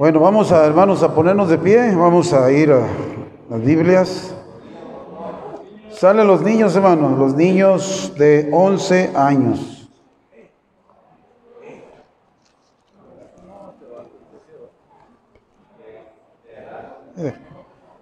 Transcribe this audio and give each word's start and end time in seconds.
Bueno, 0.00 0.18
vamos 0.18 0.50
a, 0.50 0.64
hermanos, 0.64 1.02
a 1.02 1.14
ponernos 1.14 1.50
de 1.50 1.58
pie, 1.58 1.94
vamos 1.94 2.32
a 2.32 2.50
ir 2.50 2.72
a 2.72 2.86
las 3.50 3.60
Biblias. 3.60 4.34
Salen 5.90 6.26
los 6.26 6.40
niños, 6.40 6.74
hermanos, 6.74 7.18
los 7.18 7.34
niños 7.34 8.10
de 8.16 8.48
11 8.50 9.12
años. 9.14 9.90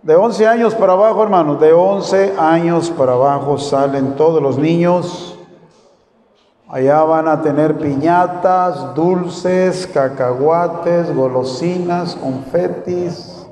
De 0.00 0.14
11 0.14 0.46
años 0.46 0.76
para 0.76 0.92
abajo, 0.92 1.24
hermanos, 1.24 1.58
de 1.58 1.72
11 1.72 2.34
años 2.38 2.90
para 2.90 3.14
abajo 3.14 3.58
salen 3.58 4.14
todos 4.14 4.40
los 4.40 4.56
niños. 4.56 5.38
Allá 6.70 7.02
van 7.02 7.26
a 7.28 7.40
tener 7.40 7.78
piñatas, 7.78 8.94
dulces, 8.94 9.86
cacahuates, 9.86 11.14
golosinas, 11.14 12.14
confetis, 12.14 13.46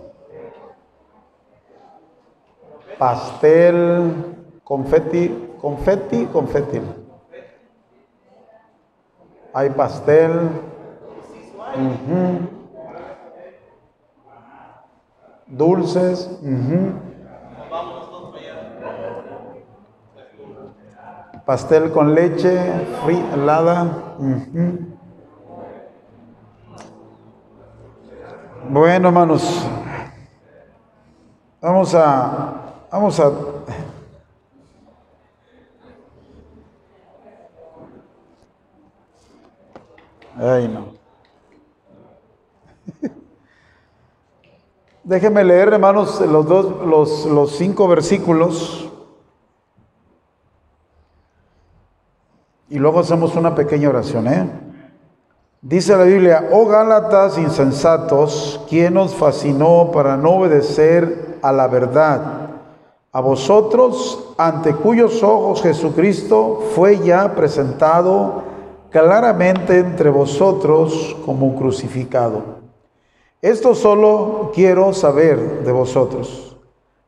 pastel, 2.99 4.13
confeti, 4.63 5.35
confeti, 5.59 6.27
confeti. 6.27 6.83
Hay 9.55 9.71
pastel. 9.71 10.51
Dulces. 15.47 16.29
Pastel 21.47 21.93
con 21.93 22.13
leche, 22.13 22.61
helada. 23.33 24.17
Bueno, 28.69 29.09
hermanos, 29.09 29.65
vamos 31.61 31.95
a, 31.95 32.75
vamos 32.91 33.21
a, 33.21 33.31
ay 40.37 40.67
no. 40.67 40.97
Déjenme 45.05 45.45
leer, 45.45 45.69
hermanos, 45.69 46.21
los 46.23 46.49
dos, 46.49 46.85
los, 46.85 47.25
los 47.27 47.53
cinco 47.53 47.87
versículos 47.87 48.86
Y 52.69 52.79
luego 52.79 53.01
hacemos 53.01 53.37
una 53.37 53.55
pequeña 53.55 53.89
oración, 53.89 54.27
¿eh? 54.27 54.51
Dice 55.63 55.97
la 55.97 56.05
Biblia, 56.05 56.49
oh 56.53 56.67
Gálatas 56.67 57.39
insensatos, 57.39 58.61
¿quién 58.69 58.97
os 58.97 59.15
fascinó 59.15 59.91
para 59.93 60.17
no 60.17 60.37
obedecer 60.37 61.39
a 61.43 61.53
la 61.53 61.67
verdad? 61.67 62.51
A 63.13 63.21
vosotros, 63.21 64.35
ante 64.37 64.75
cuyos 64.75 65.23
ojos 65.23 65.63
Jesucristo 65.63 66.63
fue 66.75 66.99
ya 66.99 67.35
presentado 67.35 68.43
claramente 68.91 69.79
entre 69.79 70.11
vosotros 70.11 71.17
como 71.25 71.57
crucificado. 71.57 72.43
Esto 73.43 73.75
solo 73.75 74.53
quiero 74.55 74.93
saber 74.93 75.65
de 75.65 75.73
vosotros. 75.73 76.57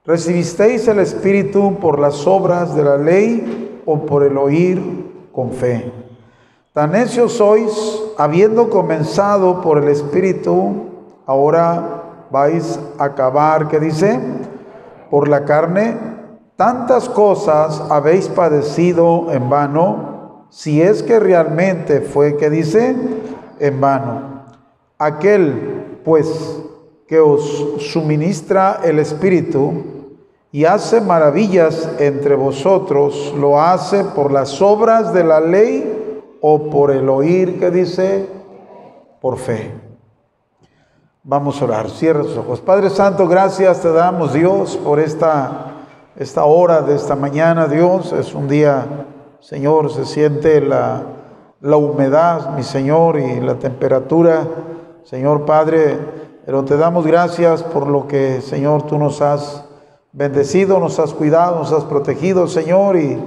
¿Recibisteis 0.04 0.88
el 0.88 1.00
Espíritu 1.00 1.76
por 1.80 1.98
las 1.98 2.26
obras 2.26 2.74
de 2.74 2.84
la 2.84 2.96
ley 2.96 3.82
o 3.84 4.06
por 4.06 4.24
el 4.24 4.38
oír 4.38 4.97
con 5.38 5.52
fe. 5.52 5.92
Tan 6.72 6.90
necios 6.90 7.34
sois, 7.34 7.70
habiendo 8.18 8.70
comenzado 8.70 9.60
por 9.60 9.78
el 9.78 9.88
Espíritu, 9.88 10.88
ahora 11.26 12.26
vais 12.28 12.76
a 12.98 13.04
acabar, 13.04 13.68
¿qué 13.68 13.78
dice? 13.78 14.18
Por 15.12 15.28
la 15.28 15.44
carne. 15.44 15.96
Tantas 16.56 17.08
cosas 17.08 17.80
habéis 17.88 18.26
padecido 18.26 19.30
en 19.30 19.48
vano, 19.48 20.46
si 20.50 20.82
es 20.82 21.04
que 21.04 21.20
realmente 21.20 22.00
fue, 22.00 22.36
¿qué 22.36 22.50
dice? 22.50 22.96
En 23.60 23.80
vano. 23.80 24.42
Aquel, 24.98 26.00
pues, 26.04 26.64
que 27.06 27.20
os 27.20 27.76
suministra 27.78 28.80
el 28.82 28.98
Espíritu, 28.98 29.97
y 30.50 30.64
hace 30.64 31.00
maravillas 31.00 31.88
entre 31.98 32.34
vosotros, 32.34 33.34
lo 33.36 33.60
hace 33.60 34.04
por 34.04 34.32
las 34.32 34.62
obras 34.62 35.12
de 35.12 35.24
la 35.24 35.40
ley 35.40 36.22
o 36.40 36.70
por 36.70 36.90
el 36.90 37.08
oír 37.08 37.58
que 37.58 37.70
dice, 37.70 38.26
por 39.20 39.36
fe. 39.36 39.74
Vamos 41.22 41.60
a 41.60 41.66
orar, 41.66 41.90
cierra 41.90 42.22
tus 42.22 42.38
ojos. 42.38 42.60
Padre 42.60 42.88
Santo, 42.88 43.28
gracias 43.28 43.82
te 43.82 43.92
damos 43.92 44.32
Dios 44.32 44.78
por 44.78 44.98
esta, 44.98 45.74
esta 46.16 46.44
hora 46.44 46.80
de 46.80 46.94
esta 46.94 47.14
mañana, 47.14 47.66
Dios. 47.66 48.14
Es 48.14 48.34
un 48.34 48.48
día, 48.48 48.86
Señor, 49.40 49.90
se 49.92 50.06
siente 50.06 50.62
la, 50.62 51.02
la 51.60 51.76
humedad, 51.76 52.56
mi 52.56 52.62
Señor, 52.62 53.18
y 53.18 53.40
la 53.40 53.56
temperatura, 53.56 54.46
Señor 55.04 55.44
Padre, 55.44 55.98
pero 56.46 56.64
te 56.64 56.78
damos 56.78 57.06
gracias 57.06 57.62
por 57.62 57.86
lo 57.86 58.06
que, 58.06 58.40
Señor, 58.40 58.84
tú 58.84 58.96
nos 58.96 59.20
has 59.20 59.67
bendecido, 60.12 60.80
nos 60.80 60.98
has 60.98 61.12
cuidado, 61.12 61.58
nos 61.58 61.72
has 61.72 61.84
protegido, 61.84 62.48
Señor, 62.48 62.96
y 62.96 63.18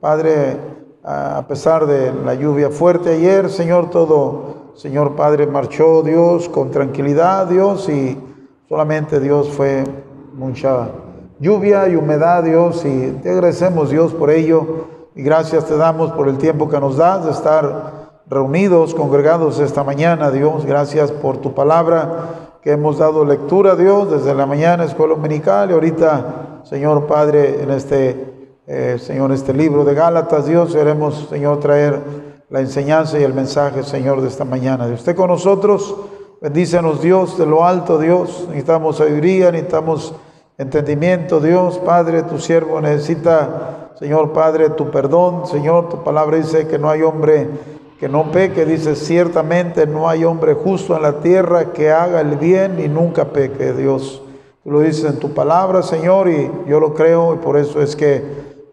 Padre, 0.00 0.56
a 1.04 1.44
pesar 1.46 1.86
de 1.86 2.12
la 2.24 2.34
lluvia 2.34 2.70
fuerte 2.70 3.14
ayer, 3.14 3.50
Señor, 3.50 3.90
todo, 3.90 4.72
Señor 4.74 5.14
Padre, 5.14 5.46
marchó 5.46 6.02
Dios 6.02 6.48
con 6.48 6.70
tranquilidad, 6.70 7.46
Dios, 7.46 7.88
y 7.88 8.18
solamente 8.68 9.20
Dios 9.20 9.48
fue 9.50 9.84
mucha 10.34 10.88
lluvia 11.38 11.88
y 11.88 11.96
humedad, 11.96 12.42
Dios, 12.42 12.84
y 12.84 13.18
te 13.22 13.30
agradecemos, 13.30 13.90
Dios, 13.90 14.12
por 14.14 14.30
ello, 14.30 14.86
y 15.14 15.22
gracias 15.22 15.66
te 15.66 15.76
damos 15.76 16.12
por 16.12 16.28
el 16.28 16.38
tiempo 16.38 16.68
que 16.68 16.80
nos 16.80 16.96
das 16.96 17.24
de 17.24 17.32
estar 17.32 18.12
reunidos, 18.26 18.94
congregados 18.94 19.60
esta 19.60 19.84
mañana, 19.84 20.30
Dios, 20.30 20.64
gracias 20.64 21.12
por 21.12 21.36
tu 21.38 21.52
palabra 21.52 22.51
que 22.62 22.70
hemos 22.70 22.98
dado 22.98 23.24
lectura 23.24 23.72
a 23.72 23.76
Dios 23.76 24.08
desde 24.08 24.34
la 24.34 24.46
mañana, 24.46 24.84
escuela 24.84 25.14
dominical, 25.14 25.70
y 25.70 25.74
ahorita, 25.74 26.60
Señor 26.62 27.08
Padre, 27.08 27.60
en 27.60 27.72
este, 27.72 28.24
eh, 28.68 28.98
Señor, 29.00 29.32
este 29.32 29.52
libro 29.52 29.84
de 29.84 29.94
Gálatas, 29.94 30.46
Dios, 30.46 30.72
queremos, 30.72 31.26
Señor, 31.28 31.58
traer 31.58 31.98
la 32.50 32.60
enseñanza 32.60 33.18
y 33.18 33.24
el 33.24 33.34
mensaje, 33.34 33.82
Señor, 33.82 34.20
de 34.20 34.28
esta 34.28 34.44
mañana. 34.44 34.86
De 34.86 34.94
usted 34.94 35.16
con 35.16 35.28
nosotros, 35.28 35.96
bendícenos 36.40 37.02
Dios 37.02 37.36
de 37.36 37.46
lo 37.46 37.64
alto, 37.64 37.98
Dios, 37.98 38.44
necesitamos 38.46 38.98
sabiduría, 38.98 39.50
necesitamos 39.50 40.14
entendimiento, 40.56 41.40
Dios, 41.40 41.78
Padre, 41.78 42.22
tu 42.22 42.38
siervo 42.38 42.80
necesita, 42.80 43.90
Señor 43.98 44.32
Padre, 44.32 44.70
tu 44.70 44.88
perdón, 44.88 45.48
Señor, 45.48 45.88
tu 45.88 46.04
palabra 46.04 46.36
dice 46.36 46.68
que 46.68 46.78
no 46.78 46.88
hay 46.88 47.02
hombre 47.02 47.48
que 48.02 48.08
no 48.08 48.32
peque, 48.32 48.66
dice, 48.66 48.96
ciertamente 48.96 49.86
no 49.86 50.08
hay 50.08 50.24
hombre 50.24 50.54
justo 50.54 50.96
en 50.96 51.02
la 51.02 51.20
tierra 51.20 51.66
que 51.66 51.92
haga 51.92 52.20
el 52.20 52.36
bien 52.36 52.80
y 52.84 52.88
nunca 52.88 53.26
peque, 53.26 53.72
Dios. 53.72 54.24
Tú 54.64 54.72
lo 54.72 54.80
dices 54.80 55.04
en 55.04 55.20
tu 55.20 55.32
palabra, 55.34 55.84
Señor, 55.84 56.28
y 56.28 56.50
yo 56.66 56.80
lo 56.80 56.94
creo, 56.94 57.32
y 57.32 57.36
por 57.36 57.56
eso 57.56 57.80
es 57.80 57.94
que 57.94 58.24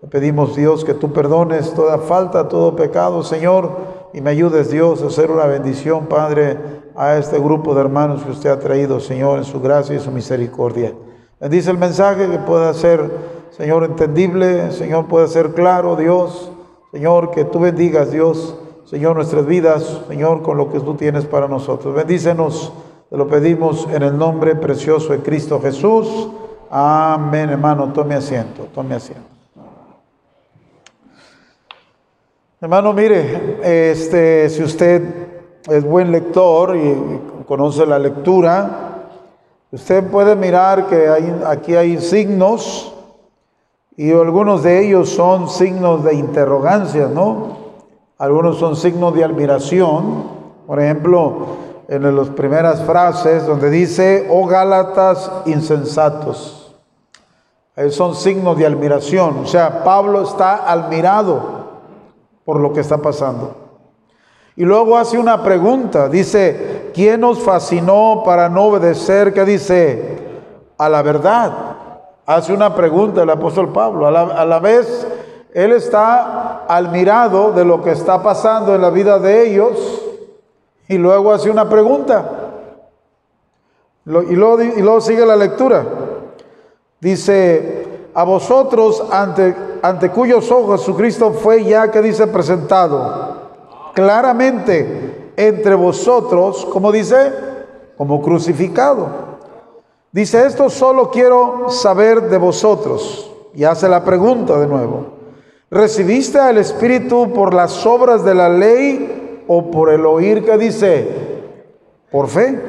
pedimos, 0.09 0.55
Dios, 0.55 0.83
que 0.83 0.95
tú 0.95 1.13
perdones 1.13 1.75
toda 1.75 1.99
falta, 1.99 2.47
todo 2.47 2.75
pecado, 2.75 3.21
Señor, 3.21 3.69
y 4.15 4.21
me 4.21 4.31
ayudes, 4.31 4.71
Dios, 4.71 5.03
a 5.03 5.05
hacer 5.05 5.29
una 5.29 5.45
bendición, 5.45 6.07
Padre, 6.07 6.57
a 6.95 7.15
este 7.17 7.37
grupo 7.37 7.75
de 7.75 7.81
hermanos 7.81 8.23
que 8.23 8.31
usted 8.31 8.49
ha 8.49 8.57
traído, 8.57 8.99
Señor, 8.99 9.37
en 9.37 9.45
su 9.45 9.61
gracia 9.61 9.95
y 9.95 9.99
su 9.99 10.09
misericordia. 10.09 10.95
Bendice 11.39 11.69
el 11.69 11.77
mensaje 11.77 12.27
que 12.27 12.39
pueda 12.39 12.73
ser, 12.73 13.11
Señor, 13.51 13.83
entendible, 13.83 14.71
Señor, 14.71 15.05
pueda 15.05 15.27
ser 15.27 15.53
claro, 15.53 15.95
Dios, 15.95 16.51
Señor, 16.91 17.29
que 17.29 17.45
tú 17.45 17.59
bendigas, 17.59 18.11
Dios, 18.11 18.58
Señor, 18.89 19.15
nuestras 19.15 19.45
vidas, 19.45 20.01
Señor, 20.07 20.41
con 20.41 20.57
lo 20.57 20.71
que 20.71 20.79
tú 20.79 20.95
tienes 20.95 21.23
para 21.25 21.47
nosotros. 21.47 21.93
Bendícenos, 21.93 22.73
te 23.07 23.17
lo 23.17 23.27
pedimos 23.27 23.87
en 23.93 24.01
el 24.01 24.17
nombre 24.17 24.55
precioso 24.55 25.13
de 25.13 25.19
Cristo 25.19 25.61
Jesús. 25.61 26.27
Amén, 26.71 27.51
hermano. 27.51 27.93
Tome 27.93 28.15
asiento, 28.15 28.63
tome 28.73 28.95
asiento. 28.95 29.27
Hermano, 32.59 32.91
mire, 32.91 33.91
este, 33.91 34.49
si 34.49 34.63
usted 34.63 35.03
es 35.67 35.83
buen 35.83 36.11
lector 36.11 36.75
y 36.75 37.43
conoce 37.45 37.85
la 37.85 37.99
lectura, 37.99 39.03
usted 39.71 40.03
puede 40.09 40.35
mirar 40.35 40.87
que 40.87 41.09
hay, 41.09 41.41
aquí 41.45 41.75
hay 41.75 41.99
signos 41.99 42.91
y 43.95 44.11
algunos 44.11 44.63
de 44.63 44.83
ellos 44.83 45.09
son 45.09 45.47
signos 45.47 46.03
de 46.03 46.15
interrogancia, 46.15 47.07
¿no? 47.07 47.58
Algunos 48.19 48.57
son 48.57 48.75
signos 48.75 49.13
de 49.15 49.23
admiración. 49.23 50.23
Por 50.67 50.81
ejemplo, 50.81 51.37
en 51.87 52.15
las 52.17 52.27
primeras 52.27 52.83
frases 52.83 53.47
donde 53.47 53.69
dice, 53.69 54.27
oh 54.29 54.45
Gálatas 54.45 55.31
insensatos. 55.45 56.75
son 57.91 58.15
signos 58.15 58.57
de 58.57 58.65
admiración. 58.65 59.39
O 59.43 59.47
sea, 59.47 59.85
Pablo 59.85 60.21
está 60.23 60.69
admirado 60.69 61.69
por 62.43 62.59
lo 62.59 62.73
que 62.73 62.81
está 62.81 62.97
pasando. 62.97 63.55
Y 64.57 64.65
luego 64.65 64.97
hace 64.97 65.17
una 65.17 65.41
pregunta, 65.41 66.09
dice, 66.09 66.91
¿quién 66.93 67.21
nos 67.21 67.39
fascinó 67.39 68.23
para 68.25 68.49
no 68.49 68.65
obedecer? 68.65 69.33
¿Qué 69.33 69.45
dice? 69.45 70.19
A 70.77 70.89
la 70.89 71.01
verdad. 71.01 71.53
Hace 72.25 72.51
una 72.51 72.75
pregunta 72.75 73.23
el 73.23 73.29
apóstol 73.29 73.71
Pablo. 73.71 74.05
A 74.05 74.11
la, 74.11 74.21
a 74.23 74.45
la 74.45 74.59
vez, 74.59 75.07
él 75.53 75.71
está 75.71 76.48
al 76.69 76.91
mirado 76.91 77.51
de 77.51 77.65
lo 77.65 77.81
que 77.81 77.91
está 77.91 78.21
pasando 78.21 78.75
en 78.75 78.81
la 78.81 78.91
vida 78.91 79.17
de 79.17 79.47
ellos 79.47 80.03
y 80.87 80.99
luego 80.99 81.33
hace 81.33 81.49
una 81.49 81.67
pregunta. 81.67 82.51
Y 84.05 84.35
luego, 84.35 84.61
y 84.61 84.79
luego 84.79 85.01
sigue 85.01 85.25
la 85.25 85.35
lectura. 85.35 85.83
Dice, 86.99 88.09
a 88.13 88.23
vosotros 88.23 89.03
ante, 89.11 89.55
ante 89.81 90.11
cuyos 90.11 90.51
ojos 90.51 90.81
Jesucristo 90.81 91.31
fue 91.31 91.63
ya 91.63 91.89
que 91.89 92.03
dice 92.03 92.27
presentado 92.27 93.49
claramente 93.95 95.31
entre 95.37 95.73
vosotros, 95.73 96.67
como 96.67 96.91
dice, 96.91 97.33
como 97.97 98.21
crucificado. 98.21 99.07
Dice, 100.11 100.45
esto 100.45 100.69
solo 100.69 101.09
quiero 101.09 101.71
saber 101.71 102.29
de 102.29 102.37
vosotros. 102.37 103.31
Y 103.55 103.63
hace 103.63 103.89
la 103.89 104.05
pregunta 104.05 104.59
de 104.59 104.67
nuevo. 104.67 105.18
¿Recibiste 105.71 106.39
al 106.39 106.57
Espíritu 106.57 107.31
por 107.33 107.53
las 107.53 107.85
obras 107.85 108.23
de 108.23 108.33
la 108.33 108.49
ley 108.49 109.43
o 109.47 109.69
por 109.69 109.91
el 109.91 110.05
oír 110.05 110.43
que 110.43 110.57
dice? 110.57 111.07
Por 112.11 112.27
fe. 112.27 112.59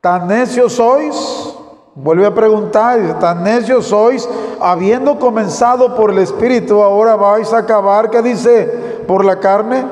¿Tan 0.00 0.28
necios 0.28 0.74
sois? 0.74 1.54
Vuelve 1.94 2.24
a 2.24 2.34
preguntar, 2.34 3.18
¿tan 3.18 3.42
necios 3.42 3.86
sois? 3.86 4.28
Habiendo 4.60 5.18
comenzado 5.18 5.96
por 5.96 6.10
el 6.10 6.18
Espíritu, 6.18 6.80
ahora 6.80 7.16
vais 7.16 7.52
a 7.52 7.58
acabar, 7.58 8.08
¿qué 8.10 8.22
dice? 8.22 8.90
por 9.10 9.24
la 9.24 9.40
carne, 9.40 9.84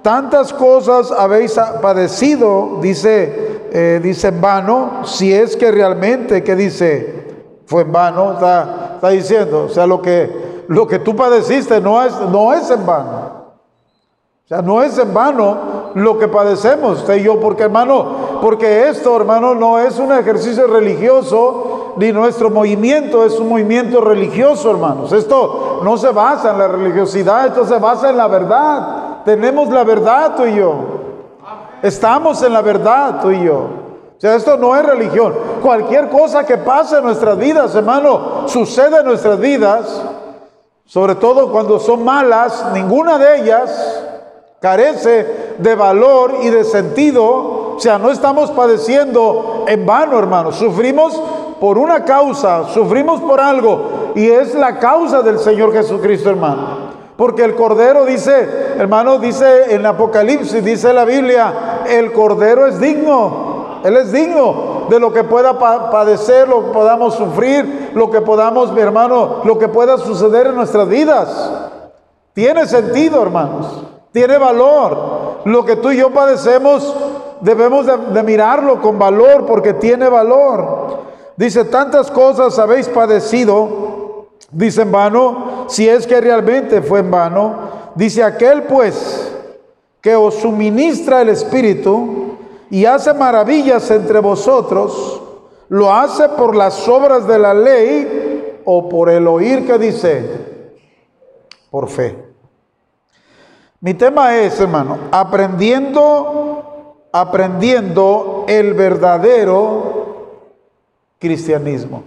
tantas 0.00 0.52
cosas 0.52 1.10
habéis 1.10 1.58
padecido, 1.82 2.78
dice, 2.80 3.62
eh, 3.72 4.00
dice 4.00 4.28
en 4.28 4.40
vano, 4.40 5.00
si 5.04 5.34
es 5.34 5.56
que 5.56 5.72
realmente, 5.72 6.44
que 6.44 6.54
dice, 6.54 7.24
fue 7.66 7.82
en 7.82 7.90
vano, 7.90 8.34
está, 8.34 8.92
está, 8.94 9.08
diciendo, 9.08 9.64
o 9.64 9.68
sea, 9.68 9.88
lo 9.88 10.00
que, 10.00 10.30
lo 10.70 10.86
que 10.86 11.00
tú 11.00 11.16
padeciste 11.16 11.80
no 11.80 12.00
es, 12.00 12.12
no 12.30 12.54
es 12.54 12.70
en 12.70 12.86
vano. 12.86 13.40
O 14.44 14.48
sea, 14.48 14.62
no 14.62 14.80
es 14.84 14.96
en 14.98 15.12
vano 15.12 15.90
lo 15.94 16.16
que 16.16 16.28
padecemos, 16.28 17.00
usted 17.00 17.16
y 17.16 17.24
yo, 17.24 17.40
porque 17.40 17.64
hermano, 17.64 18.38
porque 18.40 18.88
esto, 18.88 19.16
hermano, 19.16 19.56
no 19.56 19.80
es 19.80 19.98
un 19.98 20.12
ejercicio 20.12 20.68
religioso, 20.68 21.94
ni 21.96 22.12
nuestro 22.12 22.50
movimiento 22.50 23.24
es 23.24 23.40
un 23.40 23.48
movimiento 23.48 24.00
religioso, 24.00 24.70
hermanos. 24.70 25.12
Esto 25.12 25.80
no 25.82 25.96
se 25.96 26.10
basa 26.10 26.52
en 26.52 26.58
la 26.58 26.68
religiosidad, 26.68 27.48
esto 27.48 27.66
se 27.66 27.78
basa 27.80 28.10
en 28.10 28.16
la 28.16 28.28
verdad. 28.28 29.24
Tenemos 29.24 29.70
la 29.70 29.82
verdad 29.82 30.36
tú 30.36 30.44
y 30.44 30.54
yo. 30.54 30.74
Estamos 31.82 32.40
en 32.44 32.52
la 32.52 32.62
verdad 32.62 33.20
tú 33.20 33.32
y 33.32 33.42
yo. 33.42 33.56
O 33.56 34.20
sea, 34.20 34.36
esto 34.36 34.56
no 34.56 34.76
es 34.76 34.86
religión. 34.86 35.34
Cualquier 35.62 36.08
cosa 36.08 36.46
que 36.46 36.58
pase 36.58 36.98
en 36.98 37.04
nuestras 37.04 37.36
vidas, 37.36 37.74
hermano, 37.74 38.46
sucede 38.46 39.00
en 39.00 39.06
nuestras 39.06 39.40
vidas, 39.40 40.00
sobre 40.90 41.14
todo 41.14 41.52
cuando 41.52 41.78
son 41.78 42.04
malas, 42.04 42.66
ninguna 42.72 43.16
de 43.16 43.38
ellas 43.38 44.04
carece 44.58 45.54
de 45.56 45.74
valor 45.76 46.38
y 46.42 46.50
de 46.50 46.64
sentido. 46.64 47.76
O 47.76 47.78
sea, 47.78 47.96
no 47.96 48.10
estamos 48.10 48.50
padeciendo 48.50 49.66
en 49.68 49.86
vano, 49.86 50.18
hermano. 50.18 50.50
Sufrimos 50.50 51.14
por 51.60 51.78
una 51.78 52.04
causa, 52.04 52.64
sufrimos 52.74 53.20
por 53.20 53.40
algo 53.40 54.12
y 54.16 54.30
es 54.30 54.52
la 54.56 54.80
causa 54.80 55.22
del 55.22 55.38
Señor 55.38 55.72
Jesucristo, 55.72 56.28
hermano. 56.28 56.90
Porque 57.16 57.44
el 57.44 57.54
Cordero 57.54 58.04
dice, 58.04 58.74
hermano, 58.76 59.20
dice 59.20 59.72
en 59.72 59.86
Apocalipsis, 59.86 60.64
dice 60.64 60.92
la 60.92 61.04
Biblia, 61.04 61.84
el 61.88 62.12
Cordero 62.12 62.66
es 62.66 62.80
digno, 62.80 63.78
Él 63.84 63.96
es 63.96 64.10
digno 64.10 64.69
de 64.90 64.98
lo 64.98 65.12
que 65.12 65.22
pueda 65.22 65.56
padecer, 65.56 66.48
lo 66.48 66.66
que 66.66 66.72
podamos 66.72 67.14
sufrir, 67.14 67.92
lo 67.94 68.10
que 68.10 68.20
podamos, 68.20 68.72
mi 68.72 68.80
hermano, 68.80 69.36
lo 69.44 69.56
que 69.56 69.68
pueda 69.68 69.96
suceder 69.98 70.48
en 70.48 70.56
nuestras 70.56 70.88
vidas. 70.88 71.52
Tiene 72.32 72.66
sentido, 72.66 73.22
hermanos, 73.22 73.84
tiene 74.10 74.36
valor. 74.36 75.42
Lo 75.44 75.64
que 75.64 75.76
tú 75.76 75.92
y 75.92 75.98
yo 75.98 76.10
padecemos 76.10 76.92
debemos 77.40 77.86
de 77.86 78.22
mirarlo 78.24 78.82
con 78.82 78.98
valor 78.98 79.46
porque 79.46 79.74
tiene 79.74 80.08
valor. 80.08 80.98
Dice, 81.36 81.64
tantas 81.64 82.10
cosas 82.10 82.58
habéis 82.58 82.88
padecido, 82.88 84.26
dice 84.50 84.82
en 84.82 84.90
vano, 84.90 85.66
si 85.68 85.88
es 85.88 86.04
que 86.04 86.20
realmente 86.20 86.82
fue 86.82 86.98
en 86.98 87.12
vano. 87.12 87.54
Dice, 87.94 88.24
aquel 88.24 88.64
pues 88.64 89.32
que 90.00 90.16
os 90.16 90.34
suministra 90.34 91.22
el 91.22 91.28
Espíritu 91.28 92.29
y 92.70 92.86
hace 92.86 93.12
maravillas 93.12 93.90
entre 93.90 94.20
vosotros, 94.20 95.22
lo 95.68 95.92
hace 95.92 96.28
por 96.30 96.54
las 96.54 96.88
obras 96.88 97.26
de 97.26 97.38
la 97.38 97.52
ley 97.52 98.60
o 98.64 98.88
por 98.88 99.10
el 99.10 99.26
oír 99.26 99.66
que 99.66 99.78
dice, 99.78 100.24
por 101.70 101.88
fe. 101.88 102.16
Mi 103.80 103.94
tema 103.94 104.36
es, 104.36 104.60
hermano, 104.60 104.98
aprendiendo, 105.10 106.96
aprendiendo 107.12 108.44
el 108.46 108.74
verdadero 108.74 110.00
cristianismo. 111.18 112.04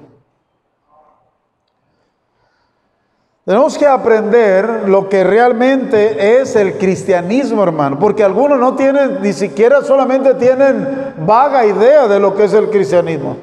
Tenemos 3.45 3.77
que 3.77 3.85
aprender 3.85 4.87
lo 4.87 5.09
que 5.09 5.23
realmente 5.23 6.39
es 6.39 6.55
el 6.55 6.77
cristianismo, 6.77 7.61
hermano, 7.61 7.99
porque 7.99 8.23
algunos 8.23 8.57
no 8.57 8.75
tienen, 8.75 9.21
ni 9.21 9.33
siquiera 9.33 9.81
solamente 9.81 10.33
tienen 10.35 11.13
vaga 11.17 11.65
idea 11.65 12.07
de 12.07 12.19
lo 12.19 12.33
que 12.35 12.45
es 12.45 12.53
el 12.53 12.69
cristianismo. 12.69 13.35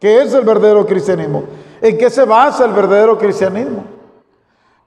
¿Qué 0.00 0.22
es 0.22 0.32
el 0.32 0.44
verdadero 0.44 0.86
cristianismo? 0.86 1.44
¿En 1.82 1.98
qué 1.98 2.08
se 2.08 2.24
basa 2.24 2.64
el 2.64 2.72
verdadero 2.72 3.18
cristianismo? 3.18 3.84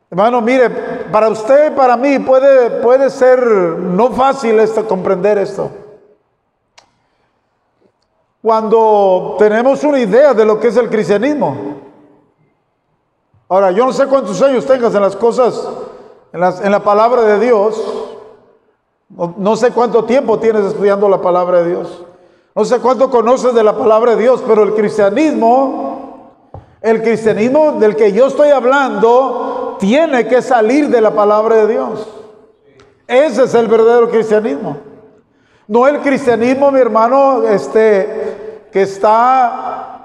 Hermano, 0.10 0.42
mire, 0.42 0.70
para 1.12 1.30
usted 1.30 1.72
y 1.72 1.76
para 1.76 1.96
mí 1.96 2.18
puede, 2.18 2.82
puede 2.82 3.12
ser 3.12 3.40
no 3.40 4.10
fácil 4.12 4.60
esto, 4.60 4.88
comprender 4.88 5.38
esto 5.38 5.70
cuando 8.42 9.36
tenemos 9.38 9.84
una 9.84 10.00
idea 10.00 10.34
de 10.34 10.46
lo 10.46 10.60
que 10.60 10.70
es 10.70 10.78
el 10.78 10.90
cristianismo. 10.90 11.89
Ahora, 13.50 13.72
yo 13.72 13.86
no 13.86 13.92
sé 13.92 14.06
cuántos 14.06 14.42
años 14.44 14.66
tengas 14.66 14.94
en 14.94 15.02
las 15.02 15.16
cosas, 15.16 15.68
en, 16.32 16.72
la 16.72 16.84
palabra 16.84 17.24
de 17.24 17.40
Dios. 17.40 17.84
No, 19.10 19.34
no 19.38 19.56
sé 19.56 19.72
cuánto 19.72 20.06
tiempo 20.06 20.38
tienes 20.38 20.64
estudiando 20.66 21.10
la 21.10 21.20
palabra 21.20 21.64
de 21.64 21.70
Dios. 21.70 22.06
No 22.54 22.64
sé 22.64 22.80
cuánto 22.80 23.10
conoces 23.10 23.56
de 23.56 23.64
la 23.64 23.76
palabra 23.76 24.16
de 24.16 24.22
Dios, 24.22 24.44
pero 24.46 24.62
el 24.62 24.76
cristianismo, 24.76 26.32
el 26.82 27.02
cristianismo 27.02 27.74
del 27.74 27.96
que 27.96 28.12
yo 28.12 28.28
estoy 28.28 28.50
hablando, 28.50 29.78
tiene 29.80 30.28
que 30.28 30.44
salir 30.44 30.90
de 30.90 31.02
la 31.02 31.12
palabra 31.12 31.56
de 31.56 31.68
Dios. 31.68 32.08
Ese 33.08 33.46
es 33.46 33.54
el 33.56 33.68
verdadero 33.68 34.12
cristianismo. 34.12 34.78
No 35.68 35.88
el 35.88 36.02
cristianismo, 36.02 36.72
mi 36.72 36.80
hermano, 36.80 37.44
este, 37.48 38.68
que 38.72 38.84
está, 38.84 39.99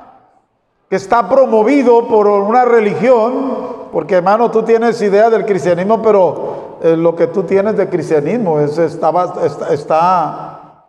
que 0.89 0.97
está 0.97 1.29
promovido 1.29 2.09
por 2.09 2.27
una 2.27 2.65
religión, 2.65 3.89
porque 3.93 4.17
hermano, 4.17 4.51
tú 4.51 4.63
tienes 4.63 5.01
idea 5.03 5.31
del 5.31 5.47
cristianismo, 5.47 6.03
pero 6.03 6.79
eh, 6.83 6.97
lo 6.97 7.17
que 7.17 7.29
tú 7.29 7.45
tienes 7.45 7.77
de 7.77 7.89
cristianismo 7.89 8.61
es, 8.61 8.77
está, 8.79 10.85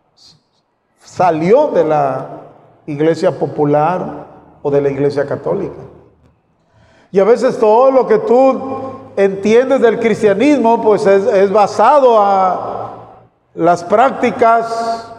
salió 0.99 1.67
de 1.67 1.83
la 1.83 2.27
iglesia 2.85 3.37
popular 3.37 4.25
o 4.61 4.71
de 4.71 4.81
la 4.81 4.89
iglesia 4.89 5.25
católica. 5.25 5.81
Y 7.11 7.19
a 7.19 7.23
veces 7.23 7.59
todo 7.59 7.91
lo 7.91 8.07
que 8.07 8.17
tú 8.19 8.59
entiendes 9.15 9.79
del 9.79 9.99
cristianismo, 9.99 10.81
pues 10.81 11.05
es, 11.05 11.25
es 11.25 11.51
basado 11.51 12.19
a, 12.19 12.85
las 13.55 13.85
prácticas, 13.85 15.11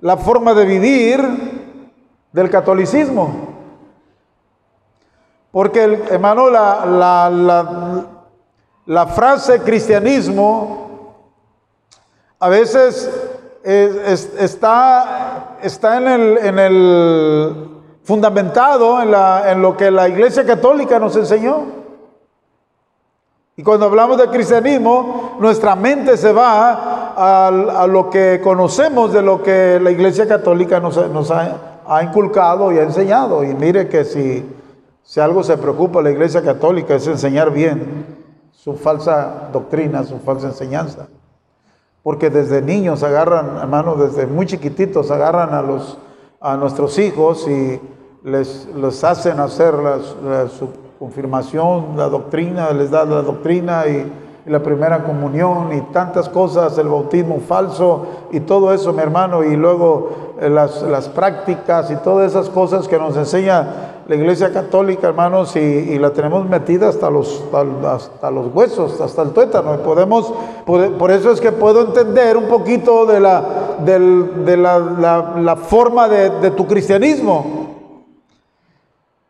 la 0.00 0.16
forma 0.18 0.54
de 0.54 0.66
vivir 0.66 1.20
del 2.32 2.50
catolicismo. 2.50 3.49
Porque, 5.52 5.82
hermano, 6.10 6.48
la, 6.48 8.06
la, 8.86 9.06
frase 9.06 9.60
cristianismo 9.60 11.14
a 12.38 12.48
veces 12.48 13.10
está, 13.64 15.56
está 15.62 15.98
en, 15.98 16.08
el, 16.08 16.38
en 16.38 16.58
el 16.58 17.70
fundamentado 18.04 19.02
en, 19.02 19.10
la, 19.10 19.52
en 19.52 19.60
lo 19.60 19.76
que 19.76 19.90
la 19.90 20.08
Iglesia 20.08 20.44
Católica 20.46 20.98
nos 20.98 21.16
enseñó. 21.16 21.80
Y 23.56 23.62
cuando 23.62 23.86
hablamos 23.86 24.16
de 24.16 24.28
cristianismo, 24.28 25.36
nuestra 25.38 25.76
mente 25.76 26.16
se 26.16 26.32
va 26.32 27.12
a, 27.14 27.86
lo 27.86 28.08
que 28.08 28.40
conocemos 28.42 29.12
de 29.12 29.20
lo 29.20 29.42
que 29.42 29.78
la 29.78 29.90
Iglesia 29.90 30.26
Católica 30.26 30.80
nos, 30.80 30.96
ha, 31.30 32.02
inculcado 32.02 32.72
y 32.72 32.78
ha 32.78 32.82
enseñado. 32.82 33.44
Y 33.44 33.54
mire 33.54 33.86
que 33.86 34.04
si, 34.04 34.48
si 35.02 35.20
algo 35.20 35.42
se 35.42 35.56
preocupa 35.56 36.02
la 36.02 36.10
Iglesia 36.10 36.42
Católica 36.42 36.94
es 36.94 37.06
enseñar 37.06 37.50
bien 37.50 38.06
su 38.52 38.74
falsa 38.74 39.48
doctrina, 39.52 40.04
su 40.04 40.18
falsa 40.18 40.48
enseñanza. 40.48 41.08
porque 42.02 42.30
desde 42.30 42.62
niños 42.62 43.02
agarran, 43.02 43.58
hermano, 43.58 43.94
desde 43.94 44.26
muy 44.26 44.46
chiquititos 44.46 45.10
agarran 45.10 45.52
a, 45.52 45.60
los, 45.62 45.98
a 46.40 46.56
nuestros 46.56 46.98
hijos 46.98 47.46
y 47.46 47.78
les, 48.24 48.68
les 48.74 49.04
hacen 49.04 49.38
hacer 49.38 49.74
su 50.58 50.68
confirmación, 50.98 51.96
la 51.96 52.08
doctrina, 52.08 52.70
les 52.70 52.90
da 52.90 53.04
la 53.04 53.22
doctrina 53.22 53.86
y, 53.86 54.12
y, 54.46 54.50
la 54.50 54.62
primera 54.62 55.04
comunión 55.04 55.72
y 55.74 55.80
tantas 55.92 56.28
cosas, 56.28 56.76
el 56.78 56.88
bautismo 56.88 57.40
falso 57.40 58.06
y 58.32 58.40
todo 58.40 58.72
eso, 58.72 58.92
mi 58.92 59.00
hermano, 59.00 59.44
y 59.44 59.54
luego 59.56 60.36
eh, 60.40 60.48
las, 60.48 60.82
las 60.82 61.08
prácticas 61.08 61.90
y 61.90 61.96
todas 61.96 62.30
esas 62.30 62.48
cosas 62.48 62.88
que 62.88 62.98
nos 62.98 63.16
enseña 63.16 63.89
la 64.10 64.16
iglesia 64.16 64.52
católica, 64.52 65.06
hermanos, 65.06 65.54
y, 65.54 65.96
la 65.96 66.10
tenemos 66.10 66.44
metida 66.48 66.88
hasta 66.88 67.08
los, 67.08 67.44
hasta 67.86 68.28
los 68.32 68.52
huesos, 68.52 69.00
hasta 69.00 69.22
el 69.22 69.30
tuétano. 69.30 69.72
Y 69.72 69.78
podemos, 69.78 70.34
por, 70.66 71.12
eso 71.12 71.30
es 71.30 71.40
que 71.40 71.52
puedo 71.52 71.82
entender 71.82 72.36
un 72.36 72.48
poquito 72.48 73.06
de 73.06 73.20
la, 73.20 73.40
de 73.84 74.56
la, 74.56 75.54
forma 75.54 76.08
de, 76.08 76.50
tu 76.50 76.66
cristianismo. 76.66 77.76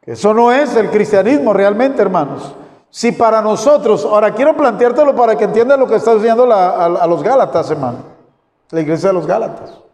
Eso 0.00 0.32
no 0.32 0.50
es 0.50 0.74
el 0.74 0.88
cristianismo 0.88 1.52
realmente, 1.52 2.00
hermanos. 2.00 2.54
Si 2.88 3.12
para 3.12 3.42
nosotros, 3.42 4.06
ahora 4.06 4.32
quiero 4.32 4.56
planteártelo 4.56 5.14
para 5.14 5.36
que 5.36 5.44
entiendas 5.44 5.78
lo 5.78 5.86
que 5.86 5.96
está 5.96 6.14
diciendo 6.14 6.50
a, 6.50 6.86
a 6.86 7.06
los 7.06 7.22
Gálatas, 7.22 7.70
hermano, 7.70 7.98
la 8.70 8.80
iglesia 8.80 9.10
de 9.10 9.12
los 9.12 9.26
Gálatas. 9.26 9.89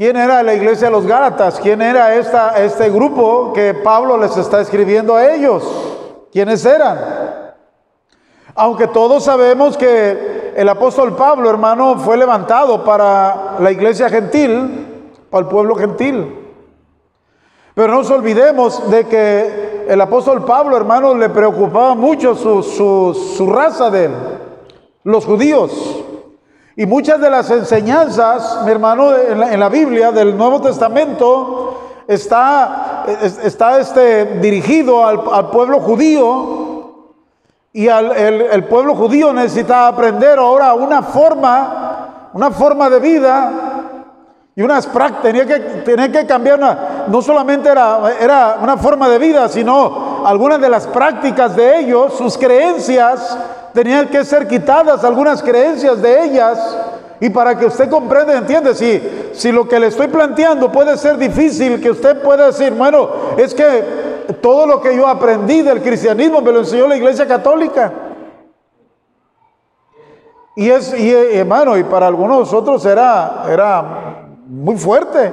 ¿Quién 0.00 0.16
era 0.16 0.42
la 0.42 0.54
iglesia 0.54 0.86
de 0.86 0.92
los 0.92 1.06
Gálatas? 1.06 1.60
¿Quién 1.60 1.82
era 1.82 2.14
esta, 2.14 2.58
este 2.64 2.88
grupo 2.88 3.52
que 3.52 3.74
Pablo 3.74 4.16
les 4.16 4.34
está 4.34 4.62
escribiendo 4.62 5.14
a 5.14 5.30
ellos? 5.30 5.62
¿Quiénes 6.32 6.64
eran? 6.64 6.98
Aunque 8.54 8.86
todos 8.86 9.24
sabemos 9.24 9.76
que 9.76 10.54
el 10.56 10.66
apóstol 10.70 11.14
Pablo, 11.14 11.50
hermano, 11.50 11.98
fue 11.98 12.16
levantado 12.16 12.82
para 12.82 13.56
la 13.60 13.70
iglesia 13.70 14.08
gentil, 14.08 14.86
para 15.28 15.42
el 15.42 15.48
pueblo 15.50 15.74
gentil. 15.74 16.34
Pero 17.74 17.88
no 17.88 17.98
nos 17.98 18.10
olvidemos 18.10 18.90
de 18.90 19.04
que 19.06 19.84
el 19.86 20.00
apóstol 20.00 20.46
Pablo, 20.46 20.78
hermano, 20.78 21.14
le 21.14 21.28
preocupaba 21.28 21.94
mucho 21.94 22.34
su, 22.34 22.62
su, 22.62 23.46
raza 23.52 23.90
de 23.90 24.08
los 25.04 25.26
judíos. 25.26 25.99
Y 26.76 26.86
muchas 26.86 27.20
de 27.20 27.28
las 27.28 27.50
enseñanzas, 27.50 28.60
mi 28.64 28.70
hermano, 28.70 29.12
en 29.16 29.60
la, 29.60 29.68
Biblia 29.68 30.12
del 30.12 30.36
Nuevo 30.36 30.60
Testamento 30.60 32.04
está, 32.06 33.04
está 33.42 33.80
este, 33.80 34.24
dirigido 34.40 35.04
al, 35.04 35.50
pueblo 35.50 35.80
judío. 35.80 37.04
Y 37.72 37.88
al, 37.88 38.12
el, 38.12 38.64
pueblo 38.64 38.94
judío 38.94 39.32
necesita 39.32 39.88
aprender 39.88 40.38
ahora 40.38 40.74
una 40.74 41.02
forma, 41.02 42.30
una 42.34 42.50
forma 42.52 42.88
de 42.88 43.00
vida. 43.00 43.52
Y 44.54 44.62
unas 44.62 44.86
prácticas, 44.86 45.22
tenía 45.22 45.46
que, 45.46 45.60
tenía 45.82 46.10
que 46.10 46.26
cambiar, 46.26 47.06
no 47.08 47.22
solamente 47.22 47.68
era, 47.68 48.00
era 48.20 48.58
una 48.60 48.76
forma 48.76 49.08
de 49.08 49.18
vida, 49.18 49.48
sino 49.48 50.22
algunas 50.24 50.60
de 50.60 50.68
las 50.68 50.86
prácticas 50.86 51.56
de 51.56 51.78
ellos, 51.78 52.14
sus 52.14 52.36
creencias, 52.36 53.38
tenían 53.72 54.08
que 54.08 54.24
ser 54.24 54.46
quitadas 54.48 55.04
algunas 55.04 55.42
creencias 55.42 56.00
de 56.00 56.24
ellas. 56.24 56.76
Y 57.20 57.28
para 57.28 57.58
que 57.58 57.66
usted 57.66 57.90
comprenda, 57.90 58.36
entiende, 58.36 58.74
si, 58.74 59.30
si 59.32 59.52
lo 59.52 59.68
que 59.68 59.78
le 59.78 59.88
estoy 59.88 60.08
planteando 60.08 60.72
puede 60.72 60.96
ser 60.96 61.18
difícil, 61.18 61.80
que 61.80 61.90
usted 61.90 62.22
pueda 62.22 62.46
decir, 62.46 62.72
bueno, 62.72 63.10
es 63.36 63.54
que 63.54 63.84
todo 64.40 64.66
lo 64.66 64.80
que 64.80 64.96
yo 64.96 65.06
aprendí 65.06 65.60
del 65.62 65.82
cristianismo 65.82 66.40
me 66.40 66.52
lo 66.52 66.60
enseñó 66.60 66.86
la 66.86 66.96
iglesia 66.96 67.26
católica. 67.26 67.92
Y 70.56 70.70
es, 70.70 70.98
y, 70.98 71.10
hermano, 71.12 71.76
y 71.76 71.84
para 71.84 72.06
algunos 72.06 72.36
de 72.36 72.40
nosotros 72.40 72.84
era, 72.86 73.44
era 73.48 74.28
muy 74.46 74.76
fuerte. 74.76 75.32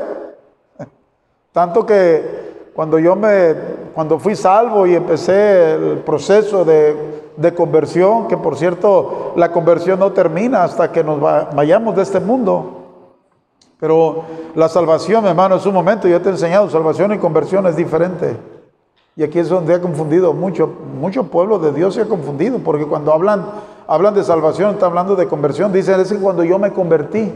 Tanto 1.52 1.86
que 1.86 2.70
cuando 2.74 3.00
yo 3.00 3.16
me, 3.16 3.56
cuando 3.96 4.20
fui 4.20 4.36
salvo 4.36 4.86
y 4.86 4.94
empecé 4.94 5.74
el 5.74 5.98
proceso 6.06 6.64
de 6.64 7.17
de 7.38 7.54
conversión, 7.54 8.28
que 8.28 8.36
por 8.36 8.58
cierto 8.58 9.34
la 9.36 9.52
conversión 9.52 10.00
no 10.00 10.12
termina 10.12 10.64
hasta 10.64 10.92
que 10.92 11.04
nos 11.04 11.22
vayamos 11.22 11.96
de 11.96 12.02
este 12.02 12.20
mundo. 12.20 12.74
Pero 13.80 14.24
la 14.56 14.68
salvación, 14.68 15.26
hermano, 15.28 15.56
es 15.56 15.66
un 15.66 15.74
momento, 15.74 16.08
yo 16.08 16.20
te 16.20 16.30
he 16.30 16.32
enseñado, 16.32 16.70
salvación 16.70 17.14
y 17.14 17.20
conversión 17.20 17.68
es 17.68 17.76
diferente. 17.76 18.36
Y 19.16 19.24
aquí 19.24 19.40
es 19.40 19.50
donde 19.50 19.74
ha 19.74 19.82
confundido 19.82 20.34
mucho, 20.34 20.68
mucho 21.00 21.24
pueblo 21.24 21.60
de 21.60 21.72
Dios 21.72 21.96
se 21.96 22.02
ha 22.02 22.06
confundido, 22.06 22.60
porque 22.60 22.86
cuando 22.86 23.14
hablan, 23.14 23.46
hablan 23.88 24.14
de 24.14 24.24
salvación, 24.24 24.72
están 24.72 24.90
hablando 24.90 25.16
de 25.16 25.28
conversión, 25.28 25.72
dicen, 25.72 26.00
es 26.00 26.12
que 26.12 26.20
cuando 26.20 26.44
yo 26.44 26.60
me 26.60 26.72
convertí, 26.72 27.34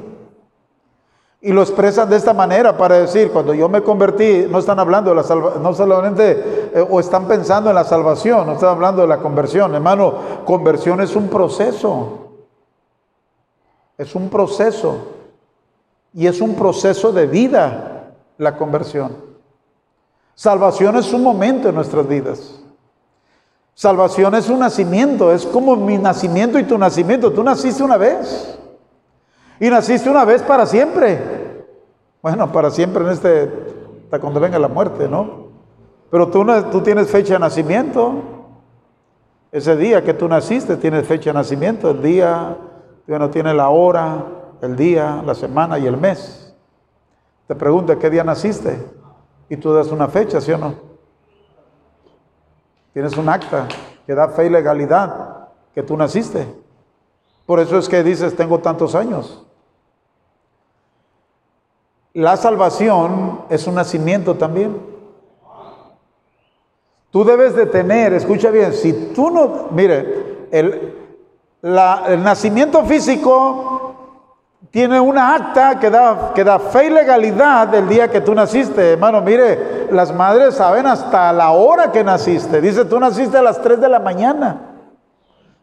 y 1.44 1.52
lo 1.52 1.64
expresan 1.64 2.08
de 2.08 2.18
esta 2.18 2.34
manera 2.34 2.78
para 2.78 3.00
decir, 3.00 3.32
cuando 3.32 3.56
yo 3.56 3.68
me 3.68 3.82
convertí, 3.82 4.46
no 4.48 4.60
están 4.60 4.80
hablando 4.80 5.10
de 5.10 5.16
la 5.16 5.24
salvación, 5.24 5.64
no 5.64 5.74
solamente, 5.74 6.70
eh, 6.74 6.86
o 6.88 7.00
están 7.00 7.28
pensando 7.28 7.70
en 7.72 7.76
la 7.76 7.84
salvación, 7.84 8.46
no 8.46 8.54
están 8.54 8.70
hablando 8.70 9.02
de 9.02 9.08
la 9.08 9.18
conversión. 9.18 9.74
Hermano, 9.74 10.14
conversión 10.46 11.02
es 11.02 11.16
un 11.16 11.30
proceso. 11.30 12.28
Es 13.98 14.14
un 14.14 14.30
proceso. 14.30 14.98
Y 16.14 16.28
es 16.28 16.42
un 16.42 16.54
proceso 16.54 17.12
de 17.12 17.26
vida 17.26 18.14
la 18.38 18.56
conversión. 18.56 19.16
Salvación 20.36 20.96
es 20.98 21.12
un 21.12 21.24
momento 21.24 21.70
en 21.70 21.76
nuestras 21.76 22.08
vidas. 22.08 22.62
Salvación 23.74 24.36
es 24.36 24.48
un 24.48 24.60
nacimiento, 24.60 25.32
es 25.32 25.44
como 25.48 25.76
mi 25.76 25.98
nacimiento 25.98 26.60
y 26.60 26.66
tu 26.66 26.78
nacimiento. 26.78 27.32
Tú 27.32 27.44
naciste 27.44 27.82
una 27.82 27.98
vez. 27.98 28.60
Y 29.62 29.70
naciste 29.70 30.10
una 30.10 30.26
vez 30.26 30.42
para 30.42 30.66
siempre. 30.66 31.68
Bueno, 32.20 32.52
para 32.52 32.72
siempre 32.72 33.04
en 33.04 33.12
este, 33.12 33.44
hasta 34.06 34.20
cuando 34.20 34.40
venga 34.40 34.58
la 34.58 34.68
muerte, 34.68 35.08
¿no? 35.08 35.52
Pero 36.10 36.30
tú, 36.30 36.44
tú 36.72 36.82
tienes 36.82 37.12
fecha 37.12 37.36
de 37.36 37.40
nacimiento. 37.42 38.12
Ese 39.52 39.78
día 39.78 40.04
que 40.04 40.16
tú 40.16 40.28
naciste 40.28 40.78
tienes 40.78 41.06
fecha 41.06 41.30
de 41.30 41.36
nacimiento. 41.36 41.92
El 41.92 42.02
día, 42.02 42.58
bueno, 43.06 43.30
tiene 43.30 43.54
la 43.54 43.70
hora, 43.70 44.26
el 44.64 44.76
día, 44.76 45.22
la 45.24 45.36
semana 45.36 45.78
y 45.78 45.86
el 45.86 45.96
mes. 45.96 46.56
Te 47.46 47.54
pregunta 47.54 48.00
qué 48.00 48.10
día 48.10 48.24
naciste. 48.24 48.84
Y 49.48 49.58
tú 49.58 49.74
das 49.74 49.92
una 49.92 50.08
fecha, 50.08 50.42
¿sí 50.42 50.52
o 50.54 50.58
no? 50.58 50.74
Tienes 52.94 53.16
un 53.16 53.30
acta 53.30 53.68
que 54.08 54.16
da 54.16 54.28
fe 54.30 54.48
y 54.48 54.50
legalidad 54.50 55.50
que 55.76 55.84
tú 55.84 55.96
naciste. 55.96 56.48
Por 57.46 57.60
eso 57.60 57.78
es 57.78 57.88
que 57.88 58.02
dices, 58.02 58.36
tengo 58.36 58.58
tantos 58.58 58.96
años. 58.96 59.46
La 62.14 62.36
salvación 62.36 63.42
es 63.50 63.68
un 63.68 63.76
nacimiento 63.76 64.36
también. 64.36 64.78
Tú 67.10 67.24
debes 67.24 67.56
de 67.56 67.66
tener, 67.66 68.14
escucha 68.14 68.52
bien, 68.52 68.74
si 68.74 68.94
tú 69.14 69.30
no, 69.30 69.68
mire, 69.72 70.48
el, 70.52 70.98
nacimiento 71.62 72.84
físico 72.86 73.96
tiene 74.72 75.00
una 75.00 75.36
acta 75.36 75.80
que 75.80 75.90
da, 75.90 76.32
que 76.34 76.44
da 76.44 76.58
fe 76.58 76.88
y 76.88 76.90
legalidad 76.90 77.68
del 77.68 77.88
día 77.88 78.10
que 78.10 78.22
tú 78.22 78.34
naciste. 78.34 78.94
Hermano, 78.94 79.22
mire, 79.22 79.88
las 79.92 80.14
madres 80.14 80.56
saben 80.56 80.88
hasta 80.88 81.32
la 81.34 81.52
hora 81.52 81.92
que 81.92 82.04
naciste. 82.04 82.62
Dice, 82.62 82.86
tú 82.86 83.00
naciste 83.00 83.38
a 83.38 83.42
las 83.42 83.62
3 83.62 83.80
de 83.80 83.90
la 83.90 84.00
mañana, 84.00 84.62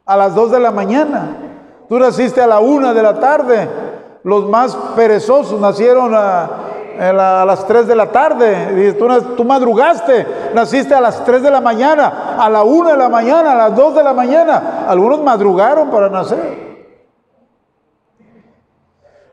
a 0.05 0.17
las 0.17 0.35
2 0.35 0.52
de 0.52 0.61
la 0.61 0.71
mañana. 0.71 1.37
Tú 1.88 1.99
naciste 1.99 2.43
a 2.43 2.47
la 2.47 2.61
1 2.61 2.93
de 2.93 3.02
la 3.02 3.19
tarde. 3.19 3.69
Los 4.25 4.49
más 4.49 4.75
perezosos 4.97 5.61
nacieron 5.61 6.13
a, 6.15 7.45
las 7.45 7.67
3 7.67 7.87
de 7.87 7.95
la 7.95 8.11
tarde. 8.11 8.93
Tú, 8.99 9.07
tú, 9.37 9.45
madrugaste, 9.45 10.27
naciste 10.55 10.95
a 10.95 11.01
las 11.01 11.25
3 11.25 11.43
de 11.43 11.51
la 11.51 11.61
mañana, 11.61 12.37
a 12.39 12.49
la 12.49 12.65
1 12.65 12.91
de 12.91 12.97
la 12.97 13.09
mañana, 13.09 13.53
a 13.53 13.69
las 13.69 13.77
2 13.77 13.95
de 13.95 14.03
la 14.03 14.13
mañana. 14.13 14.87
Algunos 14.89 15.23
madrugaron 15.23 15.91
para 15.91 16.09
nacer. 16.09 16.69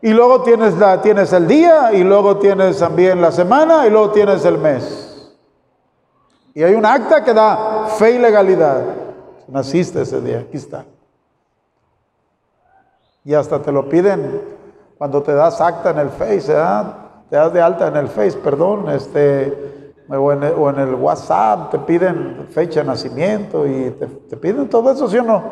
Y 0.02 0.14
luego 0.14 0.44
tienes, 0.44 0.78
la, 0.78 1.02
tienes 1.02 1.34
el 1.34 1.48
día, 1.48 1.92
y 1.92 2.04
luego 2.04 2.38
tienes 2.38 2.78
también 2.78 3.22
la 3.22 3.32
semana, 3.32 3.88
y 3.88 3.90
luego 3.90 4.12
tienes 4.12 4.46
el 4.46 4.60
mes. 4.60 5.34
Y 6.54 6.62
hay 6.62 6.76
un 6.76 6.86
acta 6.86 7.24
que 7.24 7.34
da 7.34 7.88
fe 7.98 8.12
y 8.12 8.20
legalidad. 8.20 8.84
Naciste 9.48 10.04
ese 10.04 10.22
día, 10.22 10.40
aquí 10.40 10.58
está. 10.58 10.86
Y 13.24 13.34
hasta 13.34 13.60
te 13.60 13.72
lo 13.72 13.90
piden 13.90 14.55
cuando 14.98 15.22
te 15.22 15.34
das 15.34 15.60
acta 15.60 15.92
en 15.92 16.00
el 16.00 16.10
Face, 16.10 16.54
te 17.30 17.36
das 17.36 17.54
de 17.54 17.62
alta 17.62 17.88
en 17.88 17.98
el 17.98 18.08
Face, 18.08 18.38
perdón, 18.38 18.90
este, 18.90 19.76
o 20.10 20.32
en, 20.32 20.80
el, 20.80 20.96
WhatsApp, 20.96 21.72
te 21.72 21.80
piden 21.80 22.48
fecha 22.52 22.82
de 22.82 22.86
nacimiento 22.86 23.66
y 23.68 23.92
te, 24.30 24.38
piden 24.38 24.70
todo 24.70 24.92
eso, 24.92 25.08
¿sí 25.10 25.18
o 25.18 25.24
no? 25.24 25.44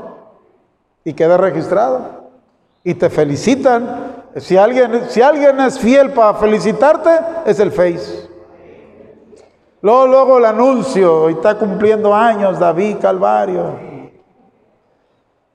Y 1.04 1.14
queda 1.14 1.38
registrado. 1.38 2.24
Y 2.84 2.94
te 2.94 3.10
felicitan. 3.10 4.24
Si 4.38 4.58
alguien, 4.58 5.10
si 5.10 5.22
alguien 5.22 5.60
es 5.60 5.80
fiel 5.80 6.12
para 6.12 6.36
felicitarte, 6.36 7.10
es 7.46 7.60
el 7.60 7.72
Face. 7.72 8.30
Luego, 9.82 10.08
luego 10.08 10.38
el 10.38 10.46
anuncio, 10.46 11.30
y 11.30 11.34
está 11.34 11.58
cumpliendo 11.58 12.14
años 12.14 12.60
David 12.60 12.98
Calvario. 13.02 13.94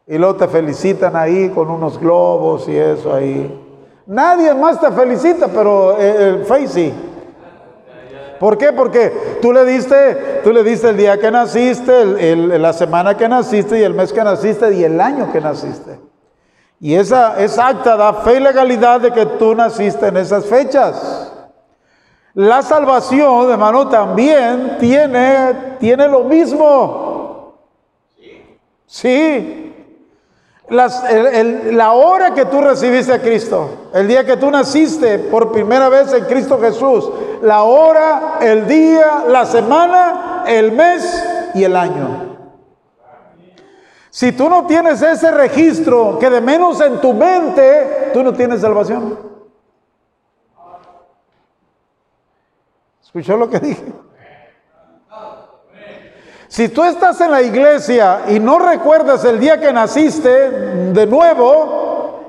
Y 0.06 0.18
luego 0.18 0.36
te 0.36 0.48
felicitan 0.48 1.16
ahí 1.16 1.50
con 1.50 1.70
unos 1.70 1.98
globos 1.98 2.68
y 2.68 2.76
eso 2.76 3.14
ahí. 3.14 3.67
Nadie 4.08 4.54
más 4.54 4.80
te 4.80 4.90
felicita, 4.90 5.48
pero 5.48 5.98
eh, 6.00 6.30
el 6.30 6.44
Face 6.46 6.68
sí. 6.68 6.94
¿Por 8.40 8.56
qué? 8.56 8.72
Porque 8.72 9.38
tú 9.42 9.52
le 9.52 9.66
diste, 9.66 10.40
tú 10.42 10.50
le 10.50 10.64
diste 10.64 10.88
el 10.88 10.96
día 10.96 11.18
que 11.18 11.30
naciste, 11.30 12.06
la 12.36 12.72
semana 12.72 13.18
que 13.18 13.28
naciste 13.28 13.78
y 13.78 13.82
el 13.82 13.92
mes 13.92 14.10
que 14.10 14.24
naciste 14.24 14.72
y 14.72 14.82
el 14.82 14.98
año 14.98 15.30
que 15.30 15.42
naciste. 15.42 16.00
Y 16.80 16.94
esa, 16.94 17.38
esa 17.38 17.66
acta 17.66 17.96
da 17.96 18.14
fe 18.14 18.36
y 18.36 18.40
legalidad 18.40 19.00
de 19.00 19.12
que 19.12 19.26
tú 19.26 19.54
naciste 19.54 20.06
en 20.06 20.16
esas 20.16 20.46
fechas. 20.46 21.30
La 22.32 22.62
salvación, 22.62 23.50
hermano, 23.50 23.88
también 23.88 24.78
tiene, 24.80 25.76
tiene 25.80 26.08
lo 26.08 26.24
mismo. 26.24 27.58
Sí. 28.86 29.67
La 30.70 31.92
hora 31.92 32.34
que 32.34 32.44
tú 32.44 32.60
recibiste 32.60 33.12
a 33.12 33.22
Cristo, 33.22 33.88
el 33.94 34.06
día 34.06 34.24
que 34.24 34.36
tú 34.36 34.50
naciste 34.50 35.18
por 35.18 35.50
primera 35.50 35.88
vez 35.88 36.12
en 36.12 36.24
Cristo 36.26 36.58
Jesús, 36.60 37.10
la 37.42 37.62
hora, 37.62 38.38
el 38.40 38.66
día, 38.66 39.24
la 39.26 39.46
semana, 39.46 40.44
el 40.46 40.72
mes 40.72 41.24
y 41.54 41.64
el 41.64 41.74
año. 41.74 42.36
Si 44.10 44.32
tú 44.32 44.48
no 44.48 44.66
tienes 44.66 45.00
ese 45.00 45.30
registro, 45.30 46.18
que 46.18 46.28
de 46.28 46.40
menos 46.40 46.80
en 46.80 47.00
tu 47.00 47.14
mente, 47.14 48.10
tú 48.12 48.22
no 48.22 48.32
tienes 48.32 48.60
salvación. 48.60 49.18
¿Escuchó 53.02 53.36
lo 53.36 53.48
que 53.48 53.60
dije? 53.60 53.92
Si 56.48 56.68
tú 56.68 56.82
estás 56.82 57.20
en 57.20 57.30
la 57.30 57.42
iglesia 57.42 58.24
y 58.28 58.40
no 58.40 58.58
recuerdas 58.58 59.24
el 59.24 59.38
día 59.38 59.60
que 59.60 59.72
naciste 59.72 60.28
de 60.30 61.06
nuevo, 61.06 62.20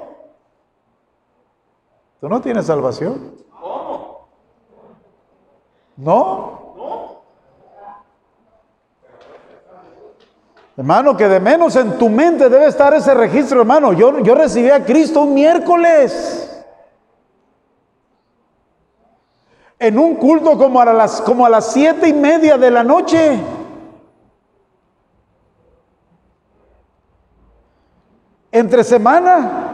tú 2.19 2.27
no 2.27 2.41
tienes 2.41 2.65
salvación. 2.65 3.35
¿No? 5.95 6.59
Hermano, 10.75 11.17
que 11.17 11.27
de 11.27 11.39
menos 11.39 11.75
en 11.75 11.97
tu 11.97 12.07
mente 12.07 12.47
debe 12.47 12.67
estar 12.67 12.93
ese 12.93 13.13
registro, 13.13 13.61
hermano. 13.61 13.91
Yo, 13.93 14.19
yo 14.19 14.35
recibí 14.35 14.69
a 14.69 14.85
Cristo 14.85 15.21
un 15.21 15.33
miércoles. 15.33 16.45
en 19.79 19.97
un 19.97 20.15
culto 20.15 20.57
como 20.57 20.81
a 20.81 20.93
las, 20.93 21.21
como 21.21 21.45
a 21.45 21.49
las 21.49 21.71
siete 21.71 22.09
y 22.09 22.13
media 22.13 22.57
de 22.57 22.69
la 22.69 22.83
noche. 22.83 23.39
Entre 28.59 28.83
semana. 28.83 29.69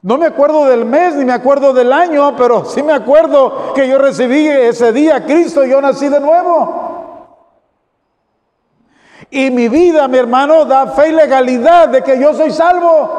No 0.00 0.16
me 0.16 0.26
acuerdo 0.26 0.66
del 0.66 0.84
mes 0.84 1.16
ni 1.16 1.24
me 1.24 1.32
acuerdo 1.32 1.72
del 1.72 1.92
año, 1.92 2.36
pero 2.36 2.64
sí 2.64 2.84
me 2.84 2.92
acuerdo 2.92 3.72
que 3.74 3.88
yo 3.88 3.98
recibí 3.98 4.46
ese 4.46 4.92
día 4.92 5.16
a 5.16 5.24
Cristo 5.24 5.64
y 5.64 5.70
yo 5.70 5.80
nací 5.80 6.08
de 6.08 6.20
nuevo. 6.20 7.26
Y 9.28 9.50
mi 9.50 9.68
vida, 9.68 10.06
mi 10.06 10.18
hermano, 10.18 10.64
da 10.66 10.86
fe 10.86 11.08
y 11.08 11.12
legalidad 11.12 11.88
de 11.88 12.02
que 12.02 12.16
yo 12.16 12.32
soy 12.32 12.52
salvo. 12.52 13.10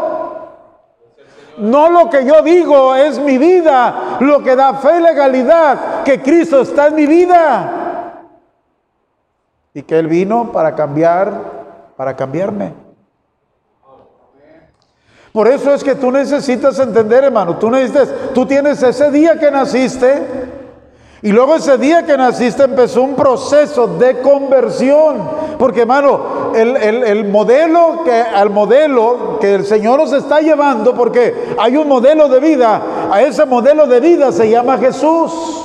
No 1.57 1.89
lo 1.89 2.09
que 2.09 2.25
yo 2.25 2.41
digo 2.43 2.95
es 2.95 3.19
mi 3.19 3.37
vida, 3.37 4.17
lo 4.21 4.41
que 4.41 4.55
da 4.55 4.75
fe 4.75 4.99
y 4.99 5.01
legalidad, 5.01 6.03
que 6.03 6.21
Cristo 6.21 6.61
está 6.61 6.87
en 6.87 6.95
mi 6.95 7.07
vida. 7.07 8.21
Y 9.73 9.81
que 9.81 9.99
Él 9.99 10.07
vino 10.07 10.49
para 10.53 10.75
cambiar, 10.75 11.62
para 12.03 12.17
cambiarme. 12.17 12.73
Por 15.31 15.47
eso 15.47 15.73
es 15.73 15.81
que 15.85 15.95
tú 15.95 16.11
necesitas 16.11 16.77
entender, 16.77 17.23
hermano, 17.23 17.55
tú 17.55 17.71
necesitas, 17.71 18.09
tú 18.33 18.45
tienes 18.45 18.83
ese 18.83 19.09
día 19.09 19.39
que 19.39 19.49
naciste, 19.49 20.21
y 21.21 21.31
luego 21.31 21.55
ese 21.55 21.77
día 21.77 22.05
que 22.05 22.17
naciste 22.17 22.63
empezó 22.63 23.03
un 23.03 23.15
proceso 23.15 23.87
de 23.87 24.19
conversión. 24.19 25.29
Porque 25.57 25.83
hermano, 25.83 26.51
el, 26.53 27.23
modelo 27.29 28.03
que 28.03 28.11
al 28.11 28.49
modelo 28.49 29.37
que 29.39 29.55
el 29.55 29.65
Señor 29.65 29.99
nos 29.99 30.11
está 30.11 30.41
llevando, 30.41 30.93
porque 30.93 31.55
hay 31.57 31.77
un 31.77 31.87
modelo 31.87 32.27
de 32.27 32.41
vida, 32.41 32.81
a 33.09 33.21
ese 33.21 33.45
modelo 33.45 33.87
de 33.87 34.01
vida 34.01 34.33
se 34.33 34.49
llama 34.49 34.77
Jesús. 34.77 35.62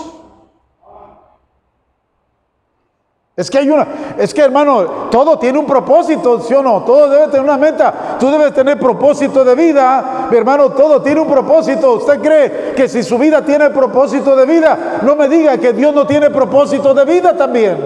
Es 3.38 3.48
que 3.48 3.58
hay 3.58 3.70
una, 3.70 3.86
es 4.18 4.34
que 4.34 4.40
hermano, 4.40 4.82
todo 5.12 5.38
tiene 5.38 5.60
un 5.60 5.64
propósito, 5.64 6.40
¿sí 6.40 6.52
o 6.54 6.60
no? 6.60 6.82
Todo 6.82 7.08
debe 7.08 7.28
tener 7.28 7.42
una 7.42 7.56
meta. 7.56 8.16
Tú 8.18 8.32
debes 8.32 8.52
tener 8.52 8.80
propósito 8.80 9.44
de 9.44 9.54
vida. 9.54 10.26
Mi 10.28 10.36
hermano, 10.36 10.70
todo 10.70 11.00
tiene 11.00 11.20
un 11.20 11.28
propósito. 11.28 11.92
¿Usted 11.92 12.20
cree 12.20 12.72
que 12.74 12.88
si 12.88 13.04
su 13.04 13.16
vida 13.16 13.44
tiene 13.44 13.70
propósito 13.70 14.34
de 14.34 14.44
vida, 14.44 14.98
no 15.02 15.14
me 15.14 15.28
diga 15.28 15.56
que 15.56 15.72
Dios 15.72 15.94
no 15.94 16.04
tiene 16.04 16.30
propósito 16.30 16.92
de 16.92 17.04
vida 17.04 17.36
también? 17.36 17.76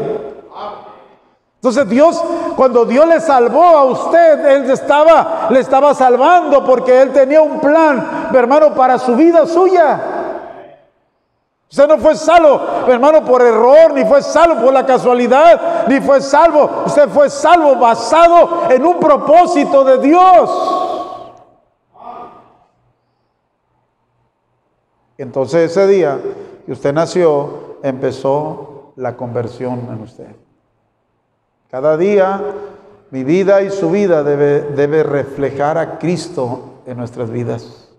Entonces 1.56 1.86
Dios, 1.86 2.24
cuando 2.56 2.86
Dios 2.86 3.06
le 3.06 3.20
salvó 3.20 3.62
a 3.62 3.84
usted, 3.84 4.46
Él 4.46 4.70
estaba, 4.70 5.48
le 5.50 5.60
estaba 5.60 5.92
salvando 5.92 6.64
porque 6.64 7.02
Él 7.02 7.12
tenía 7.12 7.42
un 7.42 7.60
plan, 7.60 8.28
mi 8.32 8.38
hermano, 8.38 8.74
para 8.74 8.98
su 8.98 9.14
vida 9.14 9.46
suya. 9.46 10.00
Usted 11.72 11.88
no 11.88 11.96
fue 11.96 12.14
salvo, 12.14 12.60
hermano, 12.86 13.24
por 13.24 13.40
error, 13.40 13.94
ni 13.94 14.04
fue 14.04 14.20
salvo 14.20 14.60
por 14.60 14.74
la 14.74 14.84
casualidad, 14.84 15.86
ni 15.88 16.02
fue 16.02 16.20
salvo. 16.20 16.68
Usted 16.84 17.08
fue 17.08 17.30
salvo 17.30 17.76
basado 17.76 18.70
en 18.70 18.84
un 18.84 19.00
propósito 19.00 19.82
de 19.82 19.96
Dios. 20.06 20.50
Entonces 25.16 25.70
ese 25.70 25.86
día 25.86 26.20
que 26.66 26.72
usted 26.72 26.92
nació, 26.92 27.78
empezó 27.82 28.92
la 28.96 29.16
conversión 29.16 29.88
en 29.90 30.02
usted. 30.02 30.36
Cada 31.70 31.96
día 31.96 32.38
mi 33.10 33.24
vida 33.24 33.62
y 33.62 33.70
su 33.70 33.90
vida 33.90 34.22
debe, 34.22 34.60
debe 34.60 35.04
reflejar 35.04 35.78
a 35.78 35.98
Cristo 35.98 36.82
en 36.84 36.98
nuestras 36.98 37.30
vidas. 37.30 37.91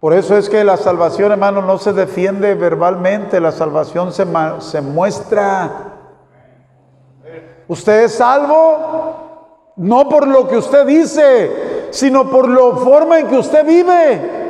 Por 0.00 0.14
eso 0.14 0.36
es 0.36 0.48
que 0.48 0.64
la 0.64 0.78
salvación, 0.78 1.30
hermano, 1.30 1.60
no 1.60 1.76
se 1.76 1.92
defiende 1.92 2.54
verbalmente, 2.54 3.38
la 3.38 3.52
salvación 3.52 4.12
se, 4.12 4.26
se 4.60 4.80
muestra. 4.80 5.70
Usted 7.68 8.04
es 8.04 8.14
salvo 8.14 9.28
no 9.76 10.08
por 10.08 10.26
lo 10.26 10.46
que 10.48 10.58
usted 10.58 10.86
dice, 10.86 11.88
sino 11.90 12.28
por 12.28 12.48
la 12.48 12.76
forma 12.76 13.18
en 13.18 13.28
que 13.28 13.36
usted 13.36 13.64
vive. 13.64 14.40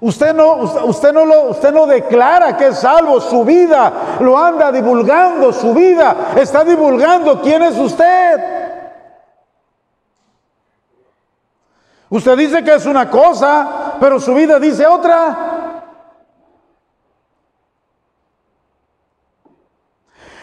Usted 0.00 0.32
no, 0.32 0.54
usted, 0.84 1.12
no 1.12 1.24
lo, 1.24 1.50
usted 1.50 1.72
no 1.72 1.86
declara 1.86 2.56
que 2.56 2.68
es 2.68 2.78
salvo, 2.78 3.20
su 3.20 3.44
vida 3.44 4.16
lo 4.20 4.38
anda 4.38 4.70
divulgando, 4.70 5.52
su 5.52 5.74
vida 5.74 6.32
está 6.36 6.64
divulgando 6.64 7.40
quién 7.42 7.62
es 7.62 7.76
usted. 7.76 8.57
Usted 12.10 12.38
dice 12.38 12.64
que 12.64 12.74
es 12.74 12.86
una 12.86 13.10
cosa, 13.10 13.96
pero 14.00 14.18
su 14.18 14.34
vida 14.34 14.58
dice 14.58 14.86
otra. 14.86 15.84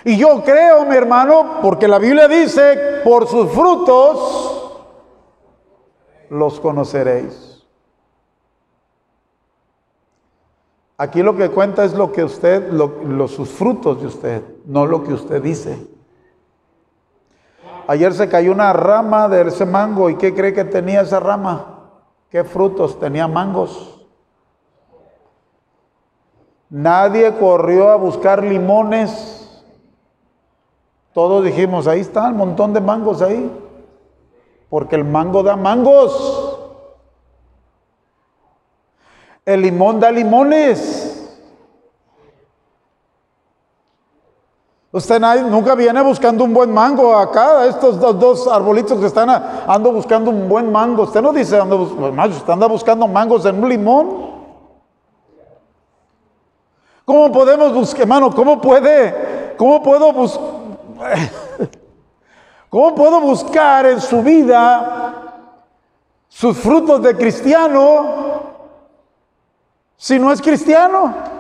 Y 0.04 0.18
yo 0.18 0.44
creo, 0.44 0.86
mi 0.86 0.96
hermano, 0.96 1.60
porque 1.64 1.88
la 1.88 1.98
Biblia 1.98 2.28
dice, 2.28 3.02
por 3.04 3.28
sus 3.28 3.52
frutos 3.52 4.82
los 6.30 6.60
conoceréis. 6.60 7.66
Aquí 10.98 11.24
lo 11.24 11.36
que 11.36 11.50
cuenta 11.50 11.84
es 11.84 11.94
lo 11.94 12.12
que 12.12 12.24
usted, 12.24 12.72
los 12.72 13.32
sus 13.32 13.50
frutos 13.50 14.00
de 14.00 14.08
usted, 14.08 14.44
no 14.66 14.86
lo 14.86 15.04
que 15.04 15.14
usted 15.14 15.42
dice. 15.42 15.95
Ayer 17.88 18.14
se 18.14 18.28
cayó 18.28 18.52
una 18.52 18.74
rama 18.74 19.28
de 19.28 19.48
ese 19.48 19.66
mango 19.66 20.10
y 20.10 20.16
¿qué 20.16 20.34
cree 20.34 20.54
que 20.54 20.66
tenía 20.66 21.02
esa 21.02 21.20
rama? 21.20 21.90
¿Qué 22.30 22.44
frutos? 22.44 23.00
Tenía 23.00 23.28
mangos. 23.28 24.06
Nadie 26.70 27.34
corrió 27.36 27.90
a 27.90 27.96
buscar 27.96 28.44
limones. 28.44 29.64
Todos 31.14 31.46
dijimos, 31.46 31.88
ahí 31.88 32.02
está 32.02 32.28
el 32.28 32.34
montón 32.34 32.74
de 32.74 32.82
mangos 32.82 33.22
ahí. 33.22 33.50
Porque 34.70 34.96
el 34.96 35.06
mango 35.06 35.44
da 35.44 35.56
mangos. 35.56 36.60
El 39.46 39.62
limón 39.62 40.00
da 40.00 40.12
limones. 40.12 41.15
Usted 44.96 45.20
nunca 45.20 45.76
viene 45.76 46.02
buscando 46.02 46.46
un 46.46 46.54
buen 46.54 46.72
mango 46.72 47.18
acá, 47.18 47.66
estos 47.66 48.00
dos, 48.00 48.48
arbolitos 48.48 48.98
que 48.98 49.08
están 49.08 49.30
ando 49.30 49.92
buscando 49.92 50.32
un 50.32 50.48
buen 50.48 50.72
mango. 50.72 51.04
Usted 51.04 51.22
no 51.22 51.34
dice, 51.34 51.60
ando, 51.60 51.82
usted 51.82 52.50
anda 52.50 52.66
buscando 52.66 53.06
mangos 53.06 53.46
en 53.46 53.62
un 53.62 53.68
limón. 53.68 54.32
¿Cómo 57.04 57.30
podemos 57.30 57.74
buscar, 57.74 58.04
hermano? 58.04 58.34
¿Cómo 58.34 58.62
puede 58.62 59.54
¿cómo 59.58 59.84
puedo, 59.84 60.14
¿cómo 62.70 62.96
puedo 62.96 63.20
buscar 63.20 63.88
en 63.88 64.00
su 64.00 64.24
vida 64.24 65.14
sus 66.30 66.56
frutos 66.58 67.02
de 67.02 67.18
cristiano 67.18 68.44
si 69.98 70.18
no 70.18 70.32
es 70.32 70.42
cristiano? 70.42 71.35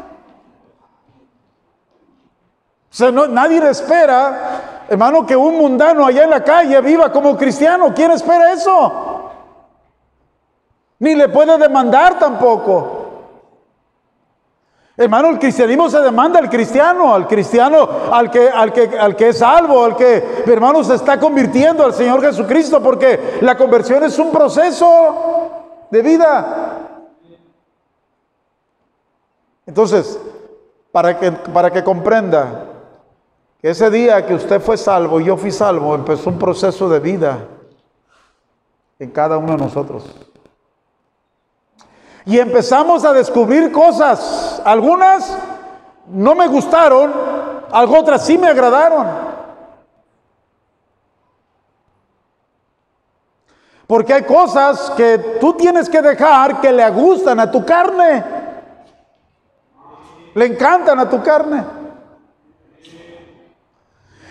O 2.95 2.97
sea, 2.97 3.11
nadie 3.11 3.59
le 3.59 3.71
espera, 3.71 4.85
hermano, 4.87 5.25
que 5.25 5.35
un 5.35 5.57
mundano 5.57 6.05
allá 6.05 6.23
en 6.23 6.29
la 6.29 6.41
calle 6.41 6.79
viva 6.79 7.11
como 7.11 7.35
cristiano. 7.35 7.91
¿Quién 7.93 8.11
espera 8.11 8.53
eso? 8.53 9.31
Ni 10.99 11.13
le 11.13 11.27
puede 11.27 11.57
demandar 11.57 12.17
tampoco. 12.17 13.01
Hermano, 14.95 15.27
el 15.27 15.39
cristianismo 15.39 15.89
se 15.89 15.99
demanda 15.99 16.39
al 16.39 16.49
cristiano, 16.49 17.13
al 17.13 17.27
cristiano, 17.27 17.85
al 18.13 18.31
que, 18.31 18.47
al 18.47 18.71
que, 18.71 18.97
al 18.97 19.13
que 19.13 19.27
es 19.27 19.39
salvo, 19.39 19.83
al 19.83 19.97
que, 19.97 20.43
hermano, 20.45 20.81
se 20.81 20.95
está 20.95 21.19
convirtiendo 21.19 21.83
al 21.83 21.93
Señor 21.93 22.21
Jesucristo, 22.21 22.81
porque 22.81 23.39
la 23.41 23.57
conversión 23.57 24.05
es 24.05 24.17
un 24.17 24.31
proceso 24.31 25.49
de 25.91 26.01
vida. 26.01 26.77
Entonces, 29.65 30.17
para 30.93 31.19
que, 31.19 31.29
para 31.33 31.69
que 31.71 31.83
comprenda 31.83 32.69
ese 33.69 33.89
día 33.89 34.23
que 34.27 34.35
usted 34.35 34.61
fue 34.61 34.77
salvo 34.77 35.19
y 35.19 35.25
yo 35.25 35.37
fui 35.37 35.51
salvo, 35.51 35.95
empezó 35.95 36.29
un 36.29 36.37
proceso 36.37 36.87
de 36.87 36.99
vida 36.99 37.47
en 38.99 39.09
cada 39.09 39.39
uno 39.39 39.53
de 39.53 39.57
nosotros. 39.57 40.03
Y 42.25 42.37
empezamos 42.37 43.03
a 43.03 43.11
descubrir 43.11 43.71
cosas. 43.71 44.61
Algunas 44.63 45.35
no 46.07 46.35
me 46.35 46.45
gustaron, 46.47 47.11
otras 47.71 48.23
sí 48.23 48.37
me 48.37 48.49
agradaron. 48.49 49.07
Porque 53.87 54.13
hay 54.13 54.25
cosas 54.25 54.91
que 54.91 55.37
tú 55.39 55.53
tienes 55.53 55.89
que 55.89 56.03
dejar 56.03 56.61
que 56.61 56.71
le 56.71 56.87
gustan 56.91 57.39
a 57.39 57.49
tu 57.49 57.65
carne. 57.65 58.23
Le 60.35 60.45
encantan 60.45 60.99
a 60.99 61.09
tu 61.09 61.23
carne. 61.23 61.84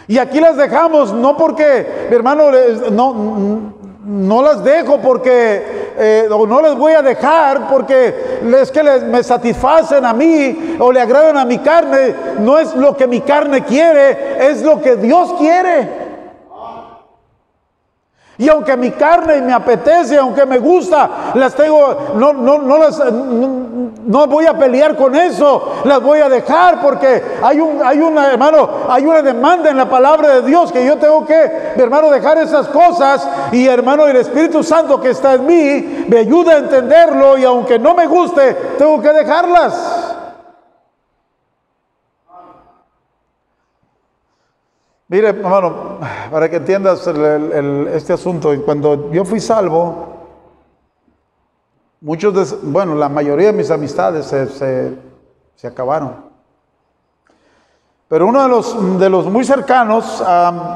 Y 0.07 0.19
aquí 0.19 0.41
las 0.41 0.57
dejamos 0.57 1.13
no 1.13 1.37
porque, 1.37 2.09
hermano, 2.11 2.51
no, 2.91 3.73
no 4.05 4.43
las 4.43 4.63
dejo 4.63 4.99
porque, 5.01 5.93
eh, 5.97 6.29
o 6.31 6.47
no 6.47 6.61
les 6.61 6.75
voy 6.75 6.93
a 6.93 7.01
dejar 7.01 7.69
porque 7.69 8.39
es 8.61 8.71
que 8.71 8.83
les, 8.83 9.03
me 9.03 9.23
satisfacen 9.23 10.05
a 10.05 10.13
mí 10.13 10.77
o 10.79 10.93
le 10.93 11.01
agradan 11.01 11.39
a 11.39 11.45
mi 11.45 11.59
carne. 11.59 12.15
No 12.41 12.59
es 12.59 12.75
lo 12.75 12.97
que 12.97 13.07
mi 13.07 13.23
carne 13.23 13.65
quiere, 13.65 14.51
es 14.51 14.63
lo 14.63 14.81
que 14.81 14.97
Dios 14.97 15.35
quiere. 15.39 16.04
Y 18.37 18.49
aunque 18.49 18.77
mi 18.77 18.91
carne 18.91 19.41
me 19.43 19.53
apetece, 19.53 20.19
aunque 20.19 20.45
me 20.45 20.59
gusta, 20.59 21.33
las 21.35 21.55
tengo, 21.55 22.15
no, 22.17 22.33
no, 22.33 22.59
no 22.59 22.79
las, 22.79 22.99
no, 23.13 24.27
voy 24.27 24.47
a 24.47 24.59
pelear 24.59 24.97
con 24.97 25.15
eso, 25.15 25.83
las 25.85 26.03
voy 26.03 26.19
a 26.19 26.29
dejar 26.29 26.81
porque 26.81 27.23
hay 27.41 27.61
un, 27.61 27.81
hay 27.81 28.01
una, 28.01 28.33
hermano, 28.33 28.69
hay 28.89 29.07
una 29.07 29.23
demanda 29.23 29.71
en 29.71 29.77
la 29.77 29.89
palabra 29.89 30.41
de 30.41 30.43
Dios 30.43 30.73
que 30.73 30.85
yo 30.85 30.97
tengo 30.97 31.25
que, 31.25 31.35
hermano, 31.77 32.11
dejar 32.11 32.39
esas 32.39 32.67
cosas 32.67 33.25
y 33.53 33.69
hermano, 33.69 34.09
el 34.09 34.17
Espíritu 34.17 34.65
Santo 34.65 35.01
que 35.01 35.11
está 35.11 35.35
en 35.35 35.47
mí 35.47 36.05
me 36.09 36.19
ayuda 36.19 36.55
a 36.55 36.59
entenderlo 36.59 37.39
y 37.39 37.45
aunque 37.45 37.79
no 37.79 37.95
me 37.95 38.09
guste, 38.09 38.55
tengo 38.79 39.01
que 39.01 39.13
dejarlas. 39.13 40.14
Mire, 45.15 45.29
hermano, 45.29 46.01
para 46.29 46.51
que 46.51 46.57
entiendas 46.57 47.07
este 47.07 48.13
asunto, 48.13 48.53
cuando 48.65 49.13
yo 49.13 49.25
fui 49.25 49.39
salvo, 49.39 50.09
muchos, 52.01 52.35
de, 52.35 52.57
bueno, 52.65 52.97
la 52.97 53.09
mayoría 53.09 53.47
de 53.47 53.53
mis 53.53 53.71
amistades 53.71 54.27
se, 54.27 55.69
acabaron. 55.69 56.17
Pero 58.09 58.27
uno 58.27 58.43
de 58.43 58.49
los, 58.49 58.99
de 58.99 59.09
los 59.09 59.27
muy 59.27 59.45
cercanos 59.45 60.21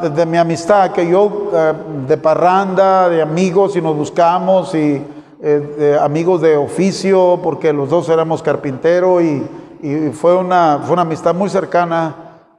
de 0.03 0.25
mi 0.25 0.37
amistad, 0.37 0.93
que 0.93 1.11
yo 1.11 1.51
eh, 1.53 1.73
de 2.07 2.17
parranda, 2.17 3.09
de 3.09 3.21
amigos, 3.21 3.75
y 3.75 3.83
nos 3.83 3.97
buscamos, 3.97 4.73
y 4.73 5.05
eh, 5.43 5.99
amigos 6.01 6.43
de 6.43 6.57
oficio, 6.57 7.41
porque 7.43 7.73
los 7.73 7.91
dos 7.91 8.09
éramos 8.09 8.41
carpintero, 8.41 9.21
y, 9.21 9.45
y 9.83 10.11
fue, 10.11 10.37
una, 10.37 10.79
fue 10.85 10.93
una 10.93 11.03
amistad 11.03 11.35
muy 11.35 11.51
cercana, 11.51 12.15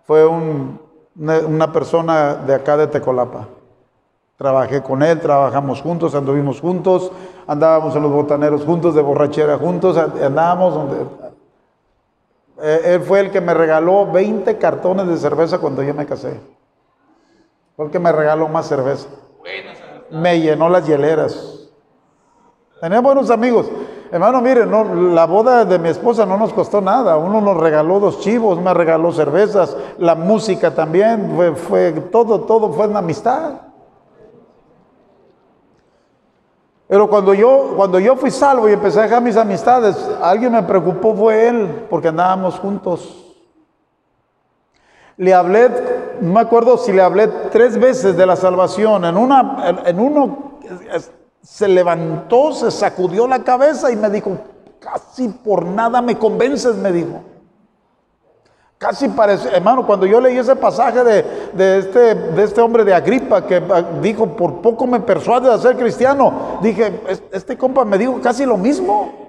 fue 0.05 0.27
un, 0.27 0.88
una, 1.19 1.71
persona 1.71 2.35
de 2.35 2.55
acá 2.55 2.77
de 2.77 2.87
Tecolapa. 2.87 3.47
Trabajé 4.37 4.81
con 4.81 5.03
él, 5.03 5.19
trabajamos 5.19 5.81
juntos, 5.81 6.15
anduvimos 6.15 6.61
juntos, 6.61 7.11
andábamos 7.45 7.95
en 7.95 8.03
los 8.03 8.11
botaneros 8.11 8.63
juntos, 8.63 8.95
de 8.95 9.01
borrachera 9.01 9.57
juntos, 9.57 9.97
andábamos 9.97 10.73
donde... 10.73 10.95
Eh, 12.61 12.81
él 12.95 13.01
fue 13.01 13.21
el 13.21 13.31
que 13.31 13.41
me 13.41 13.53
regaló 13.53 14.09
20 14.11 14.57
cartones 14.57 15.07
de 15.07 15.17
cerveza 15.17 15.59
cuando 15.59 15.83
yo 15.83 15.93
me 15.93 16.05
casé. 16.05 16.39
Fue 17.75 17.85
el 17.85 17.91
que 17.91 17.99
me 17.99 18.11
regaló 18.11 18.47
más 18.47 18.67
cerveza. 18.67 19.07
Me 20.11 20.39
llenó 20.39 20.69
las 20.69 20.85
hieleras. 20.85 21.69
Tenía 22.81 22.99
buenos 23.01 23.29
amigos. 23.29 23.69
Hermano, 24.11 24.41
mire, 24.41 24.65
la 24.65 25.25
boda 25.25 25.65
de 25.65 25.77
mi 25.77 25.89
esposa 25.89 26.25
no 26.25 26.35
nos 26.37 26.51
costó 26.51 26.81
nada. 26.81 27.17
Uno 27.17 27.41
nos 27.41 27.57
regaló 27.57 27.99
dos 27.99 28.19
chivos, 28.21 28.59
me 28.59 28.73
regaló 28.73 29.11
cervezas, 29.11 29.77
la 29.99 30.15
música 30.15 30.73
también, 30.73 31.35
fue 31.55 31.91
todo, 31.91 32.41
todo 32.41 32.73
fue 32.73 32.87
una 32.87 32.99
amistad. 32.99 33.53
Pero 36.87 37.07
cuando 37.07 37.35
yo, 37.35 37.73
cuando 37.75 37.99
yo 37.99 38.15
fui 38.15 38.31
salvo 38.31 38.67
y 38.67 38.73
empecé 38.73 38.99
a 38.99 39.03
dejar 39.03 39.21
mis 39.21 39.37
amistades, 39.37 39.95
alguien 40.23 40.53
me 40.53 40.63
preocupó 40.63 41.13
fue 41.13 41.47
él, 41.47 41.85
porque 41.87 42.07
andábamos 42.07 42.57
juntos. 42.57 43.35
Le 45.17 45.35
hablé, 45.35 45.69
no 46.19 46.33
me 46.33 46.39
acuerdo 46.39 46.77
si 46.77 46.91
le 46.91 47.03
hablé 47.03 47.27
tres 47.51 47.77
veces 47.77 48.17
de 48.17 48.25
la 48.25 48.35
salvación. 48.35 49.05
En, 49.05 49.17
una, 49.17 49.83
en 49.85 49.99
uno 49.99 50.57
se 51.41 51.67
levantó, 51.67 52.53
se 52.53 52.71
sacudió 52.71 53.27
la 53.27 53.43
cabeza 53.43 53.91
y 53.91 53.95
me 53.95 54.09
dijo, 54.09 54.37
casi 54.79 55.29
por 55.29 55.65
nada 55.65 56.01
me 56.01 56.17
convences, 56.17 56.75
me 56.75 56.91
dijo. 56.91 57.21
Casi 58.77 59.09
parece, 59.09 59.49
hermano, 59.49 59.85
cuando 59.85 60.05
yo 60.05 60.21
leí 60.21 60.37
ese 60.37 60.55
pasaje 60.55 61.03
de, 61.03 61.79
este, 61.79 62.15
de 62.15 62.43
este 62.43 62.61
hombre 62.61 62.85
de 62.85 62.93
Agripa 62.93 63.45
que 63.45 63.57
ah, 63.57 63.83
dijo, 64.01 64.37
por 64.37 64.61
poco 64.61 64.87
me 64.87 65.01
persuade 65.01 65.51
a 65.51 65.57
ser 65.57 65.75
cristiano, 65.75 66.59
dije, 66.61 67.01
este 67.33 67.57
compa 67.57 67.83
me 67.83 67.97
dijo 67.97 68.21
casi 68.21 68.45
lo 68.45 68.55
mismo. 68.55 69.28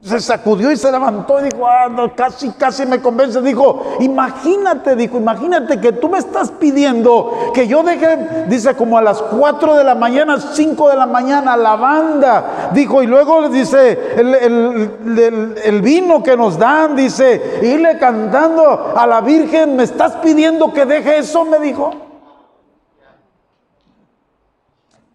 Se 0.00 0.20
sacudió 0.20 0.70
y 0.70 0.76
se 0.76 0.92
levantó 0.92 1.40
y 1.40 1.50
dijo, 1.50 1.66
ah, 1.66 1.88
casi, 2.14 2.50
casi 2.50 2.86
me 2.86 3.00
convence. 3.02 3.42
Dijo, 3.42 3.96
imagínate, 3.98 4.94
dijo, 4.94 5.16
imagínate 5.16 5.80
que 5.80 5.92
tú 5.92 6.08
me 6.08 6.18
estás 6.18 6.52
pidiendo 6.52 7.50
que 7.52 7.66
yo 7.66 7.82
deje, 7.82 8.46
dice, 8.46 8.76
como 8.76 8.96
a 8.96 9.02
las 9.02 9.20
4 9.20 9.74
de 9.74 9.82
la 9.82 9.96
mañana, 9.96 10.38
5 10.40 10.90
de 10.90 10.96
la 10.96 11.06
mañana, 11.06 11.56
la 11.56 11.74
banda. 11.74 12.70
Dijo, 12.72 13.02
y 13.02 13.08
luego 13.08 13.40
le 13.40 13.48
dice, 13.48 14.14
el, 14.16 15.56
el 15.64 15.82
vino 15.82 16.22
que 16.22 16.36
nos 16.36 16.56
dan, 16.56 16.94
dice, 16.94 17.58
irle 17.62 17.98
cantando 17.98 18.92
a 18.96 19.04
la 19.04 19.20
Virgen, 19.20 19.74
me 19.74 19.82
estás 19.82 20.12
pidiendo 20.22 20.72
que 20.72 20.86
deje 20.86 21.18
eso, 21.18 21.44
me 21.44 21.58
dijo. 21.58 21.90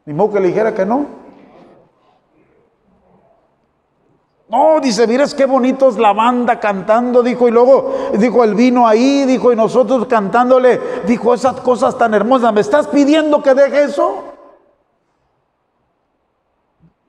Ni 0.05 0.13
modo 0.13 0.33
que 0.33 0.39
le 0.41 0.47
dijera 0.49 0.73
que 0.73 0.85
no. 0.85 1.22
No, 4.53 4.79
dice, 4.79 5.07
miras 5.07 5.33
qué 5.33 5.47
bonito 5.47 5.89
es 5.89 5.97
la 5.97 6.13
banda 6.13 6.59
cantando, 6.59 7.23
dijo, 7.23 7.47
y 7.47 7.51
luego 7.51 7.91
dijo 8.19 8.43
el 8.43 8.53
vino 8.53 8.87
ahí, 8.87 9.25
dijo, 9.25 9.51
y 9.51 9.55
nosotros 9.55 10.05
cantándole, 10.05 10.79
dijo 11.07 11.33
esas 11.33 11.59
cosas 11.61 11.97
tan 11.97 12.13
hermosas, 12.13 12.53
¿me 12.53 12.61
estás 12.61 12.85
pidiendo 12.85 13.41
que 13.41 13.55
deje 13.55 13.85
eso? 13.85 14.25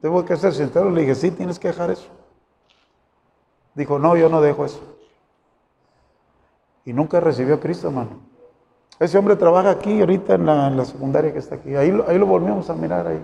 Tengo 0.01 0.25
que 0.25 0.39
ser 0.39 0.55
sincero, 0.55 0.89
le 0.89 1.03
dije, 1.03 1.15
sí, 1.15 1.33
tienes 1.33 1.59
que 1.59 1.69
dejar 1.69 1.91
eso. 1.91 2.09
Dijo, 3.75 3.99
no, 3.99 4.17
yo 4.17 4.31
no 4.31 4.41
dejo 4.41 4.65
eso. 4.65 4.81
Y 6.87 6.95
nunca 6.95 7.21
recibió 7.21 7.57
a 7.57 7.61
Cristo, 7.61 7.89
hermano. 7.89 8.21
Ese 8.99 9.19
hombre 9.19 9.37
trabaja 9.37 9.69
aquí, 9.69 10.01
ahorita 10.01 10.37
en 10.37 10.47
la, 10.47 10.69
en 10.69 10.79
la 10.79 10.87
secundaria 10.87 11.31
que 11.31 11.41
está 11.41 11.57
aquí. 11.57 11.77
Ahí, 11.77 11.93
ahí 12.09 12.19
lo 12.19 12.25
volvemos 12.25 12.71
a 12.71 12.75
mirar 12.75 13.07
ahí. 13.07 13.23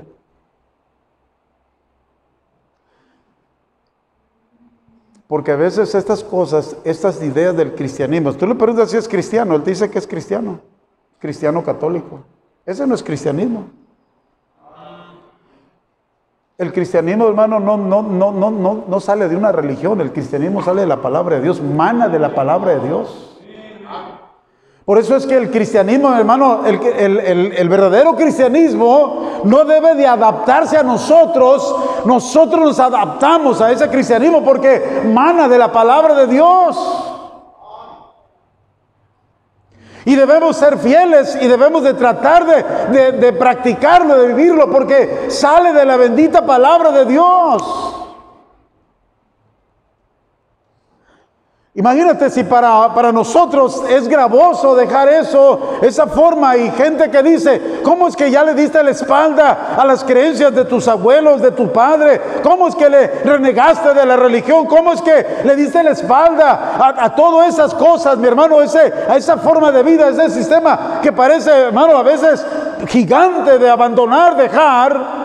Porque 5.31 5.53
a 5.53 5.57
veces 5.57 5.95
estas 5.95 6.25
cosas, 6.25 6.77
estas 6.83 7.23
ideas 7.23 7.57
del 7.57 7.77
cristianismo, 7.77 8.33
tú 8.33 8.49
le 8.49 8.57
preguntas 8.57 8.91
si 8.91 8.97
es 8.97 9.07
cristiano, 9.07 9.55
él 9.55 9.63
dice 9.63 9.89
que 9.89 10.01
es 10.01 10.05
cristiano, 10.05 10.59
cristiano 11.21 11.63
católico. 11.63 12.25
Ese 12.67 12.85
no 12.85 12.97
es 12.97 13.03
cristianismo. 13.05 13.67
El 16.59 16.73
cristianismo, 16.73 17.29
hermano, 17.29 17.61
no, 17.61 17.77
no, 17.77 18.03
no, 18.03 18.33
no, 18.33 18.51
no, 18.51 18.85
no 18.89 19.01
sale 19.01 19.29
de 19.29 19.37
una 19.37 19.53
religión, 19.53 20.01
el 20.01 20.13
cristianismo 20.13 20.65
sale 20.65 20.81
de 20.81 20.89
la 20.89 21.01
palabra 21.01 21.37
de 21.37 21.43
Dios, 21.43 21.63
mana 21.63 22.09
de 22.09 22.19
la 22.19 22.35
palabra 22.35 22.73
de 22.73 22.89
Dios. 22.89 23.30
Por 24.91 24.99
eso 24.99 25.15
es 25.15 25.25
que 25.25 25.37
el 25.37 25.53
cristianismo, 25.53 26.13
hermano, 26.13 26.63
el, 26.67 27.69
verdadero 27.69 28.17
cristianismo 28.17 29.41
no 29.45 29.65
debe 29.65 29.95
de 29.95 30.05
adaptarse 30.05 30.77
a 30.77 30.83
nosotros. 30.83 31.77
Nosotros 32.05 32.61
nos 32.61 32.81
adaptamos 32.81 33.61
a 33.61 33.71
ese 33.71 33.89
cristianismo 33.89 34.43
porque 34.45 35.03
mana 35.07 35.47
de 35.47 35.59
la 35.59 35.71
palabra 35.71 36.17
de 36.17 36.27
Dios. 36.27 36.77
Y 40.07 40.17
debemos 40.17 40.57
ser 40.57 40.77
fieles 40.77 41.39
y 41.41 41.47
debemos 41.47 41.85
de 41.85 41.95
tratar 41.95 42.45
de, 42.91 43.13
de 43.13 43.33
practicarlo, 43.33 44.17
de 44.17 44.27
vivirlo, 44.35 44.73
porque 44.73 45.27
sale 45.29 45.73
de 45.73 45.85
la 45.85 45.97
bendita 45.99 46.45
palabra 46.45 46.91
de 46.91 47.05
Dios. 47.05 48.00
Imagínate 51.73 52.29
si 52.31 52.43
para, 52.43 52.93
para, 52.93 53.13
nosotros 53.13 53.85
es 53.89 54.09
gravoso 54.09 54.75
dejar 54.75 55.09
eso, 55.09 55.79
esa 55.81 56.09
forma, 56.09 56.57
y 56.57 56.69
gente 56.73 57.09
que 57.13 57.23
dice, 57.23 57.81
¿cómo 57.85 58.09
es 58.09 58.17
que 58.17 58.29
ya 58.29 58.43
le 58.43 58.55
diste 58.55 58.83
la 58.83 58.91
espalda 58.91 59.77
a 59.79 59.85
las 59.85 60.03
creencias 60.03 60.53
de 60.53 60.65
tus 60.65 60.89
abuelos, 60.89 61.41
de 61.41 61.53
tu 61.53 61.71
padre? 61.71 62.21
¿Cómo 62.43 62.67
es 62.67 62.75
que 62.75 62.91
le 62.91 63.07
renegaste 63.23 63.95
de 63.95 64.05
la 64.05 64.17
religión? 64.17 64.67
¿Cómo 64.67 64.93
es 64.93 65.01
que 65.01 65.25
le 65.45 65.55
diste 65.55 65.81
la 65.85 65.93
espalda 65.93 66.73
a, 66.77 67.05
a 67.05 67.15
todas 67.15 67.55
esas 67.55 67.73
cosas, 67.75 68.19
mi 68.19 68.27
hermano, 68.27 68.61
ese, 68.61 68.93
a 69.09 69.17
esa 69.17 69.37
forma 69.37 69.71
de 69.71 69.85
vida, 69.85 70.09
ese 70.09 70.29
sistema 70.29 70.99
que 71.01 71.13
parece, 71.13 71.53
hermano, 71.53 71.97
a 71.97 72.03
veces 72.03 72.45
gigante 72.89 73.61
de 73.61 73.71
abandonar, 73.71 74.37
dejar? 74.37 75.20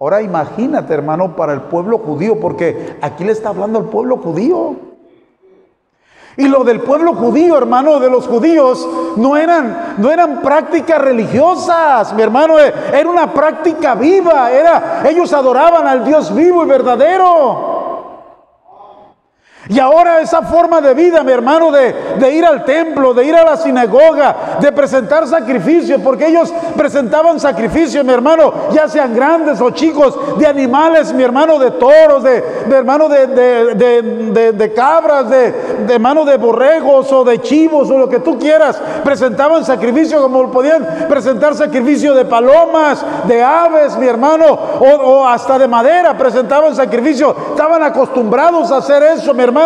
Ahora 0.00 0.22
imagínate, 0.22 0.94
hermano, 0.94 1.34
para 1.34 1.52
el 1.52 1.62
pueblo 1.62 1.98
judío, 1.98 2.38
porque 2.38 2.96
aquí 3.00 3.24
le 3.24 3.32
está 3.32 3.48
hablando 3.48 3.80
al 3.80 3.86
pueblo 3.86 4.18
judío. 4.18 4.76
Y 6.36 6.46
lo 6.46 6.62
del 6.62 6.82
pueblo 6.82 7.14
judío, 7.14 7.58
hermano, 7.58 7.98
de 7.98 8.08
los 8.08 8.28
judíos, 8.28 8.88
no 9.16 9.36
eran, 9.36 9.96
no 9.98 10.12
eran 10.12 10.40
prácticas 10.40 11.00
religiosas, 11.00 12.12
mi 12.12 12.22
hermano, 12.22 12.60
eh, 12.60 12.72
era 12.92 13.10
una 13.10 13.32
práctica 13.32 13.96
viva, 13.96 14.52
era, 14.52 15.02
ellos 15.04 15.32
adoraban 15.32 15.88
al 15.88 16.04
Dios 16.04 16.32
vivo 16.32 16.62
y 16.62 16.68
verdadero. 16.68 17.67
Y 19.70 19.78
ahora 19.78 20.20
esa 20.20 20.40
forma 20.42 20.80
de 20.80 20.94
vida, 20.94 21.22
mi 21.22 21.30
hermano, 21.30 21.70
de, 21.70 22.32
ir 22.32 22.44
al 22.44 22.64
templo, 22.64 23.12
de 23.12 23.24
ir 23.26 23.34
a 23.34 23.44
la 23.44 23.56
sinagoga, 23.56 24.58
de 24.60 24.72
presentar 24.72 25.26
sacrificios, 25.26 26.00
porque 26.02 26.28
ellos 26.28 26.52
presentaban 26.74 27.38
sacrificios, 27.38 28.02
mi 28.02 28.12
hermano, 28.12 28.52
ya 28.72 28.88
sean 28.88 29.14
grandes 29.14 29.60
o 29.60 29.70
chicos, 29.70 30.38
de 30.38 30.46
animales, 30.46 31.12
mi 31.12 31.22
hermano, 31.22 31.58
de 31.58 31.72
toros, 31.72 32.22
de, 32.22 32.42
hermano, 32.70 33.10
de, 33.10 34.52
de 34.54 34.72
cabras, 34.72 35.28
de, 35.28 35.54
hermano, 35.90 36.24
de 36.24 36.38
borregos 36.38 37.12
o 37.12 37.22
de 37.24 37.38
chivos 37.42 37.90
o 37.90 37.98
lo 37.98 38.08
que 38.08 38.20
tú 38.20 38.38
quieras. 38.38 38.80
Presentaban 39.04 39.66
sacrificios 39.66 40.22
como 40.22 40.50
podían 40.50 40.86
presentar 41.10 41.54
sacrificio 41.54 42.14
de 42.14 42.24
palomas, 42.24 43.04
de 43.24 43.42
aves, 43.42 43.98
mi 43.98 44.06
hermano, 44.06 44.46
o, 44.46 44.86
o 44.86 45.26
hasta 45.26 45.58
de 45.58 45.68
madera, 45.68 46.16
presentaban 46.16 46.74
sacrificio. 46.74 47.36
Estaban 47.50 47.82
acostumbrados 47.82 48.72
a 48.72 48.78
hacer 48.78 49.02
eso, 49.02 49.34
mi 49.34 49.42
hermano 49.42 49.57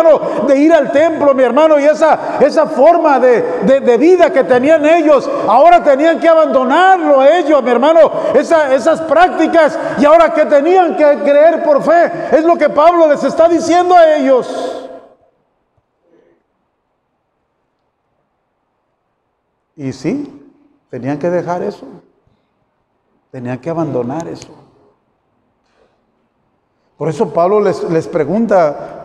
de 0.47 0.57
ir 0.57 0.73
al 0.73 0.91
templo, 0.91 1.33
mi 1.33 1.43
hermano, 1.43 1.79
y 1.79 1.83
esa, 1.83 2.37
esa 2.39 2.67
forma 2.67 3.19
de, 3.19 3.97
vida 3.97 4.31
que 4.31 4.43
tenían 4.43 4.85
ellos, 4.85 5.29
ahora 5.47 5.83
tenían 5.83 6.19
que 6.19 6.27
abandonarlo 6.27 7.23
ellos, 7.23 7.61
mi 7.63 7.69
hermano, 7.69 8.11
esas 8.33 9.01
prácticas, 9.01 9.77
y 9.99 10.05
ahora 10.05 10.33
que 10.33 10.45
tenían 10.45 10.95
que 10.95 11.19
creer 11.19 11.63
por 11.63 11.83
fe, 11.83 12.11
es 12.31 12.43
lo 12.43 12.57
que 12.57 12.69
Pablo 12.69 13.07
les 13.07 13.23
está 13.23 13.47
diciendo 13.47 13.95
a 13.95 14.15
ellos. 14.15 14.79
Y 19.75 19.91
sí, 19.91 20.51
tenían 20.89 21.17
que 21.17 21.29
dejar 21.29 21.63
eso. 21.63 21.87
Tenían 23.31 23.59
que 23.59 23.69
abandonar 23.69 24.27
eso. 24.27 24.53
Por 26.97 27.09
eso 27.09 27.33
Pablo 27.33 27.59
les, 27.59 27.83
les 27.89 28.07
pregunta, 28.07 29.02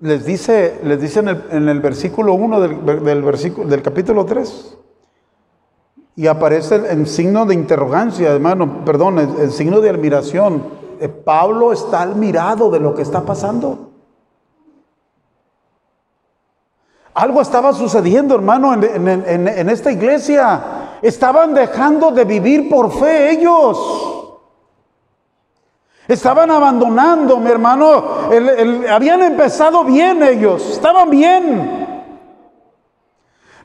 les 0.00 0.24
dice, 0.24 0.80
les 0.84 1.16
en, 1.16 1.28
el, 1.28 1.80
versículo 1.80 2.34
1 2.34 2.60
del, 2.60 3.68
del 3.68 3.82
capítulo 3.82 4.24
3. 4.26 4.78
Y 6.16 6.26
aparece 6.26 6.76
en 6.90 7.06
signo 7.06 7.44
de 7.44 7.54
interrogancia, 7.54 8.30
hermano, 8.30 8.84
perdón, 8.84 9.18
en, 9.18 9.50
signo 9.50 9.80
de 9.80 9.90
admiración. 9.90 10.62
Eh, 10.98 11.08
Pablo 11.08 11.72
está 11.72 12.02
admirado 12.02 12.70
de 12.70 12.80
lo 12.80 12.94
que 12.94 13.02
está 13.02 13.22
pasando. 13.22 13.90
Algo 17.12 17.40
estaba 17.40 17.72
sucediendo, 17.72 18.34
hermano, 18.34 18.74
en 18.74 19.70
esta 19.70 19.90
iglesia. 19.90 20.98
Estaban 21.00 21.54
dejando 21.54 22.10
de 22.10 22.24
vivir 22.24 22.68
por 22.68 22.92
fe 22.92 23.30
ellos. 23.30 24.15
Estaban 26.08 26.50
abandonando, 26.50 27.38
mi 27.38 27.50
hermano. 27.50 28.04
habían 28.90 29.22
empezado 29.22 29.84
bien 29.84 30.22
ellos, 30.22 30.70
estaban 30.70 31.10
bien. 31.10 31.85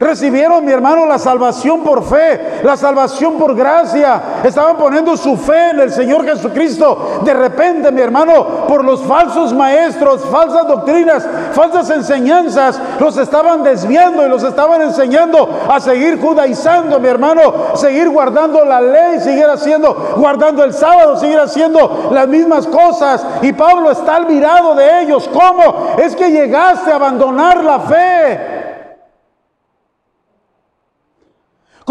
Recibieron, 0.02 0.66
mi 0.66 0.72
hermano, 0.72 1.06
la 1.06 1.20
salvación 1.20 1.84
por 1.84 2.04
fe, 2.04 2.62
la 2.64 2.76
salvación 2.76 3.38
por 3.38 3.56
gracia. 3.56 4.42
Estaban 4.44 4.76
poniendo 4.76 5.16
su 5.16 5.38
fe 5.38 5.70
en 5.70 5.80
el 5.80 5.92
Señor 5.92 6.26
Jesucristo. 6.26 7.20
De 7.24 7.32
repente, 7.36 7.92
mi 7.92 8.02
hermano, 8.02 8.66
por 8.68 8.84
los 8.84 9.04
falsos 9.04 9.54
maestros, 9.54 10.26
falsas 10.32 10.68
doctrinas, 10.68 11.24
falsas 11.54 11.88
enseñanzas, 11.92 12.82
los 13.00 13.16
estaban 13.16 13.62
desviando 13.62 14.26
y 14.26 14.30
los 14.30 14.42
estaban 14.42 14.82
enseñando 14.82 15.48
a 15.70 15.80
seguir 15.80 16.20
judaizando, 16.20 17.00
mi 17.00 17.08
hermano, 17.08 17.76
seguir 17.76 18.10
guardando 18.10 18.66
la 18.66 18.82
ley, 18.82 19.20
seguir 19.20 19.46
haciendo, 19.46 20.16
guardando 20.18 20.64
el 20.64 20.74
sábado, 20.74 21.16
seguir 21.18 21.40
haciendo 21.40 22.10
las 22.12 22.28
mismas 22.28 22.66
cosas. 22.66 23.24
Y 23.44 23.54
Pablo 23.54 23.92
está 23.92 24.16
al 24.16 24.26
mirado 24.26 24.74
de 24.74 25.04
ellos. 25.04 25.30
¿Cómo? 25.32 25.96
Es 26.00 26.16
que 26.16 26.32
llegaste 26.32 26.92
a 26.92 26.96
abandonar 26.96 27.64
la 27.64 27.80
fe. 27.82 28.61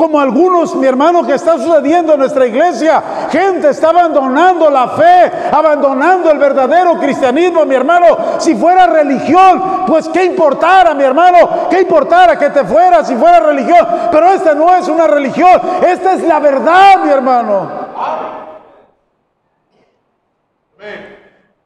Como 0.00 0.18
algunos, 0.18 0.74
mi 0.76 0.86
hermano, 0.86 1.26
que 1.26 1.34
está 1.34 1.58
sucediendo 1.58 2.14
en 2.14 2.20
nuestra 2.20 2.46
iglesia. 2.46 3.28
Gente 3.30 3.68
está 3.68 3.90
abandonando 3.90 4.70
la 4.70 4.88
fe, 4.88 5.30
abandonando 5.52 6.30
el 6.30 6.38
verdadero 6.38 6.98
cristianismo, 6.98 7.66
mi 7.66 7.74
hermano. 7.74 8.06
Si 8.38 8.54
fuera 8.54 8.86
religión, 8.86 9.84
pues 9.86 10.08
qué 10.08 10.24
importara, 10.24 10.94
mi 10.94 11.04
hermano, 11.04 11.68
qué 11.68 11.82
importara 11.82 12.38
que 12.38 12.48
te 12.48 12.64
fuera 12.64 13.04
si 13.04 13.14
fuera 13.14 13.40
religión. 13.40 13.86
Pero 14.10 14.32
esta 14.32 14.54
no 14.54 14.74
es 14.74 14.88
una 14.88 15.06
religión, 15.06 15.60
esta 15.86 16.14
es 16.14 16.22
la 16.22 16.40
verdad, 16.40 17.04
mi 17.04 17.10
hermano. 17.10 17.70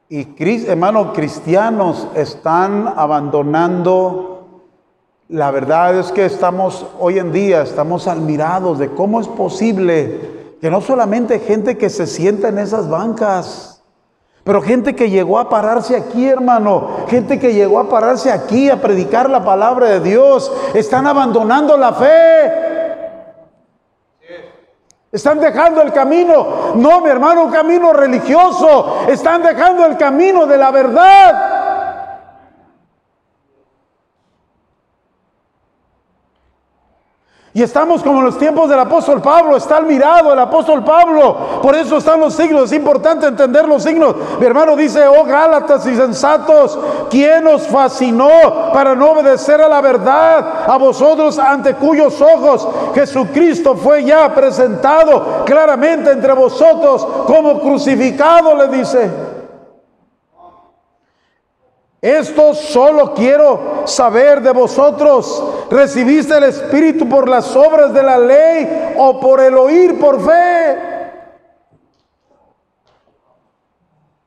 Y 0.09 0.67
hermano, 0.67 1.13
cristianos 1.13 2.09
están 2.13 2.95
abandonando 2.97 4.34
la 5.27 5.49
verdad 5.49 5.97
es 5.97 6.11
que 6.11 6.25
estamos 6.25 6.85
hoy 6.99 7.17
en 7.17 7.31
día, 7.31 7.63
estamos 7.63 8.07
admirados 8.07 8.77
de 8.77 8.91
cómo 8.91 9.19
es 9.19 9.27
posible 9.27 10.35
que 10.61 10.69
no 10.69 10.81
solamente 10.81 11.39
gente 11.39 11.77
que 11.77 11.89
se 11.89 12.05
sienta 12.05 12.49
en 12.49 12.59
esas 12.59 12.89
bancas, 12.89 13.83
pero 14.43 14.61
gente 14.61 14.95
que 14.95 15.09
llegó 15.09 15.39
a 15.39 15.49
pararse 15.49 15.95
aquí, 15.95 16.27
hermano, 16.27 17.05
gente 17.07 17.39
que 17.39 17.53
llegó 17.53 17.79
a 17.79 17.89
pararse 17.89 18.31
aquí 18.31 18.69
a 18.69 18.79
predicar 18.79 19.27
la 19.27 19.43
palabra 19.43 19.87
de 19.87 19.99
Dios, 20.01 20.51
están 20.75 21.07
abandonando 21.07 21.75
la 21.75 21.93
fe. 21.93 22.65
Están 25.11 25.39
dejando 25.39 25.81
el 25.81 25.91
camino, 25.93 26.73
no 26.75 27.01
mi 27.01 27.09
hermano, 27.09 27.45
un 27.45 27.51
camino 27.51 27.93
religioso, 27.93 29.05
están 29.07 29.41
dejando 29.41 29.85
el 29.85 29.97
camino 29.97 30.45
de 30.45 30.57
la 30.57 30.71
verdad. 30.71 31.64
Y 37.55 37.63
estamos 37.63 38.03
como 38.03 38.19
en 38.19 38.25
los 38.25 38.37
tiempos 38.37 38.69
del 38.69 38.81
apóstol 38.81 39.21
Pablo, 39.21 39.55
está 39.55 39.77
al 39.77 39.85
mirado 39.85 40.33
el 40.33 40.39
apóstol 40.39 40.83
Pablo. 40.83 41.61
Por 41.61 41.73
eso 41.73 41.95
están 41.95 42.19
los 42.19 42.33
signos, 42.33 42.63
es 42.63 42.73
importante 42.73 43.27
entender 43.27 43.65
los 43.65 43.81
signos. 43.81 44.13
Mi 44.41 44.45
hermano 44.45 44.75
dice, 44.75 45.07
oh 45.07 45.23
Gálatas 45.23 45.87
y 45.87 45.95
sensatos, 45.95 46.77
¿quién 47.09 47.47
os 47.47 47.65
fascinó 47.65 48.27
para 48.73 48.93
no 48.93 49.11
obedecer 49.11 49.61
a 49.61 49.69
la 49.69 49.79
verdad? 49.79 50.65
A 50.67 50.77
vosotros 50.77 51.39
ante 51.39 51.75
cuyos 51.75 52.21
ojos 52.21 52.67
Jesucristo 52.93 53.77
fue 53.77 54.03
ya 54.03 54.35
presentado 54.35 55.45
claramente 55.45 56.11
entre 56.11 56.33
vosotros 56.33 57.07
como 57.25 57.61
crucificado, 57.61 58.53
le 58.57 58.67
dice. 58.67 59.34
Esto 62.05 62.53
solo 62.53 63.15
quiero 63.15 63.81
saber 63.85 64.39
de 64.39 64.51
vosotros. 64.51 65.43
¿Recibiste 65.71 66.37
el 66.37 66.43
Espíritu 66.43 67.09
por 67.09 67.27
las 67.27 67.55
obras 67.55 67.95
de 67.95 68.03
la 68.03 68.19
ley 68.19 68.93
o 68.95 69.19
por 69.19 69.41
el 69.41 69.57
oír 69.57 69.99
por 69.99 70.23
fe? 70.23 70.94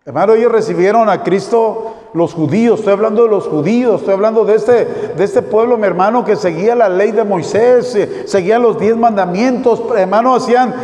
Hermano, 0.08 0.32
ellos 0.32 0.50
recibieron 0.50 1.10
a 1.10 1.22
Cristo 1.22 1.96
los 2.14 2.32
judíos, 2.32 2.78
estoy 2.78 2.94
hablando 2.94 3.24
de 3.24 3.28
los 3.28 3.46
judíos, 3.46 4.00
estoy 4.00 4.14
hablando 4.14 4.46
de 4.46 4.54
este, 4.54 4.86
de 5.14 5.22
este 5.22 5.42
pueblo, 5.42 5.76
mi 5.76 5.86
hermano, 5.86 6.24
que 6.24 6.34
seguía 6.34 6.74
la 6.74 6.88
ley 6.88 7.12
de 7.12 7.24
Moisés, 7.24 7.94
eh, 7.94 8.22
seguía 8.26 8.58
los 8.58 8.78
diez 8.80 8.96
mandamientos, 8.96 9.82
hermano, 9.94 10.34
hacían 10.34 10.74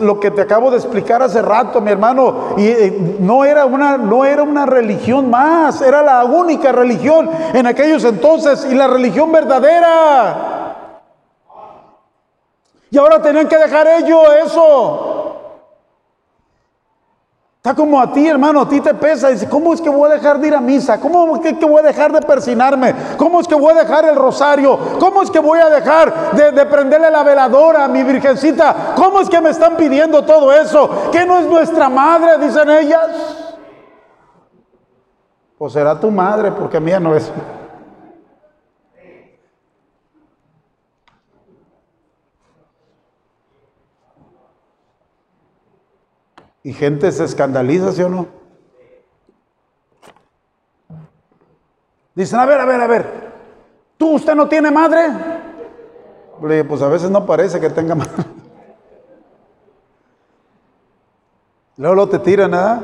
lo 0.00 0.18
que 0.18 0.30
te 0.30 0.40
acabo 0.40 0.70
de 0.70 0.78
explicar 0.78 1.20
hace 1.20 1.42
rato, 1.42 1.82
mi 1.82 1.90
hermano, 1.90 2.54
y 2.56 2.68
eh, 2.68 3.16
no 3.20 3.44
era 3.44 3.66
una, 3.66 3.98
no 3.98 4.24
era 4.24 4.44
una 4.44 4.64
religión 4.64 5.28
más, 5.28 5.82
era 5.82 6.02
la 6.02 6.24
única 6.24 6.72
religión 6.72 7.28
en 7.52 7.66
aquellos 7.66 8.02
entonces 8.04 8.66
y 8.70 8.74
la 8.74 8.86
religión 8.86 9.30
verdadera. 9.30 10.46
Y 12.90 12.96
ahora 12.96 13.20
tenían 13.20 13.46
que 13.46 13.58
dejar 13.58 13.86
ello 13.86 14.32
eso. 14.42 15.09
Está 17.60 17.74
como 17.74 18.00
a 18.00 18.10
ti, 18.10 18.26
hermano, 18.26 18.62
a 18.62 18.68
ti 18.70 18.80
te 18.80 18.94
pesa. 18.94 19.28
Dice, 19.28 19.46
¿cómo 19.46 19.74
es 19.74 19.82
que 19.82 19.90
voy 19.90 20.10
a 20.10 20.14
dejar 20.14 20.40
de 20.40 20.48
ir 20.48 20.54
a 20.54 20.62
misa? 20.62 20.98
¿Cómo 20.98 21.36
es 21.36 21.54
que 21.58 21.66
voy 21.66 21.80
a 21.80 21.82
dejar 21.88 22.10
de 22.10 22.22
persinarme? 22.22 22.94
¿Cómo 23.18 23.38
es 23.38 23.46
que 23.46 23.54
voy 23.54 23.72
a 23.72 23.80
dejar 23.80 24.06
el 24.06 24.16
rosario? 24.16 24.78
¿Cómo 24.98 25.20
es 25.20 25.30
que 25.30 25.40
voy 25.40 25.60
a 25.60 25.68
dejar 25.68 26.32
de, 26.32 26.52
de, 26.52 26.64
prenderle 26.64 27.10
la 27.10 27.22
veladora 27.22 27.84
a 27.84 27.88
mi 27.88 28.02
virgencita? 28.02 28.94
¿Cómo 28.96 29.20
es 29.20 29.28
que 29.28 29.42
me 29.42 29.50
están 29.50 29.76
pidiendo 29.76 30.24
todo 30.24 30.50
eso? 30.50 31.10
¿Que 31.12 31.26
no 31.26 31.38
es 31.38 31.44
nuestra 31.48 31.90
madre? 31.90 32.38
Dicen 32.38 32.70
ellas. 32.70 33.08
Pues 35.58 35.74
será 35.74 36.00
tu 36.00 36.10
madre, 36.10 36.52
porque 36.52 36.80
mía 36.80 36.98
no 36.98 37.14
es. 37.14 37.30
Y 46.62 46.72
gente 46.72 47.10
se 47.10 47.24
escandaliza, 47.24 47.92
¿sí 47.92 48.02
o 48.02 48.08
no? 48.08 48.26
Dicen, 52.14 52.38
a 52.38 52.46
ver, 52.46 52.60
a 52.60 52.64
ver, 52.66 52.80
a 52.80 52.86
ver, 52.86 53.32
¿tú 53.96 54.16
usted 54.16 54.34
no 54.34 54.48
tiene 54.48 54.70
madre? 54.70 55.08
Pues 56.68 56.82
a 56.82 56.88
veces 56.88 57.10
no 57.10 57.24
parece 57.24 57.60
que 57.60 57.70
tenga 57.70 57.94
madre. 57.94 58.24
Luego 61.76 61.94
lo 61.94 62.08
te 62.08 62.18
tiran, 62.18 62.52
¿ah? 62.52 62.82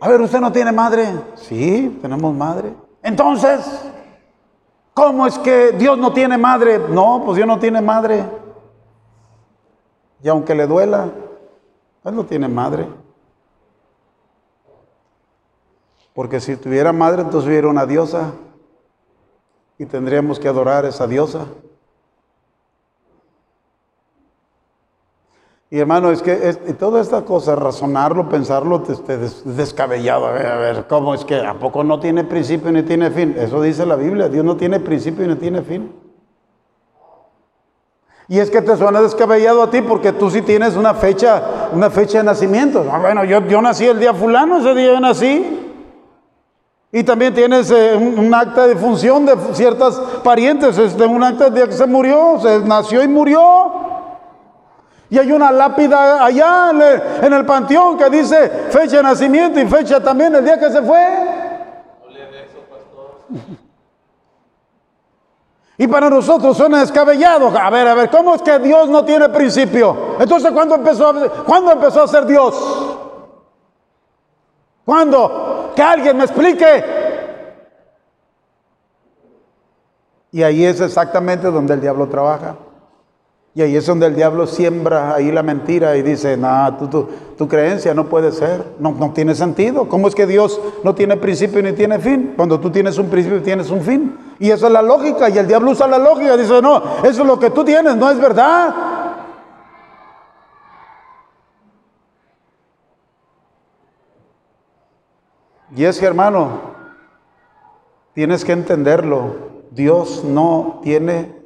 A 0.00 0.08
ver, 0.08 0.20
¿usted 0.20 0.40
no 0.40 0.50
tiene 0.50 0.72
madre? 0.72 1.06
Sí, 1.36 1.98
tenemos 2.02 2.34
madre. 2.34 2.74
Entonces, 3.00 3.60
¿cómo 4.92 5.24
es 5.26 5.38
que 5.38 5.70
Dios 5.72 5.96
no 5.98 6.12
tiene 6.12 6.36
madre? 6.36 6.80
No, 6.88 7.22
pues 7.24 7.36
Dios 7.36 7.46
no 7.46 7.60
tiene 7.60 7.80
madre. 7.80 8.24
Y 10.20 10.28
aunque 10.28 10.54
le 10.56 10.66
duela, 10.66 11.10
él 12.04 12.14
no 12.14 12.24
tiene 12.24 12.48
madre. 12.48 12.86
Porque 16.14 16.40
si 16.40 16.56
tuviera 16.56 16.92
madre, 16.92 17.22
entonces 17.22 17.48
hubiera 17.48 17.68
una 17.68 17.86
diosa. 17.86 18.32
Y 19.78 19.86
tendríamos 19.86 20.38
que 20.38 20.48
adorar 20.48 20.84
a 20.84 20.88
esa 20.88 21.06
diosa. 21.06 21.46
Y 25.70 25.78
hermano, 25.78 26.10
es 26.10 26.20
que 26.20 26.50
es, 26.50 26.76
toda 26.76 27.00
esta 27.00 27.24
cosa, 27.24 27.56
razonarlo, 27.56 28.28
pensarlo, 28.28 28.82
te, 28.82 29.16
descabellado. 29.16 30.26
A 30.26 30.32
ver, 30.32 30.46
a 30.46 30.56
ver, 30.58 30.86
¿cómo 30.86 31.14
es 31.14 31.24
que 31.24 31.40
a 31.40 31.54
poco 31.54 31.82
no 31.82 31.98
tiene 31.98 32.24
principio 32.24 32.70
ni 32.70 32.82
tiene 32.82 33.10
fin? 33.10 33.34
Eso 33.38 33.62
dice 33.62 33.86
la 33.86 33.96
Biblia, 33.96 34.28
Dios 34.28 34.44
no 34.44 34.58
tiene 34.58 34.80
principio 34.80 35.26
ni 35.26 35.34
tiene 35.36 35.62
fin. 35.62 35.90
Y 38.28 38.38
es 38.38 38.50
que 38.50 38.60
te 38.60 38.76
suena 38.76 39.00
descabellado 39.00 39.62
a 39.62 39.70
ti 39.70 39.80
porque 39.80 40.12
tú 40.12 40.30
sí 40.30 40.42
tienes 40.42 40.76
una 40.76 40.92
fecha, 40.92 41.61
una 41.72 41.90
fecha 41.90 42.18
de 42.18 42.24
nacimiento. 42.24 42.88
Ah, 42.90 42.98
bueno, 42.98 43.24
yo, 43.24 43.46
yo 43.46 43.62
nací 43.62 43.86
el 43.86 43.98
día 43.98 44.14
fulano, 44.14 44.58
ese 44.58 44.74
día 44.74 44.92
yo 44.94 45.00
nací. 45.00 45.58
Y 46.92 47.02
también 47.04 47.32
tienes 47.32 47.70
eh, 47.70 47.94
un, 47.96 48.34
acta 48.34 48.66
de 48.66 48.76
función 48.76 49.24
de 49.24 49.34
ciertas 49.54 49.96
parientes, 50.22 50.76
este, 50.76 51.06
un 51.06 51.22
acta 51.24 51.48
de 51.48 51.56
día 51.56 51.66
que 51.66 51.72
se 51.72 51.86
murió, 51.86 52.38
se 52.40 52.60
nació 52.60 53.02
y 53.02 53.08
murió. 53.08 53.72
Y 55.08 55.18
hay 55.18 55.32
una 55.32 55.50
lápida 55.50 56.24
allá 56.24 56.70
en 56.70 56.82
el, 56.82 57.02
en 57.22 57.32
el 57.32 57.46
panteón 57.46 57.96
que 57.96 58.10
dice 58.10 58.48
fecha 58.70 58.98
de 58.98 59.02
nacimiento 59.02 59.60
y 59.60 59.66
fecha 59.66 60.02
también 60.02 60.34
el 60.34 60.44
día 60.44 60.58
que 60.58 60.70
se 60.70 60.82
fue. 60.82 61.06
Y 65.82 65.88
para 65.88 66.08
nosotros 66.08 66.56
suena 66.56 66.78
descabellado. 66.78 67.48
A 67.58 67.68
ver, 67.68 67.88
a 67.88 67.94
ver, 67.94 68.08
¿cómo 68.08 68.36
es 68.36 68.42
que 68.42 68.56
Dios 68.60 68.88
no 68.88 69.04
tiene 69.04 69.28
principio? 69.30 70.14
Entonces, 70.20 70.52
¿cuándo 70.52 70.76
empezó 70.76 71.08
a, 71.08 71.28
¿cuándo 71.42 71.72
empezó 71.72 72.04
a 72.04 72.06
ser 72.06 72.24
Dios? 72.24 72.54
¿Cuándo? 74.84 75.72
Que 75.74 75.82
alguien 75.82 76.16
me 76.18 76.22
explique. 76.22 76.84
Y 80.30 80.44
ahí 80.44 80.64
es 80.64 80.80
exactamente 80.80 81.50
donde 81.50 81.74
el 81.74 81.80
diablo 81.80 82.06
trabaja. 82.06 82.54
Y 83.52 83.62
ahí 83.62 83.74
es 83.74 83.84
donde 83.84 84.06
el 84.06 84.14
diablo 84.14 84.46
siembra 84.46 85.14
ahí 85.14 85.32
la 85.32 85.42
mentira 85.42 85.96
y 85.96 86.02
dice, 86.02 86.36
no, 86.36 86.78
tu, 87.36 87.48
creencia 87.48 87.92
no 87.92 88.08
puede 88.08 88.30
ser, 88.30 88.64
no, 88.78 88.92
no 88.92 89.12
tiene 89.12 89.34
sentido. 89.34 89.88
¿Cómo 89.88 90.06
es 90.06 90.14
que 90.14 90.28
Dios 90.28 90.60
no 90.84 90.94
tiene 90.94 91.16
principio 91.16 91.60
ni 91.60 91.72
tiene 91.72 91.98
fin? 91.98 92.34
Cuando 92.36 92.60
tú 92.60 92.70
tienes 92.70 92.98
un 92.98 93.08
principio 93.08 93.42
tienes 93.42 93.68
un 93.68 93.82
fin. 93.82 94.16
Y 94.42 94.50
esa 94.50 94.66
es 94.66 94.72
la 94.72 94.82
lógica. 94.82 95.28
Y 95.28 95.38
el 95.38 95.46
diablo 95.46 95.70
usa 95.70 95.86
la 95.86 95.98
lógica. 95.98 96.36
Dice, 96.36 96.60
no, 96.60 96.82
eso 97.04 97.22
es 97.22 97.26
lo 97.28 97.38
que 97.38 97.50
tú 97.50 97.64
tienes, 97.64 97.94
no 97.94 98.10
es 98.10 98.18
verdad. 98.18 98.74
Y 105.76 105.84
es 105.84 105.96
que 106.00 106.06
hermano, 106.06 106.60
tienes 108.14 108.44
que 108.44 108.50
entenderlo. 108.50 109.36
Dios 109.70 110.24
no 110.24 110.80
tiene 110.82 111.40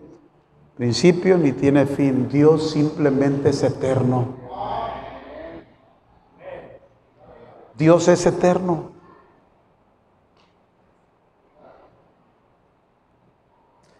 principio 0.79 1.37
ni 1.37 1.53
tiene 1.53 1.85
fin. 1.85 2.31
Dios 2.31 2.71
simplemente 2.71 3.51
es 3.51 3.63
eterno. 3.63 4.37
Dios 7.77 8.09
es 8.09 8.25
eterno. 8.25 8.96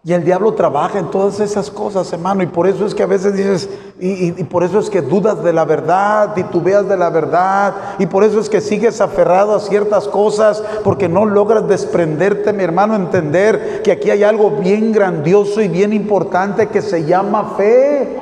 Y 0.07 0.13
el 0.13 0.23
diablo 0.23 0.55
trabaja 0.55 1.01
en 1.01 1.11
todas 1.11 1.41
esas 1.41 1.69
cosas, 1.69 2.13
hermano. 2.13 2.41
Y 2.41 2.47
por 2.47 2.69
eso 2.69 2.87
es 2.87 2.95
que 2.95 3.03
a 3.03 3.07
veces 3.07 3.35
dices, 3.35 3.69
y, 3.99 4.31
por 4.45 4.63
eso 4.63 4.79
es 4.79 4.89
que 4.89 5.03
dudas 5.03 5.43
de 5.43 5.53
la 5.53 5.65
verdad, 5.65 6.33
titubeas 6.33 6.89
de 6.89 6.97
la 6.97 7.11
verdad. 7.11 7.75
Y 7.99 8.07
por 8.07 8.23
eso 8.23 8.39
es 8.39 8.49
que 8.49 8.61
sigues 8.61 9.01
aferrado 9.01 9.57
a 9.57 9.59
ciertas 9.59 10.07
cosas, 10.07 10.63
porque 10.85 11.09
no 11.09 11.25
logras 11.25 11.67
desprenderte, 11.67 12.53
mi 12.53 12.63
hermano, 12.63 12.95
entender 12.95 13.83
que 13.83 13.91
aquí 13.91 14.09
hay 14.09 14.23
algo 14.23 14.53
bien 14.53 14.93
grandioso 14.93 15.61
y 15.61 15.67
bien 15.67 15.93
importante 15.93 16.69
que 16.69 16.83
se 16.83 17.05
llama 17.05 17.55
fe. 17.57 18.17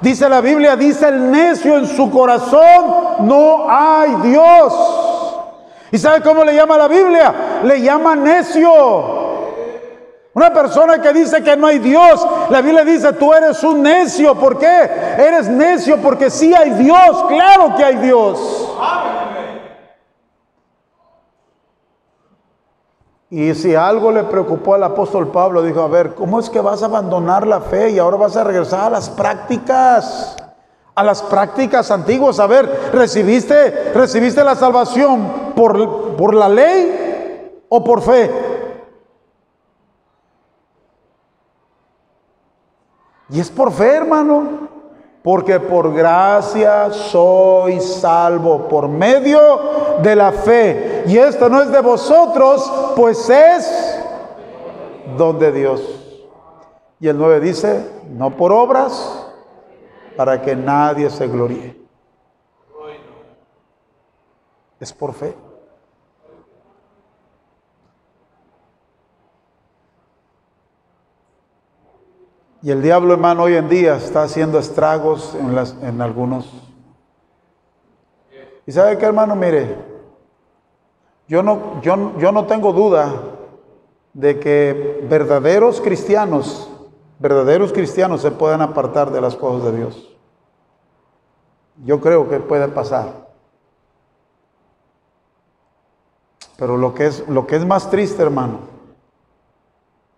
Dice 0.00 0.26
la 0.26 0.40
Biblia, 0.40 0.74
dice 0.74 1.06
el 1.06 1.30
necio 1.30 1.76
en 1.76 1.86
su 1.86 2.10
corazón, 2.10 3.26
no 3.28 3.66
hay 3.68 4.14
Dios. 4.22 4.72
¿Y 5.90 5.98
sabe 5.98 6.22
cómo 6.22 6.42
le 6.44 6.54
llama 6.54 6.78
la 6.78 6.88
Biblia? 6.88 7.60
Le 7.62 7.82
llama 7.82 8.16
necio. 8.16 9.21
Una 10.34 10.52
persona 10.52 11.00
que 11.00 11.12
dice 11.12 11.42
que 11.42 11.56
no 11.56 11.66
hay 11.66 11.78
Dios, 11.78 12.26
la 12.48 12.62
Biblia 12.62 12.84
dice, 12.84 13.12
tú 13.12 13.34
eres 13.34 13.62
un 13.64 13.82
necio. 13.82 14.34
¿Por 14.34 14.58
qué? 14.58 14.90
Eres 15.18 15.48
necio 15.48 15.98
porque 15.98 16.30
sí 16.30 16.54
hay 16.54 16.70
Dios, 16.70 17.24
claro 17.28 17.74
que 17.76 17.84
hay 17.84 17.96
Dios. 17.96 18.68
Y 23.28 23.54
si 23.54 23.74
algo 23.74 24.10
le 24.10 24.24
preocupó 24.24 24.74
al 24.74 24.84
apóstol 24.84 25.28
Pablo, 25.28 25.62
dijo, 25.62 25.80
a 25.80 25.88
ver, 25.88 26.14
¿cómo 26.14 26.38
es 26.40 26.48
que 26.48 26.60
vas 26.60 26.82
a 26.82 26.86
abandonar 26.86 27.46
la 27.46 27.60
fe 27.60 27.90
y 27.90 27.98
ahora 27.98 28.16
vas 28.16 28.36
a 28.36 28.44
regresar 28.44 28.84
a 28.84 28.90
las 28.90 29.10
prácticas? 29.10 30.36
A 30.94 31.02
las 31.02 31.22
prácticas 31.22 31.90
antiguas. 31.90 32.38
A 32.40 32.46
ver, 32.46 32.90
¿recibiste, 32.92 33.92
recibiste 33.94 34.44
la 34.44 34.54
salvación 34.54 35.52
por, 35.56 36.16
por 36.16 36.34
la 36.34 36.48
ley 36.48 37.64
o 37.70 37.82
por 37.82 38.02
fe? 38.02 38.51
Y 43.32 43.40
es 43.40 43.50
por 43.50 43.72
fe, 43.72 43.96
hermano. 43.96 44.68
Porque 45.22 45.60
por 45.60 45.94
gracia 45.94 46.92
soy 46.92 47.80
salvo 47.80 48.68
por 48.68 48.88
medio 48.88 50.00
de 50.02 50.16
la 50.16 50.32
fe. 50.32 51.04
Y 51.06 51.16
esto 51.16 51.48
no 51.48 51.62
es 51.62 51.70
de 51.70 51.80
vosotros, 51.80 52.92
pues 52.96 53.30
es 53.30 54.00
don 55.16 55.38
de 55.38 55.52
Dios. 55.52 55.80
Y 56.98 57.08
el 57.08 57.16
9 57.16 57.40
dice, 57.40 57.88
no 58.10 58.36
por 58.36 58.52
obras, 58.52 59.26
para 60.16 60.42
que 60.42 60.56
nadie 60.56 61.08
se 61.08 61.26
gloríe. 61.28 61.76
Es 64.80 64.92
por 64.92 65.14
fe. 65.14 65.34
Y 72.62 72.70
el 72.70 72.80
diablo, 72.80 73.12
hermano, 73.12 73.42
hoy 73.42 73.56
en 73.56 73.68
día 73.68 73.96
está 73.96 74.22
haciendo 74.22 74.58
estragos 74.58 75.34
en, 75.34 75.86
en 75.86 76.00
algunos. 76.00 76.48
Y 78.64 78.72
sabe 78.72 78.96
qué, 78.96 79.04
hermano, 79.04 79.34
mire, 79.34 79.76
Yo 81.26 81.42
no, 81.42 81.80
yo, 81.82 82.16
yo 82.18 82.30
no 82.30 82.46
tengo 82.46 82.72
duda 82.72 83.14
de 84.12 84.38
que 84.38 85.04
verdaderos 85.08 85.80
cristianos, 85.80 86.70
verdaderos 87.18 87.72
cristianos 87.72 88.20
se 88.20 88.30
puedan 88.30 88.60
apartar 88.60 89.10
de 89.10 89.20
las 89.20 89.34
cosas 89.34 89.64
de 89.64 89.78
Dios. 89.78 90.16
Yo 91.84 92.00
creo 92.00 92.28
que 92.28 92.38
puede 92.38 92.68
pasar. 92.68 93.28
Pero 96.58 96.76
lo 96.76 96.94
que 96.94 97.06
es, 97.06 97.26
lo 97.28 97.46
que 97.46 97.56
es 97.56 97.66
más 97.66 97.90
triste, 97.90 98.22
hermano, 98.22 98.60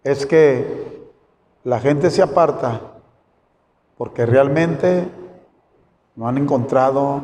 es 0.03 0.27
que 0.27 0.94
la 1.65 1.81
gente 1.81 2.11
se 2.11 2.23
aparta 2.23 2.81
porque 3.97 4.27
realmente 4.27 5.09
no 6.15 6.29
han 6.29 6.39
encontrado 6.39 7.23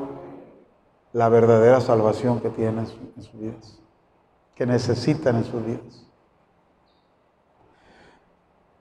la 1.13 1.29
verdadera 1.29 1.81
salvación 1.81 2.41
que 2.41 2.49
tienen 2.49 2.79
en 2.79 3.23
sus 3.23 3.39
vidas, 3.39 3.79
que 4.55 4.67
necesitan 4.67 5.37
en 5.37 5.45
sus 5.45 5.65
vidas. 5.65 6.07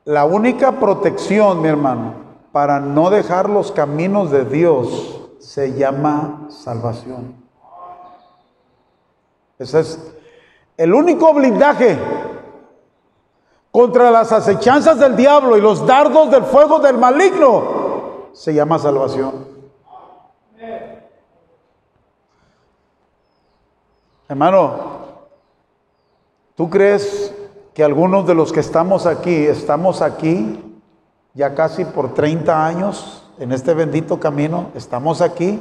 La 0.06 0.26
única 0.26 0.80
protección, 0.80 1.62
mi 1.62 1.68
hermano, 1.68 2.14
para 2.52 2.80
no 2.80 3.10
dejar 3.10 3.50
los 3.50 3.72
caminos 3.72 4.32
de 4.32 4.46
Dios 4.46 5.30
se 5.40 5.74
llama 5.74 6.48
salvación. 6.50 7.36
Ese 9.58 9.82
es 9.82 10.14
el 10.78 10.94
único 10.94 11.34
blindaje 11.34 11.98
contra 13.72 14.12
las 14.12 14.32
acechanzas 14.32 15.00
del 15.00 15.16
diablo 15.16 15.58
y 15.58 15.62
los 15.62 15.86
dardos 15.86 16.32
del 16.32 16.44
fuego 16.44 16.80
del 16.80 16.98
maligno 16.98 18.30
se 18.34 18.54
llama 18.54 18.80
salvación. 18.80 19.48
Hermano, 24.28 24.76
¿tú 26.56 26.70
crees 26.70 27.34
que 27.74 27.84
algunos 27.84 28.28
de 28.28 28.36
los 28.36 28.52
que 28.52 28.60
estamos 28.60 29.08
aquí, 29.08 29.34
estamos 29.34 30.04
aquí 30.04 30.80
ya 31.34 31.56
casi 31.56 31.84
por 31.84 32.14
30 32.14 32.66
años 32.66 33.28
en 33.40 33.52
este 33.52 33.74
bendito 33.74 34.20
camino? 34.20 34.68
Estamos 34.76 35.22
aquí 35.22 35.60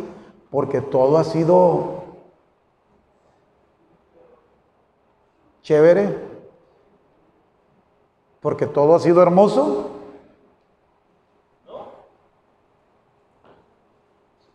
porque 0.51 0.83
todo 0.83 1.17
ha 1.17 1.25
sido 1.25 2.03
chévere, 5.63 6.28
porque 8.41 8.67
todo 8.67 8.95
ha 8.95 9.01
sido 9.01 9.23
hermoso. 9.23 9.91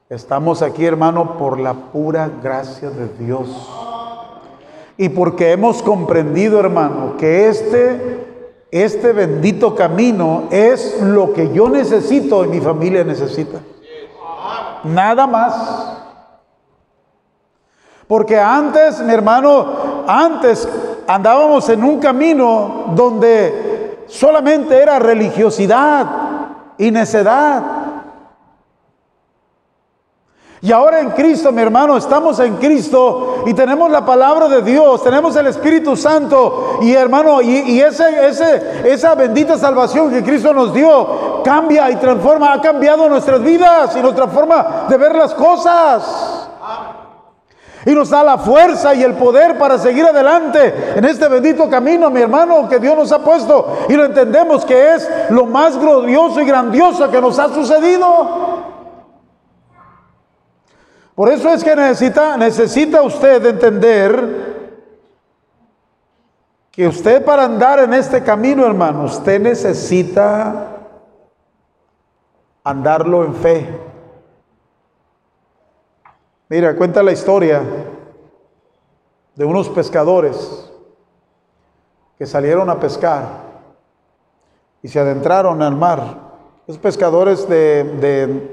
Estamos 0.10 0.62
aquí, 0.62 0.86
hermano, 0.86 1.38
por 1.38 1.60
la 1.60 1.74
pura 1.74 2.30
gracia 2.42 2.90
de 2.90 3.08
Dios. 3.18 3.50
Y 4.96 5.10
porque 5.10 5.52
hemos 5.52 5.82
comprendido, 5.82 6.60
hermano, 6.60 7.18
que 7.18 7.48
este, 7.48 8.28
este 8.70 9.12
bendito 9.12 9.74
camino 9.74 10.44
es 10.52 11.02
lo 11.02 11.34
que 11.34 11.52
yo 11.52 11.68
necesito 11.68 12.46
y 12.46 12.50
mi 12.50 12.62
familia 12.62 13.04
necesita. 13.04 13.60
Nada 14.84 15.26
más. 15.26 15.98
Porque 18.08 18.38
antes, 18.40 19.02
mi 19.02 19.14
hermano, 19.14 20.06
antes 20.06 20.68
andábamos 21.08 21.68
en 21.70 21.84
un 21.84 22.00
camino 22.00 22.94
donde 22.96 23.73
solamente 24.14 24.80
era 24.80 25.00
religiosidad 25.00 26.06
y 26.78 26.92
necedad. 26.92 27.64
Y 30.62 30.72
ahora 30.72 31.02
en 31.02 31.10
Cristo, 31.10 31.52
mi 31.52 31.62
hermano, 31.62 31.98
estamos 31.98 32.40
en 32.40 32.56
Cristo 32.58 33.44
y 33.46 33.54
tenemos 33.54 33.90
la 33.92 34.06
palabra 34.06 34.48
de 34.48 34.62
Dios, 34.62 35.04
tenemos 35.04 35.36
el 35.36 35.48
Espíritu 35.48 35.98
Santo 35.98 36.78
y 36.82 36.94
hermano, 36.94 37.42
y, 37.42 37.82
ese, 37.82 38.28
ese, 38.28 38.82
esa 38.86 39.16
bendita 39.16 39.58
salvación 39.58 40.10
que 40.10 40.24
Cristo 40.24 40.54
nos 40.54 40.74
dio 40.74 41.42
cambia 41.44 41.90
y 41.90 41.98
transforma, 41.98 42.54
ha 42.54 42.62
cambiado 42.62 43.10
nuestras 43.10 43.42
vidas 43.42 43.96
y 43.98 44.02
nuestra 44.02 44.28
forma 44.28 44.86
de 44.88 44.96
ver 44.96 45.16
las 45.16 45.34
cosas. 45.34 46.43
Y 47.86 47.94
nos 47.94 48.10
da 48.10 48.24
la 48.24 48.38
fuerza 48.38 48.96
y 48.96 49.04
el 49.04 49.14
poder 49.16 49.58
para 49.58 49.78
seguir 49.78 50.06
adelante 50.06 50.94
en 50.96 51.04
este 51.04 51.28
bendito 51.28 51.70
camino, 51.70 52.10
mi 52.10 52.22
hermano, 52.22 52.70
que 52.70 52.80
Dios 52.80 52.96
nos 52.96 53.12
ha 53.12 53.20
puesto. 53.20 53.86
Y 53.90 53.94
lo 53.94 54.06
entendemos 54.06 54.64
que 54.64 54.94
es 54.94 55.10
lo 55.30 55.46
más 55.46 55.78
glorioso 55.78 56.42
y 56.42 56.46
grandioso 56.46 57.12
que 57.12 57.20
nos 57.20 57.38
ha 57.40 57.50
sucedido. 57.50 58.64
Por 61.16 61.30
eso 61.30 61.50
es 61.50 61.64
que 61.64 61.76
necesita, 61.76 62.38
necesita 62.38 63.02
usted 63.02 63.46
entender 63.46 64.54
que 66.72 66.88
usted 66.88 67.24
para 67.24 67.44
andar 67.44 67.80
en 67.80 67.94
este 67.94 68.24
camino, 68.24 68.66
hermano, 68.66 69.04
usted 69.04 69.40
necesita 69.40 70.70
andarlo 72.64 73.26
en 73.26 73.36
fe. 73.36 73.93
Mira, 76.54 76.76
cuenta 76.76 77.02
la 77.02 77.12
historia 77.12 77.64
de 79.34 79.44
unos 79.44 79.70
pescadores 79.70 80.72
que 82.16 82.28
salieron 82.28 82.70
a 82.70 82.80
pescar 82.80 83.24
y 84.84 84.88
se 84.88 85.00
adentraron 85.00 85.64
al 85.64 85.76
mar. 85.76 86.16
Los 86.68 86.78
pescadores 86.78 87.50
de, 87.50 88.52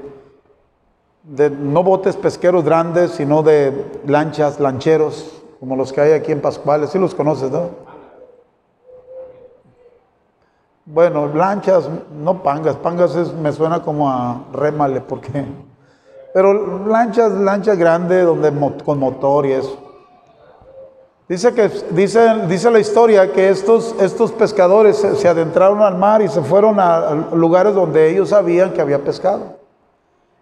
de, 1.25 1.49
no 1.51 1.83
botes 1.83 2.15
pesqueros 2.15 2.65
grandes, 2.65 3.11
sino 3.11 3.43
de 3.43 3.85
lanchas, 4.07 4.59
lancheros, 4.59 5.43
como 5.59 5.75
los 5.75 5.93
que 5.93 6.01
hay 6.01 6.13
aquí 6.13 6.31
en 6.31 6.41
Pascuales. 6.41 6.89
Sí 6.89 6.97
los 6.97 7.13
conoces, 7.13 7.51
¿no? 7.51 7.69
Bueno, 10.87 11.27
lanchas, 11.27 11.87
no 12.11 12.41
pangas. 12.41 12.77
Pangas 12.77 13.31
me 13.35 13.51
suena 13.51 13.83
como 13.83 14.09
a 14.09 14.45
rémale, 14.53 15.01
porque 15.01 15.45
pero 16.33 16.87
lanchas, 16.87 17.31
lanchas 17.31 17.77
grandes 17.77 18.25
donde 18.25 18.51
con 18.83 18.99
motor 18.99 19.45
y 19.45 19.53
eso. 19.53 19.77
Dice 21.27 21.53
que 21.53 21.71
dice, 21.91 22.45
dice 22.49 22.69
la 22.69 22.79
historia 22.79 23.31
que 23.31 23.49
estos, 23.49 23.95
estos 24.01 24.33
pescadores 24.33 24.97
se, 24.97 25.27
adentraron 25.29 25.81
al 25.81 25.97
mar 25.97 26.21
y 26.21 26.27
se 26.27 26.41
fueron 26.41 26.77
a, 26.77 27.27
lugares 27.33 27.73
donde 27.73 28.09
ellos 28.09 28.29
sabían 28.29 28.73
que 28.73 28.81
había 28.81 29.01
pescado. 29.01 29.57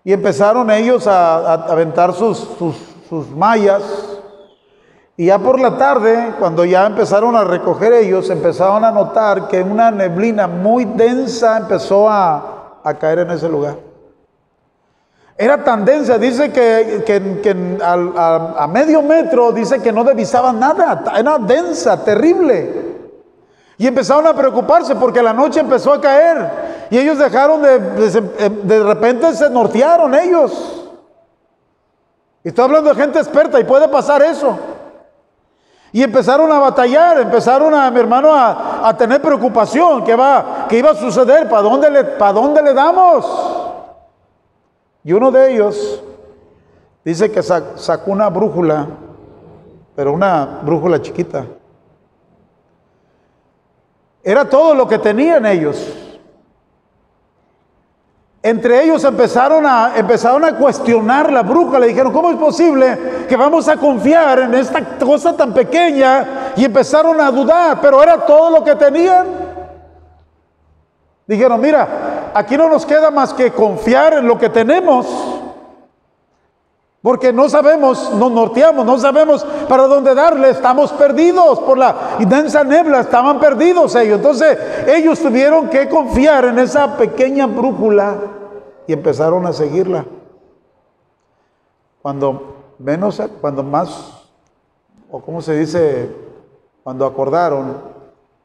Y 0.04 0.14
empezaron 0.14 0.72
ellos 0.72 1.06
a, 1.06 1.54
aventar 1.54 2.14
sus, 2.14 2.40
sus, 2.58 2.76
sus 3.08 3.30
mallas. 3.30 3.84
Y 5.16 5.28
ya 5.28 5.38
por 5.38 5.60
la 5.60 5.78
tarde, 5.78 6.34
cuando 6.40 6.66
ya 6.66 6.88
empezaron 6.88 7.36
a 7.36 7.44
recoger 7.44 7.94
ellos, 7.94 8.30
empezaron 8.32 8.84
a 8.84 8.90
notar 8.90 9.48
que 9.48 9.62
una 9.62 9.92
neblina 9.92 10.48
muy 10.48 10.86
densa 10.86 11.58
empezó 11.58 12.10
a, 12.10 12.80
a 12.84 12.94
caer 12.96 13.20
en 13.20 13.30
ese 13.30 13.48
lugar. 13.48 13.89
Era 15.42 15.64
tan 15.64 15.86
densa, 15.86 16.18
dice 16.18 16.52
que, 16.52 17.78
a, 17.82 18.68
medio 18.68 19.02
metro, 19.02 19.54
dice 19.54 19.82
que 19.82 19.90
no 19.90 20.04
divisaban 20.04 20.60
nada, 20.60 21.02
era 21.18 21.38
densa, 21.38 22.04
terrible. 22.04 22.98
Y 23.78 23.88
empezaron 23.88 24.28
a 24.28 24.34
preocuparse 24.34 24.96
porque 24.96 25.24
la 25.24 25.32
noche 25.32 25.62
empezó 25.62 25.94
a 25.94 26.02
caer 26.02 26.88
y 26.90 26.98
ellos 26.98 27.18
dejaron 27.18 27.62
de, 27.62 27.80
de, 28.66 28.84
repente 28.84 29.34
se 29.34 29.50
nortearon 29.50 30.14
ellos. 30.14 30.90
Estoy 32.44 32.66
hablando 32.66 32.90
de 32.90 33.02
gente 33.02 33.20
experta 33.20 33.62
y 33.62 33.64
puede 33.64 33.88
pasar 33.88 34.22
eso. 34.22 34.60
Y 35.94 36.04
empezaron 36.04 36.52
a 36.52 36.60
batallar, 36.60 37.18
empezaron 37.22 37.74
a, 37.74 37.90
mi 37.90 38.00
hermano, 38.02 38.36
a, 38.36 38.94
tener 38.98 39.22
preocupación, 39.22 40.04
¿qué, 40.04 40.18
va, 40.18 40.66
qué 40.68 40.80
iba 40.80 40.92
a 40.92 40.96
suceder? 40.96 41.48
¿Para 41.48 41.62
dónde, 41.62 41.90
le, 41.90 42.04
¿Para 42.04 42.34
dónde 42.34 42.62
le 42.62 42.74
damos? 42.74 43.59
Y 45.10 45.14
uno 45.14 45.32
de 45.32 45.52
ellos 45.52 46.04
dice 47.04 47.32
que 47.32 47.42
sacó 47.42 48.12
una 48.12 48.30
brújula, 48.30 48.86
pero 49.96 50.14
una 50.14 50.60
brújula 50.62 51.02
chiquita. 51.02 51.48
Era 54.22 54.48
todo 54.48 54.76
lo 54.76 54.88
que 54.88 55.00
tenían 55.00 55.48
ellos. 55.48 55.84
Entre 58.44 58.84
ellos 58.84 59.04
empezaron 59.04 59.66
a, 59.66 59.94
empezaron 59.96 60.46
a 60.46 60.56
cuestionar 60.56 61.34
la 61.34 61.42
brújula. 61.42 61.80
Le 61.80 61.88
dijeron, 61.88 62.14
¿cómo 62.14 62.30
es 62.30 62.38
posible 62.38 63.26
que 63.28 63.36
vamos 63.36 63.68
a 63.68 63.78
confiar 63.78 64.38
en 64.38 64.54
esta 64.54 65.00
cosa 65.00 65.36
tan 65.36 65.56
pequeña? 65.56 66.54
Y 66.56 66.66
empezaron 66.66 67.20
a 67.20 67.32
dudar, 67.32 67.82
pero 67.82 68.04
era 68.04 68.28
todo 68.28 68.52
lo 68.52 68.64
que 68.64 68.76
tenían. 68.76 69.26
Dijeron, 71.30 71.62
mira, 71.62 72.32
aquí 72.34 72.58
no 72.58 72.68
nos 72.68 72.88
queda 72.88 73.12
más 73.12 73.36
que 73.36 73.52
confiar 73.52 74.14
en 74.14 74.28
lo 74.28 74.40
que 74.40 74.50
tenemos. 74.50 75.06
Porque 77.04 77.32
no 77.32 77.48
sabemos, 77.48 78.12
nos 78.16 78.32
norteamos, 78.32 78.84
no 78.84 78.98
sabemos 78.98 79.46
para 79.68 79.84
dónde 79.84 80.16
darle, 80.16 80.50
estamos 80.50 80.92
perdidos 80.94 81.60
por 81.60 81.78
la 81.78 82.18
inmensa 82.20 82.64
nebla, 82.64 83.02
estaban 83.02 83.40
perdidos 83.40 83.94
ellos. 83.94 84.18
Entonces 84.18 84.58
ellos 84.88 85.20
tuvieron 85.20 85.70
que 85.70 85.88
confiar 85.88 86.46
en 86.46 86.58
esa 86.58 86.98
pequeña 86.98 87.46
brújula 87.46 88.16
y 88.88 88.94
empezaron 88.94 89.46
a 89.46 89.54
seguirla. 89.54 90.06
Cuando 92.02 92.56
menos, 92.80 93.22
cuando 93.40 93.62
más 93.62 94.14
o 95.12 95.22
como 95.22 95.44
se 95.44 95.56
dice, 95.56 96.10
cuando 96.84 97.06
acordaron, 97.06 97.78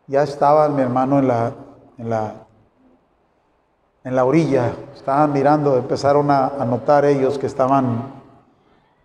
ya 0.07 0.22
estaba 0.22 0.68
mi 0.68 0.82
hermano 0.82 1.18
en 1.18 1.28
la, 1.28 1.53
en 1.97 2.11
la, 2.11 2.45
en 4.05 4.15
la 4.15 4.25
orilla, 4.27 4.75
estaban 4.95 5.33
mirando, 5.33 5.79
empezaron 5.79 6.31
a, 6.31 6.51
notar 6.67 7.07
ellos 7.07 7.39
que 7.39 7.47
estaban, 7.47 8.13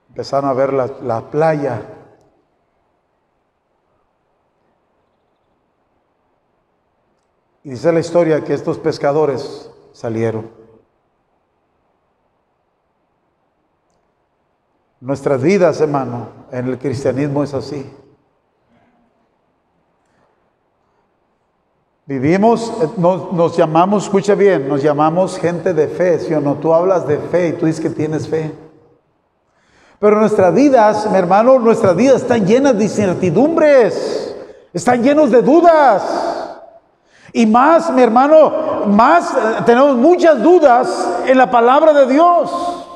empezaron 0.09 0.49
a 0.49 0.53
ver 0.53 0.73
la, 0.73 0.89
la 1.01 1.21
playa. 1.31 1.81
Y 7.63 7.69
dice 7.71 7.93
la 7.93 8.01
historia 8.01 8.43
que 8.43 8.53
estos 8.53 8.77
pescadores 8.77 9.71
salieron. 9.93 10.51
Nuestras 14.99 15.41
vidas, 15.41 15.79
hermano, 15.79 16.27
en 16.51 16.67
el 16.67 16.77
cristianismo 16.77 17.41
es 17.43 17.53
así. 17.53 17.89
Vivimos, 22.09 22.73
nos, 22.97 23.55
llamamos, 23.55 24.05
escucha 24.05 24.33
bien, 24.33 24.67
nos 24.67 24.81
llamamos 24.81 25.37
gente 25.37 25.75
de 25.75 25.87
fe, 25.87 26.17
¿sí 26.17 26.33
o 26.33 26.41
no? 26.41 26.55
Tú 26.55 26.73
hablas 26.73 27.07
de 27.07 27.19
fe 27.19 27.49
y 27.49 27.53
tú 27.53 27.67
dices 27.67 27.79
que 27.79 27.91
tienes 27.91 28.27
fe. 28.27 28.51
Pero 29.99 30.19
nuestras 30.19 30.51
vidas, 30.51 31.07
mi 31.11 31.15
hermano, 31.15 31.59
nuestras 31.59 31.95
vidas 31.95 32.23
están 32.23 32.47
llenas 32.47 32.75
de 32.75 32.85
incertidumbres, 32.85 34.35
están 34.73 35.03
llenos 35.03 35.29
de 35.29 35.43
dudas. 35.43 36.57
Y 37.31 37.45
más, 37.45 37.93
mi 37.93 38.01
hermano, 38.01 38.87
más 38.87 39.31
eh, 39.31 39.61
tenemos 39.67 39.95
muchas 39.95 40.41
dudas 40.41 41.21
en 41.27 41.37
la 41.37 41.51
palabra 41.51 41.93
de 41.93 42.07
Dios. 42.07 42.87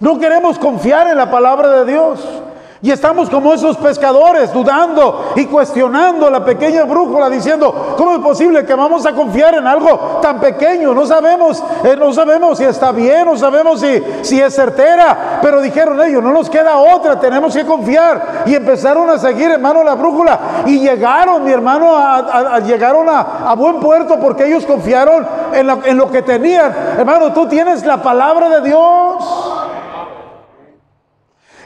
No 0.00 0.18
queremos 0.18 0.58
confiar 0.58 1.08
en 1.08 1.16
la 1.16 1.30
palabra 1.30 1.70
de 1.70 1.92
Dios. 1.92 2.42
Y 2.82 2.90
estamos 2.90 3.30
como 3.30 3.54
esos 3.54 3.78
pescadores 3.78 4.52
dudando 4.52 5.32
y 5.34 5.46
cuestionando 5.46 6.28
la 6.28 6.44
pequeña 6.44 6.84
brújula 6.84 7.30
diciendo, 7.30 7.94
¿cómo 7.96 8.12
es 8.12 8.18
posible 8.18 8.66
que 8.66 8.74
vamos 8.74 9.06
a 9.06 9.12
confiar 9.12 9.54
en 9.54 9.66
algo 9.66 10.18
tan 10.20 10.38
pequeño? 10.38 10.92
No 10.92 11.06
sabemos, 11.06 11.62
eh, 11.82 11.96
no 11.98 12.12
sabemos 12.12 12.58
si 12.58 12.64
está 12.64 12.92
bien, 12.92 13.24
no 13.24 13.36
sabemos 13.36 13.80
si, 13.80 14.40
es 14.40 14.54
certera, 14.54 15.38
pero 15.40 15.62
dijeron 15.62 15.98
ellos, 16.02 16.22
no 16.22 16.32
nos 16.32 16.50
queda 16.50 16.76
otra, 16.76 17.18
tenemos 17.18 17.54
que 17.54 17.64
confiar. 17.64 18.42
Y 18.44 18.54
empezaron 18.54 19.08
a 19.08 19.18
seguir, 19.18 19.50
hermano, 19.50 19.82
la 19.82 19.94
brújula. 19.94 20.38
Y 20.66 20.78
llegaron, 20.80 21.44
mi 21.44 21.52
hermano, 21.52 21.96
a, 21.96 22.58
llegaron 22.60 23.08
a, 23.08 23.54
buen 23.54 23.80
puerto 23.80 24.20
porque 24.20 24.46
ellos 24.46 24.66
confiaron 24.66 25.26
en 25.54 25.96
lo 25.96 26.10
que 26.10 26.20
tenían. 26.20 26.74
Hermano, 26.98 27.32
tú 27.32 27.48
tienes 27.48 27.86
la 27.86 28.02
palabra 28.02 28.50
de 28.50 28.68
Dios 28.68 29.45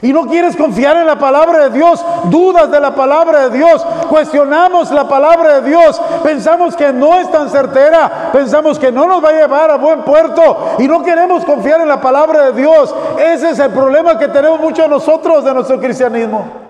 y 0.01 0.11
no 0.11 0.25
quieres 0.25 0.55
confiar 0.55 0.97
en 0.97 1.05
la 1.05 1.19
palabra 1.19 1.65
de 1.65 1.77
Dios, 1.77 2.03
dudas 2.25 2.71
de 2.71 2.79
la 2.79 2.95
palabra 2.95 3.49
de 3.49 3.57
Dios, 3.57 3.85
cuestionamos 4.09 4.91
la 4.91 5.07
palabra 5.07 5.61
de 5.61 5.69
Dios, 5.69 6.01
pensamos 6.23 6.75
que 6.75 6.91
no 6.91 7.19
es 7.19 7.29
tan 7.31 7.49
certera, 7.49 8.29
pensamos 8.33 8.79
que 8.79 8.91
no 8.91 9.07
nos 9.07 9.23
va 9.23 9.29
a 9.29 9.33
llevar 9.33 9.69
a 9.69 9.77
buen 9.77 10.01
puerto 10.01 10.75
y 10.79 10.87
no 10.87 11.03
queremos 11.03 11.45
confiar 11.45 11.81
en 11.81 11.87
la 11.87 12.01
palabra 12.01 12.51
de 12.51 12.61
Dios. 12.61 12.93
Ese 13.19 13.51
es 13.51 13.59
el 13.59 13.71
problema 13.71 14.17
que 14.17 14.27
tenemos 14.27 14.59
muchos 14.59 14.89
nosotros 14.89 15.45
de 15.45 15.53
nuestro 15.53 15.79
cristianismo. 15.79 16.61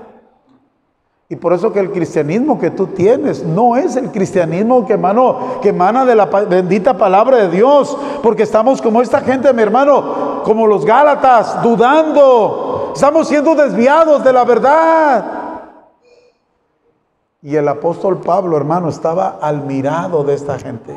Y 1.32 1.38
por 1.38 1.54
eso 1.54 1.72
que 1.72 1.80
el 1.80 1.92
cristianismo 1.92 2.60
que 2.60 2.72
tú 2.72 2.88
tienes 2.88 3.42
no 3.46 3.78
es 3.78 3.96
el 3.96 4.12
cristianismo 4.12 4.86
que, 4.86 5.00
que 5.62 5.70
emana 5.70 6.04
de 6.04 6.14
la 6.14 6.26
bendita 6.26 6.98
palabra 6.98 7.38
de 7.38 7.48
Dios, 7.50 7.98
porque 8.22 8.44
estamos 8.44 8.82
como 8.82 9.02
esta 9.02 9.22
gente, 9.22 9.54
mi 9.54 9.62
hermano, 9.62 10.42
como 10.44 10.68
los 10.68 10.84
Gálatas, 10.84 11.64
dudando, 11.64 12.71
Estamos 12.94 13.28
siendo 13.28 13.56
desviados 13.56 14.24
de 14.24 14.34
la 14.34 14.44
verdad. 14.44 15.42
Y 17.42 17.56
el 17.56 17.68
apóstol 17.68 18.20
Pablo, 18.20 18.58
hermano, 18.58 18.90
estaba 18.90 19.40
al 19.42 19.62
mirado 19.62 20.24
de 20.24 20.36
esta 20.36 20.60
gente. 20.60 20.96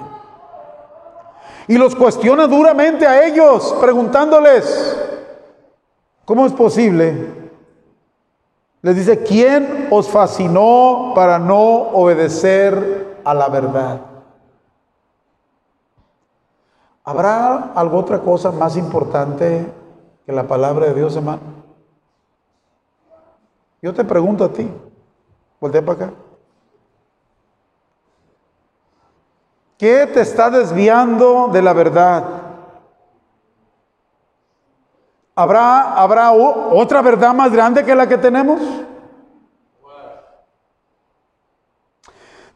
Y 1.66 1.78
los 1.78 1.94
cuestiona 1.94 2.46
duramente 2.46 3.06
a 3.06 3.26
ellos, 3.26 3.74
preguntándoles, 3.80 4.98
¿cómo 6.26 6.44
es 6.44 6.52
posible? 6.52 7.44
Les 8.82 8.96
dice, 8.96 9.22
¿quién 9.22 9.88
os 9.90 10.08
fascinó 10.08 11.12
para 11.14 11.38
no 11.38 11.58
obedecer 11.58 13.16
a 13.24 13.32
la 13.32 13.48
verdad? 13.48 14.00
¿Habrá 17.04 17.72
alguna 17.74 18.00
otra 18.00 18.20
cosa 18.20 18.52
más 18.52 18.76
importante 18.76 19.66
que 20.26 20.32
la 20.32 20.46
palabra 20.46 20.86
de 20.86 20.94
Dios, 20.94 21.16
hermano? 21.16 21.63
Yo 23.84 23.92
te 23.92 24.02
pregunto 24.02 24.44
a 24.44 24.48
ti, 24.48 24.66
voltea 25.60 25.84
para 25.84 26.06
acá. 26.06 26.14
¿Qué 29.76 30.06
te 30.06 30.22
está 30.22 30.48
desviando 30.48 31.50
de 31.52 31.60
la 31.60 31.74
verdad? 31.74 32.24
¿Habrá, 35.34 36.00
¿Habrá 36.00 36.32
otra 36.32 37.02
verdad 37.02 37.34
más 37.34 37.52
grande 37.52 37.84
que 37.84 37.94
la 37.94 38.08
que 38.08 38.16
tenemos? 38.16 38.58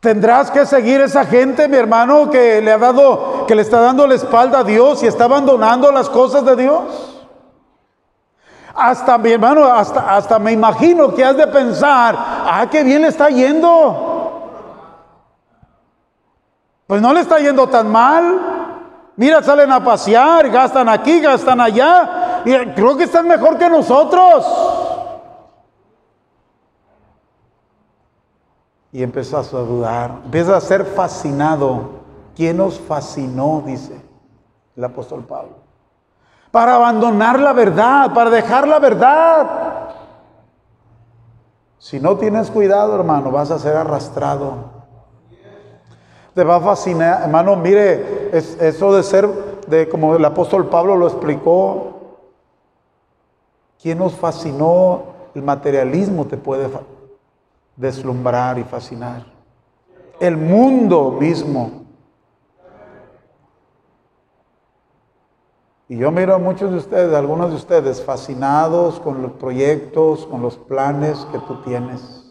Tendrás 0.00 0.50
que 0.50 0.64
seguir 0.64 1.02
esa 1.02 1.26
gente, 1.26 1.68
mi 1.68 1.76
hermano, 1.76 2.30
que 2.30 2.62
le 2.62 2.72
ha 2.72 2.78
dado, 2.78 3.44
que 3.46 3.54
le 3.54 3.60
está 3.60 3.80
dando 3.80 4.06
la 4.06 4.14
espalda 4.14 4.60
a 4.60 4.64
Dios 4.64 5.02
y 5.02 5.06
está 5.06 5.24
abandonando 5.24 5.92
las 5.92 6.08
cosas 6.08 6.42
de 6.46 6.56
Dios. 6.56 7.07
Hasta 8.78 9.18
mi 9.18 9.32
hermano, 9.32 9.64
hasta, 9.64 10.16
hasta 10.16 10.38
me 10.38 10.52
imagino 10.52 11.12
que 11.12 11.24
has 11.24 11.36
de 11.36 11.48
pensar, 11.48 12.14
ah, 12.16 12.64
qué 12.70 12.84
bien 12.84 13.02
le 13.02 13.08
está 13.08 13.28
yendo. 13.28 14.06
Pues 16.86 17.02
no 17.02 17.12
le 17.12 17.20
está 17.20 17.40
yendo 17.40 17.66
tan 17.66 17.90
mal. 17.90 18.38
Mira, 19.16 19.42
salen 19.42 19.72
a 19.72 19.82
pasear, 19.82 20.48
gastan 20.48 20.88
aquí, 20.88 21.18
gastan 21.20 21.60
allá. 21.60 22.42
Y 22.44 22.52
creo 22.74 22.96
que 22.96 23.04
están 23.04 23.26
mejor 23.26 23.58
que 23.58 23.68
nosotros. 23.68 24.46
Y 28.92 29.02
empezás 29.02 29.52
a 29.52 29.58
dudar, 29.58 30.12
empiezas 30.24 30.54
a 30.54 30.66
ser 30.66 30.84
fascinado. 30.84 31.98
¿Quién 32.36 32.58
nos 32.58 32.78
fascinó? 32.78 33.64
Dice 33.66 34.00
el 34.76 34.84
apóstol 34.84 35.24
Pablo 35.24 35.67
para 36.50 36.76
abandonar 36.76 37.38
la 37.38 37.52
verdad, 37.52 38.12
para 38.14 38.30
dejar 38.30 38.66
la 38.66 38.78
verdad. 38.78 39.68
Si 41.78 42.00
no 42.00 42.16
tienes 42.16 42.50
cuidado, 42.50 42.94
hermano, 42.94 43.30
vas 43.30 43.50
a 43.50 43.58
ser 43.58 43.76
arrastrado. 43.76 44.78
Te 46.34 46.44
va 46.44 46.56
a 46.56 46.60
fascinar, 46.60 47.22
hermano, 47.22 47.56
mire, 47.56 48.30
eso 48.32 48.94
de 48.94 49.02
ser, 49.02 49.28
de 49.66 49.88
como 49.88 50.14
el 50.14 50.24
apóstol 50.24 50.68
Pablo 50.68 50.96
lo 50.96 51.06
explicó, 51.06 51.98
¿quién 53.80 53.98
nos 53.98 54.14
fascinó? 54.14 55.02
El 55.34 55.42
materialismo 55.42 56.26
te 56.26 56.36
puede 56.36 56.68
deslumbrar 57.76 58.58
y 58.58 58.64
fascinar. 58.64 59.24
El 60.20 60.36
mundo 60.36 61.12
mismo. 61.12 61.77
Y 65.90 65.96
yo 65.96 66.10
miro 66.10 66.34
a 66.34 66.38
muchos 66.38 66.70
de 66.70 66.76
ustedes, 66.76 67.14
algunos 67.14 67.48
de 67.48 67.56
ustedes, 67.56 68.04
fascinados 68.04 69.00
con 69.00 69.22
los 69.22 69.32
proyectos, 69.32 70.26
con 70.26 70.42
los 70.42 70.58
planes 70.58 71.26
que 71.32 71.38
tú 71.38 71.62
tienes. 71.62 72.26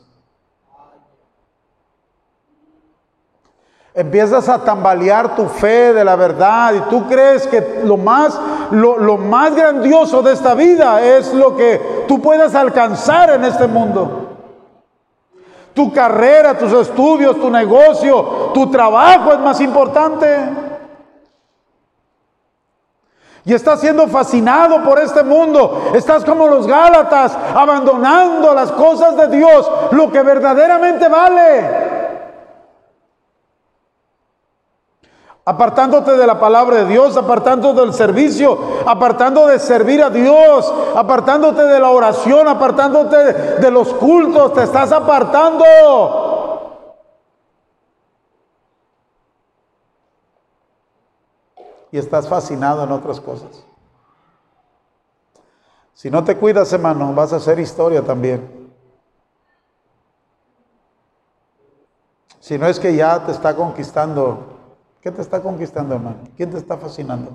Empiezas 3.95 4.47
a 4.47 4.63
tambalear 4.63 5.35
tu 5.35 5.47
fe 5.47 5.91
de 5.91 6.05
la 6.05 6.15
verdad 6.15 6.75
y 6.75 6.81
tú 6.81 7.07
crees 7.07 7.47
que 7.47 7.81
lo 7.83 7.97
más, 7.97 8.39
lo, 8.69 8.99
lo 8.99 9.17
más 9.17 9.55
grandioso 9.55 10.21
de 10.21 10.33
esta 10.33 10.53
vida 10.53 11.01
es 11.01 11.33
lo 11.33 11.55
que 11.55 12.05
tú 12.07 12.21
puedes 12.21 12.53
alcanzar 12.53 13.31
en 13.31 13.43
este 13.43 13.65
mundo. 13.65 14.37
Tu 15.73 15.91
carrera, 15.91 16.55
tus 16.55 16.73
estudios, 16.73 17.41
tu 17.41 17.49
negocio, 17.49 18.51
tu 18.53 18.69
trabajo 18.69 19.33
es 19.33 19.39
más 19.39 19.59
importante 19.61 20.66
y 23.47 23.53
estás 23.53 23.79
siendo 23.79 24.09
fascinado 24.09 24.83
por 24.83 24.99
este 24.99 25.23
mundo. 25.23 25.91
Estás 25.95 26.25
como 26.25 26.47
los 26.47 26.67
Gálatas, 26.67 27.31
abandonando 27.55 28.53
las 28.53 28.73
cosas 28.73 29.15
de 29.15 29.29
Dios, 29.29 29.71
lo 29.91 30.11
que 30.11 30.21
verdaderamente 30.21 31.07
vale. 31.07 31.87
Apartándote 35.45 36.17
de 36.17 36.27
la 36.27 36.37
palabra 36.37 36.79
de 36.79 36.87
Dios, 36.87 37.15
apartándote 37.15 37.79
del 37.79 37.93
servicio, 37.93 38.59
apartando 38.85 39.47
de 39.47 39.59
servir 39.59 40.03
a 40.03 40.09
Dios, 40.09 40.73
apartándote 40.93 41.63
de 41.63 41.79
la 41.79 41.89
oración, 41.89 42.49
apartándote 42.49 43.15
de 43.15 43.71
los 43.71 43.93
cultos, 43.93 44.55
te 44.55 44.63
estás 44.63 44.91
apartando. 44.91 45.63
y 51.91 51.97
estás 51.97 52.27
fascinado 52.27 52.83
en 52.83 52.91
otras 52.91 53.19
cosas. 53.19 53.65
Si 55.93 56.11
no 56.11 56.23
te 56.23 56.37
cuidas, 56.37 56.71
hermano, 56.73 57.13
vas 57.13 57.33
a 57.33 57.37
hacer 57.37 57.59
historia 57.59 58.03
también. 58.03 58.71
Si 62.39 62.57
no 62.57 62.67
es 62.67 62.79
que 62.79 62.95
ya 62.95 63.25
te 63.25 63.31
está 63.31 63.55
conquistando, 63.55 64.57
¿qué 65.01 65.11
te 65.11 65.21
está 65.21 65.41
conquistando, 65.41 65.95
hermano? 65.95 66.19
¿Quién 66.35 66.51
te 66.51 66.57
está 66.57 66.77
fascinando? 66.77 67.31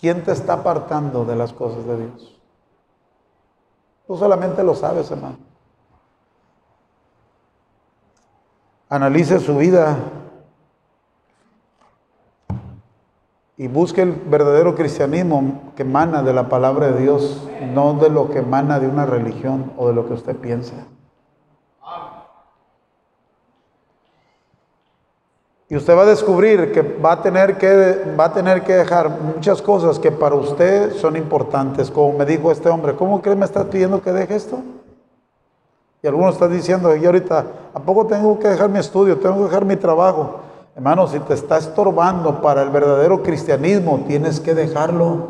¿Quién 0.00 0.24
te 0.24 0.32
está 0.32 0.54
apartando 0.54 1.24
de 1.24 1.36
las 1.36 1.52
cosas 1.52 1.84
de 1.84 1.96
Dios? 1.98 2.40
Tú 4.06 4.16
solamente 4.16 4.62
lo 4.64 4.74
sabes, 4.74 5.10
hermano. 5.10 5.38
Analice 8.88 9.38
su 9.38 9.56
vida 9.56 9.96
y 13.62 13.68
busque 13.68 14.02
el 14.02 14.10
verdadero 14.10 14.74
cristianismo 14.74 15.72
que 15.76 15.82
emana 15.82 16.24
de 16.24 16.32
la 16.32 16.48
palabra 16.48 16.90
de 16.90 17.00
Dios, 17.00 17.48
no 17.72 17.94
de 17.94 18.10
lo 18.10 18.28
que 18.28 18.40
emana 18.40 18.80
de 18.80 18.88
una 18.88 19.06
religión 19.06 19.72
o 19.76 19.86
de 19.86 19.94
lo 19.94 20.04
que 20.08 20.14
usted 20.14 20.34
piensa. 20.34 20.74
Y 25.68 25.76
usted 25.76 25.96
va 25.96 26.02
a 26.02 26.06
descubrir 26.06 26.72
que 26.72 26.82
va 26.82 27.12
a 27.12 27.22
tener 27.22 27.56
que, 27.56 28.16
va 28.18 28.24
a 28.24 28.32
tener 28.32 28.64
que 28.64 28.72
dejar 28.72 29.08
muchas 29.08 29.62
cosas 29.62 29.96
que 30.00 30.10
para 30.10 30.34
usted 30.34 30.96
son 30.96 31.14
importantes. 31.14 31.88
Como 31.88 32.18
me 32.18 32.26
dijo 32.26 32.50
este 32.50 32.68
hombre, 32.68 32.96
¿cómo 32.96 33.22
que 33.22 33.32
me 33.36 33.44
está 33.44 33.62
pidiendo 33.70 34.02
que 34.02 34.10
deje 34.10 34.34
esto? 34.34 34.58
Y 36.02 36.08
algunos 36.08 36.34
están 36.34 36.52
diciendo, 36.52 36.96
y 36.96 37.06
ahorita, 37.06 37.46
¿a 37.72 37.78
poco 37.78 38.08
tengo 38.08 38.40
que 38.40 38.48
dejar 38.48 38.68
mi 38.68 38.80
estudio? 38.80 39.20
¿Tengo 39.20 39.36
que 39.36 39.44
dejar 39.44 39.64
mi 39.64 39.76
trabajo? 39.76 40.40
Hermano, 40.74 41.06
si 41.06 41.18
te 41.20 41.34
está 41.34 41.58
estorbando 41.58 42.40
para 42.40 42.62
el 42.62 42.70
verdadero 42.70 43.22
cristianismo, 43.22 44.04
tienes 44.06 44.40
que 44.40 44.54
dejarlo. 44.54 45.28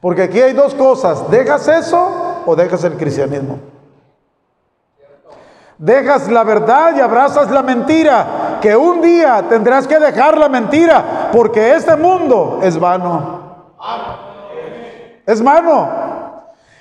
Porque 0.00 0.22
aquí 0.22 0.40
hay 0.40 0.52
dos 0.52 0.74
cosas, 0.74 1.30
¿dejas 1.30 1.68
eso 1.68 2.42
o 2.44 2.56
dejas 2.56 2.82
el 2.84 2.96
cristianismo? 2.96 3.58
Dejas 5.78 6.30
la 6.30 6.42
verdad 6.42 6.94
y 6.96 7.00
abrazas 7.00 7.50
la 7.50 7.62
mentira, 7.62 8.58
que 8.60 8.76
un 8.76 9.00
día 9.00 9.44
tendrás 9.48 9.86
que 9.86 9.98
dejar 9.98 10.36
la 10.36 10.48
mentira, 10.48 11.30
porque 11.32 11.74
este 11.74 11.96
mundo 11.96 12.60
es 12.62 12.78
vano. 12.78 13.40
Es 15.24 15.42
vano. 15.42 15.88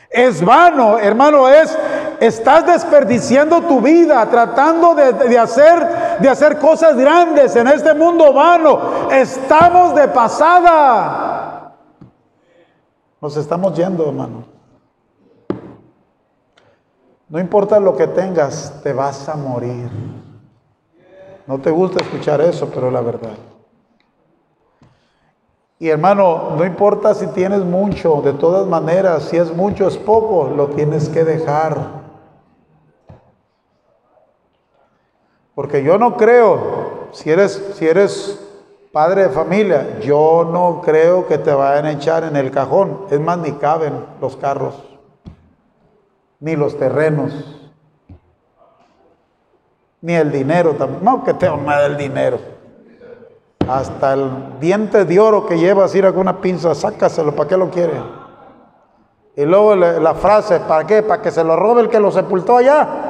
Es 0.10 0.44
vano, 0.44 0.98
hermano, 0.98 1.48
es 1.48 1.78
estás 2.20 2.66
desperdiciando 2.66 3.62
tu 3.62 3.80
vida 3.80 4.26
tratando 4.26 4.96
de, 4.96 5.14
de, 5.14 5.38
hacer 5.38 6.09
de 6.20 6.30
hacer 6.30 6.60
cosas 6.60 6.96
grandes 6.96 7.56
en 7.56 7.68
este 7.68 7.94
mundo 7.94 8.34
vano. 8.34 9.10
Estamos 9.12 9.96
de 9.96 10.08
pasada. 10.08 11.76
Nos 13.22 13.36
estamos 13.38 13.76
yendo, 13.76 14.08
hermano. 14.08 14.44
No 17.28 17.40
importa 17.40 17.80
lo 17.80 17.96
que 17.96 18.08
tengas, 18.08 18.82
te 18.82 18.92
vas 18.92 19.30
a 19.30 19.36
morir. 19.36 19.90
No 21.46 21.60
te 21.60 21.70
gusta 21.70 22.04
escuchar 22.04 22.42
eso, 22.42 22.70
pero 22.74 22.88
es 22.88 22.94
la 22.94 23.02
verdad. 23.02 23.38
Y 25.78 25.90
hermano, 25.90 26.56
no 26.58 26.66
importa 26.66 27.14
si 27.14 27.28
tienes 27.28 27.64
mucho, 27.64 28.22
de 28.22 28.34
todas 28.34 28.68
maneras, 28.68 29.24
si 29.24 29.38
es 29.38 29.56
mucho, 29.56 29.88
es 29.88 29.98
poco, 29.98 30.50
lo 30.56 30.68
tienes 30.68 31.08
que 31.08 31.24
dejar. 31.24 31.99
Porque 35.60 35.84
yo 35.84 35.98
no 35.98 36.16
creo, 36.16 37.10
si 37.12 37.30
eres, 37.30 37.72
si 37.76 37.86
eres 37.86 38.40
padre 38.94 39.24
de 39.24 39.30
familia, 39.30 40.00
yo 40.00 40.48
no 40.50 40.80
creo 40.82 41.28
que 41.28 41.38
te 41.38 41.52
vayan 41.52 41.86
a 41.86 41.92
echar 41.92 42.24
en 42.24 42.38
el 42.38 42.50
cajón. 42.50 43.08
Es 43.12 43.20
más, 43.20 43.40
ni 43.40 43.52
caben 43.52 44.06
los 44.22 44.38
carros 44.38 44.82
ni 46.40 46.56
los 46.56 46.78
terrenos, 46.78 47.34
ni 50.00 50.14
el 50.14 50.32
dinero 50.32 50.78
No 51.02 51.26
que 51.26 51.34
tengo 51.34 51.58
nada 51.58 51.90
del 51.90 51.98
dinero. 51.98 52.40
Hasta 53.68 54.14
el 54.14 54.60
diente 54.62 55.04
de 55.04 55.20
oro 55.20 55.46
que 55.46 55.60
llevas, 55.60 55.94
ir 55.94 56.06
con 56.06 56.20
una 56.20 56.40
pinza, 56.40 56.74
sácaselo, 56.74 57.36
¿para 57.36 57.50
qué 57.50 57.58
lo 57.58 57.70
quiere? 57.70 58.02
Y 59.36 59.44
luego 59.44 59.76
la 59.76 60.14
frase, 60.16 60.62
¿para 60.62 60.88
qué? 60.88 61.04
Para 61.04 61.22
que 61.22 61.32
se 61.32 61.44
lo 61.44 61.58
robe 61.58 61.82
el 61.82 61.90
que 61.90 62.00
lo 62.00 62.12
sepultó 62.12 62.56
allá. 62.56 63.09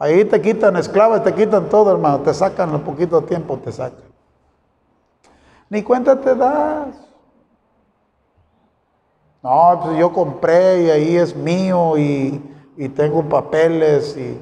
Ahí 0.00 0.24
te 0.24 0.40
quitan 0.40 0.76
esclavos, 0.76 1.22
te 1.22 1.34
quitan 1.34 1.68
todo, 1.68 1.92
hermano. 1.92 2.20
Te 2.20 2.32
sacan 2.32 2.74
un 2.74 2.80
poquito 2.80 3.20
de 3.20 3.26
tiempo, 3.26 3.58
te 3.58 3.70
sacan. 3.70 4.00
Ni 5.68 5.82
cuenta 5.82 6.18
te 6.18 6.34
das. 6.34 6.88
No, 9.42 9.80
pues 9.84 9.98
yo 9.98 10.10
compré 10.10 10.84
y 10.84 10.90
ahí 10.90 11.16
es 11.18 11.36
mío 11.36 11.98
y, 11.98 12.42
tengo 12.96 13.22
papeles 13.28 14.16
y, 14.16 14.40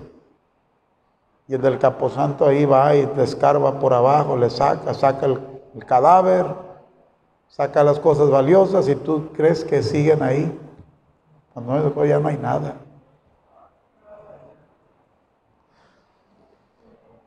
y, 1.48 1.54
el 1.54 1.60
del 1.60 1.78
caposanto 1.78 2.46
ahí 2.46 2.64
va 2.64 2.94
y 2.94 3.04
descarga 3.06 3.80
por 3.80 3.92
abajo, 3.92 4.36
le 4.36 4.50
saca, 4.50 4.94
saca 4.94 5.26
el, 5.26 5.40
cadáver, 5.86 6.46
saca 7.48 7.82
las 7.82 7.98
cosas 7.98 8.30
valiosas 8.30 8.88
y 8.88 8.94
tú 8.94 9.30
crees 9.32 9.64
que 9.64 9.82
siguen 9.82 10.22
ahí. 10.22 10.56
Cuando 11.52 12.04
ya 12.04 12.20
no 12.20 12.28
hay 12.28 12.36
nada. 12.36 12.76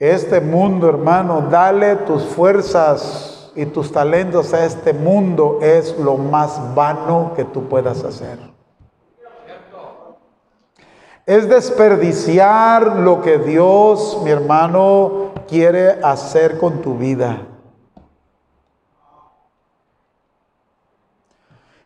Este 0.02 0.42
mundo, 0.42 0.90
hermano, 0.90 1.46
dale 1.52 1.96
tus 1.96 2.24
fuerzas 2.24 3.52
y 3.56 3.68
tus 3.68 3.92
talentos 3.92 4.52
a 4.52 4.66
este 4.66 4.94
mundo 4.94 5.60
es 5.62 5.96
lo 6.00 6.18
más 6.18 6.74
vano 6.74 7.34
que 7.36 7.44
tú 7.44 7.70
puedas 7.70 8.04
hacer. 8.04 8.40
Es 11.24 11.48
desperdiciar 11.48 12.96
lo 12.96 13.22
que 13.22 13.38
Dios, 13.38 14.20
mi 14.24 14.32
hermano, 14.32 15.34
quiere 15.48 16.04
hacer 16.04 16.58
con 16.58 16.82
tu 16.82 16.96
vida. 16.96 17.44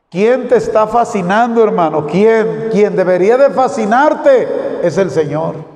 ¿Quién 0.09 0.47
te 0.47 0.55
está 0.55 0.87
fascinando, 0.87 1.61
hermano? 1.61 2.07
¿Quién? 2.07 2.69
Quien 2.71 2.95
debería 2.95 3.35
de 3.35 3.49
fascinarte 3.49 4.87
es 4.87 4.97
el 4.97 5.11
Señor. 5.11 5.74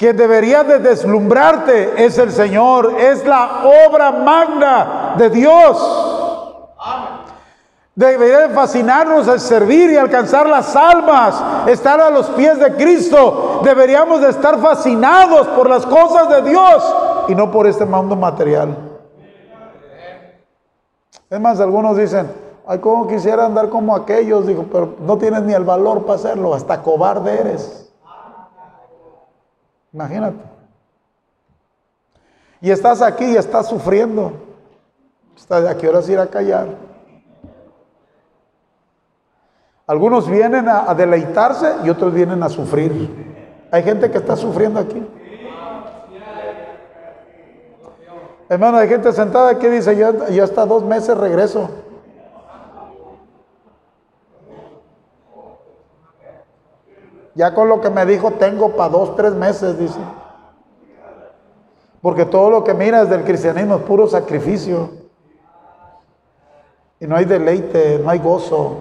Quien 0.00 0.16
debería 0.16 0.64
de 0.64 0.78
deslumbrarte 0.78 2.02
es 2.02 2.16
el 2.16 2.32
Señor, 2.32 2.94
es 2.98 3.22
la 3.26 3.64
obra 3.86 4.10
magna 4.10 5.14
de 5.18 5.28
Dios. 5.28 6.74
Debería 7.94 8.48
de 8.48 8.54
fascinarnos 8.54 9.28
el 9.28 9.38
servir 9.38 9.90
y 9.90 9.96
alcanzar 9.98 10.48
las 10.48 10.74
almas, 10.74 11.68
estar 11.68 12.00
a 12.00 12.08
los 12.08 12.28
pies 12.28 12.58
de 12.58 12.76
Cristo. 12.76 13.60
Deberíamos 13.62 14.22
de 14.22 14.30
estar 14.30 14.58
fascinados 14.58 15.46
por 15.48 15.68
las 15.68 15.84
cosas 15.84 16.30
de 16.30 16.48
Dios 16.48 16.94
y 17.28 17.34
no 17.34 17.50
por 17.50 17.66
este 17.66 17.84
mundo 17.84 18.16
material. 18.16 18.74
Es 21.28 21.38
más, 21.38 21.60
algunos 21.60 21.98
dicen, 21.98 22.32
ay, 22.66 22.78
cómo 22.78 23.06
quisiera 23.06 23.44
andar 23.44 23.68
como 23.68 23.94
aquellos, 23.94 24.46
digo, 24.46 24.64
pero 24.72 24.94
no 25.00 25.18
tienes 25.18 25.42
ni 25.42 25.52
el 25.52 25.64
valor 25.64 26.06
para 26.06 26.14
hacerlo, 26.14 26.54
hasta 26.54 26.80
cobarde 26.80 27.38
eres. 27.38 27.79
Imagínate. 29.92 30.38
Y 32.60 32.70
estás 32.70 33.02
aquí 33.02 33.24
y 33.24 33.36
estás 33.36 33.68
sufriendo. 33.68 34.32
¿A 35.48 35.74
qué 35.76 35.88
horas 35.88 36.08
ir 36.08 36.18
a 36.18 36.26
callar? 36.26 36.68
Algunos 39.86 40.30
vienen 40.30 40.68
a, 40.68 40.94
deleitarse 40.94 41.76
y 41.84 41.90
otros 41.90 42.14
vienen 42.14 42.42
a 42.42 42.48
sufrir. 42.48 43.08
Hay 43.72 43.82
gente 43.82 44.10
que 44.10 44.18
está 44.18 44.36
sufriendo 44.36 44.78
aquí. 44.78 45.04
Hermano, 48.48 48.78
hay 48.78 48.88
gente 48.88 49.12
sentada 49.12 49.58
que 49.58 49.70
dice, 49.70 49.96
yo, 49.96 50.28
yo 50.28 50.44
hasta 50.44 50.66
dos 50.66 50.84
meses 50.84 51.16
regreso. 51.16 51.70
Ya 57.34 57.54
con 57.54 57.68
lo 57.68 57.80
que 57.80 57.90
me 57.90 58.04
dijo 58.06 58.32
tengo 58.32 58.76
para 58.76 58.90
dos, 58.90 59.16
tres 59.16 59.34
meses, 59.34 59.78
dice. 59.78 60.00
Porque 62.02 62.24
todo 62.24 62.50
lo 62.50 62.64
que 62.64 62.74
miras 62.74 63.10
del 63.10 63.24
cristianismo 63.24 63.76
es 63.76 63.82
puro 63.82 64.06
sacrificio. 64.06 64.90
Y 66.98 67.06
no 67.06 67.16
hay 67.16 67.24
deleite, 67.24 67.98
no 68.02 68.10
hay 68.10 68.18
gozo, 68.18 68.78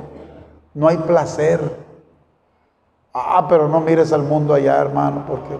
no 0.74 0.88
hay 0.88 0.98
placer. 0.98 1.60
Ah, 3.14 3.46
pero 3.48 3.68
no 3.68 3.82
mires 3.82 4.14
al 4.14 4.24
mundo 4.24 4.54
allá, 4.54 4.78
hermano, 4.78 5.26
porque... 5.28 5.58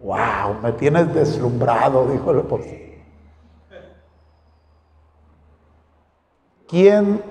Wow, 0.00 0.60
me 0.62 0.72
tienes 0.72 1.14
deslumbrado, 1.14 2.06
dijo 2.06 2.30
el 2.30 2.40
apóstol. 2.40 2.78
¿Quién 6.68 7.22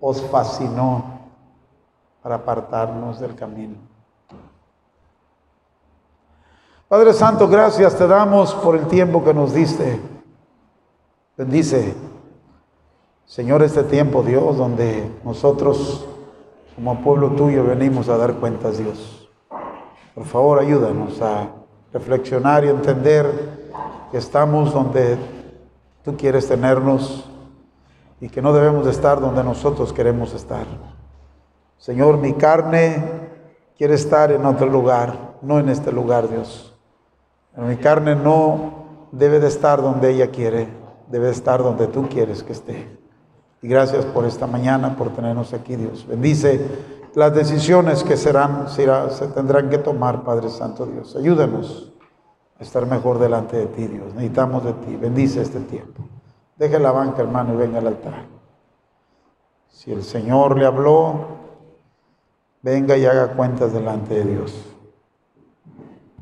os 0.00 0.22
fascinó 0.22 1.11
para 2.22 2.36
apartarnos 2.36 3.18
del 3.18 3.34
camino. 3.34 3.74
Padre 6.88 7.12
Santo, 7.14 7.48
gracias 7.48 7.96
te 7.96 8.06
damos 8.06 8.54
por 8.54 8.76
el 8.76 8.86
tiempo 8.86 9.24
que 9.24 9.32
nos 9.32 9.54
diste. 9.54 10.00
Bendice, 11.36 11.94
Señor, 13.24 13.62
este 13.62 13.82
tiempo, 13.84 14.22
Dios, 14.22 14.58
donde 14.58 15.10
nosotros 15.24 16.06
como 16.76 17.00
pueblo 17.02 17.30
tuyo 17.30 17.64
venimos 17.64 18.08
a 18.08 18.18
dar 18.18 18.34
cuentas, 18.34 18.78
Dios. 18.78 19.28
Por 20.14 20.24
favor, 20.24 20.58
ayúdanos 20.58 21.20
a 21.22 21.48
reflexionar 21.92 22.64
y 22.64 22.68
entender 22.68 23.26
que 24.10 24.18
estamos 24.18 24.72
donde 24.74 25.16
tú 26.04 26.16
quieres 26.16 26.46
tenernos 26.46 27.24
y 28.20 28.28
que 28.28 28.42
no 28.42 28.52
debemos 28.52 28.84
de 28.84 28.90
estar 28.90 29.20
donde 29.20 29.42
nosotros 29.42 29.92
queremos 29.92 30.34
estar. 30.34 30.66
Señor, 31.82 32.18
mi 32.18 32.34
carne 32.34 33.02
quiere 33.76 33.94
estar 33.94 34.30
en 34.30 34.46
otro 34.46 34.68
lugar, 34.68 35.34
no 35.42 35.58
en 35.58 35.68
este 35.68 35.90
lugar, 35.90 36.28
Dios. 36.28 36.72
mi 37.56 37.74
carne 37.74 38.14
no 38.14 39.08
debe 39.10 39.40
de 39.40 39.48
estar 39.48 39.82
donde 39.82 40.12
ella 40.12 40.30
quiere, 40.30 40.68
debe 41.08 41.26
de 41.26 41.32
estar 41.32 41.60
donde 41.60 41.88
tú 41.88 42.08
quieres 42.08 42.44
que 42.44 42.52
esté. 42.52 43.00
Y 43.62 43.66
gracias 43.66 44.04
por 44.04 44.24
esta 44.24 44.46
mañana, 44.46 44.94
por 44.96 45.10
tenernos 45.10 45.54
aquí, 45.54 45.74
Dios. 45.74 46.06
Bendice 46.06 46.64
las 47.16 47.34
decisiones 47.34 48.04
que 48.04 48.16
serán, 48.16 48.68
se, 48.68 48.86
tendrán 49.34 49.68
que 49.68 49.78
tomar, 49.78 50.22
Padre 50.22 50.50
Santo 50.50 50.86
Dios. 50.86 51.16
Ayúdanos 51.16 51.92
a 52.60 52.62
estar 52.62 52.86
mejor 52.86 53.18
delante 53.18 53.56
de 53.56 53.66
ti, 53.66 53.88
Dios. 53.88 54.14
Necesitamos 54.14 54.62
de 54.62 54.74
ti. 54.74 54.94
Bendice 54.94 55.42
este 55.42 55.58
tiempo. 55.58 56.04
Deje 56.56 56.78
la 56.78 56.92
banca, 56.92 57.22
hermano, 57.22 57.54
y 57.54 57.56
venga 57.56 57.80
al 57.80 57.88
altar. 57.88 58.26
Si 59.68 59.90
el 59.90 60.04
Señor 60.04 60.56
le 60.56 60.64
habló, 60.64 61.41
venga 62.62 62.96
y 62.96 63.04
haga 63.04 63.34
cuentas 63.34 63.72
delante 63.72 64.14
de 64.14 64.24
Dios. 64.24 64.71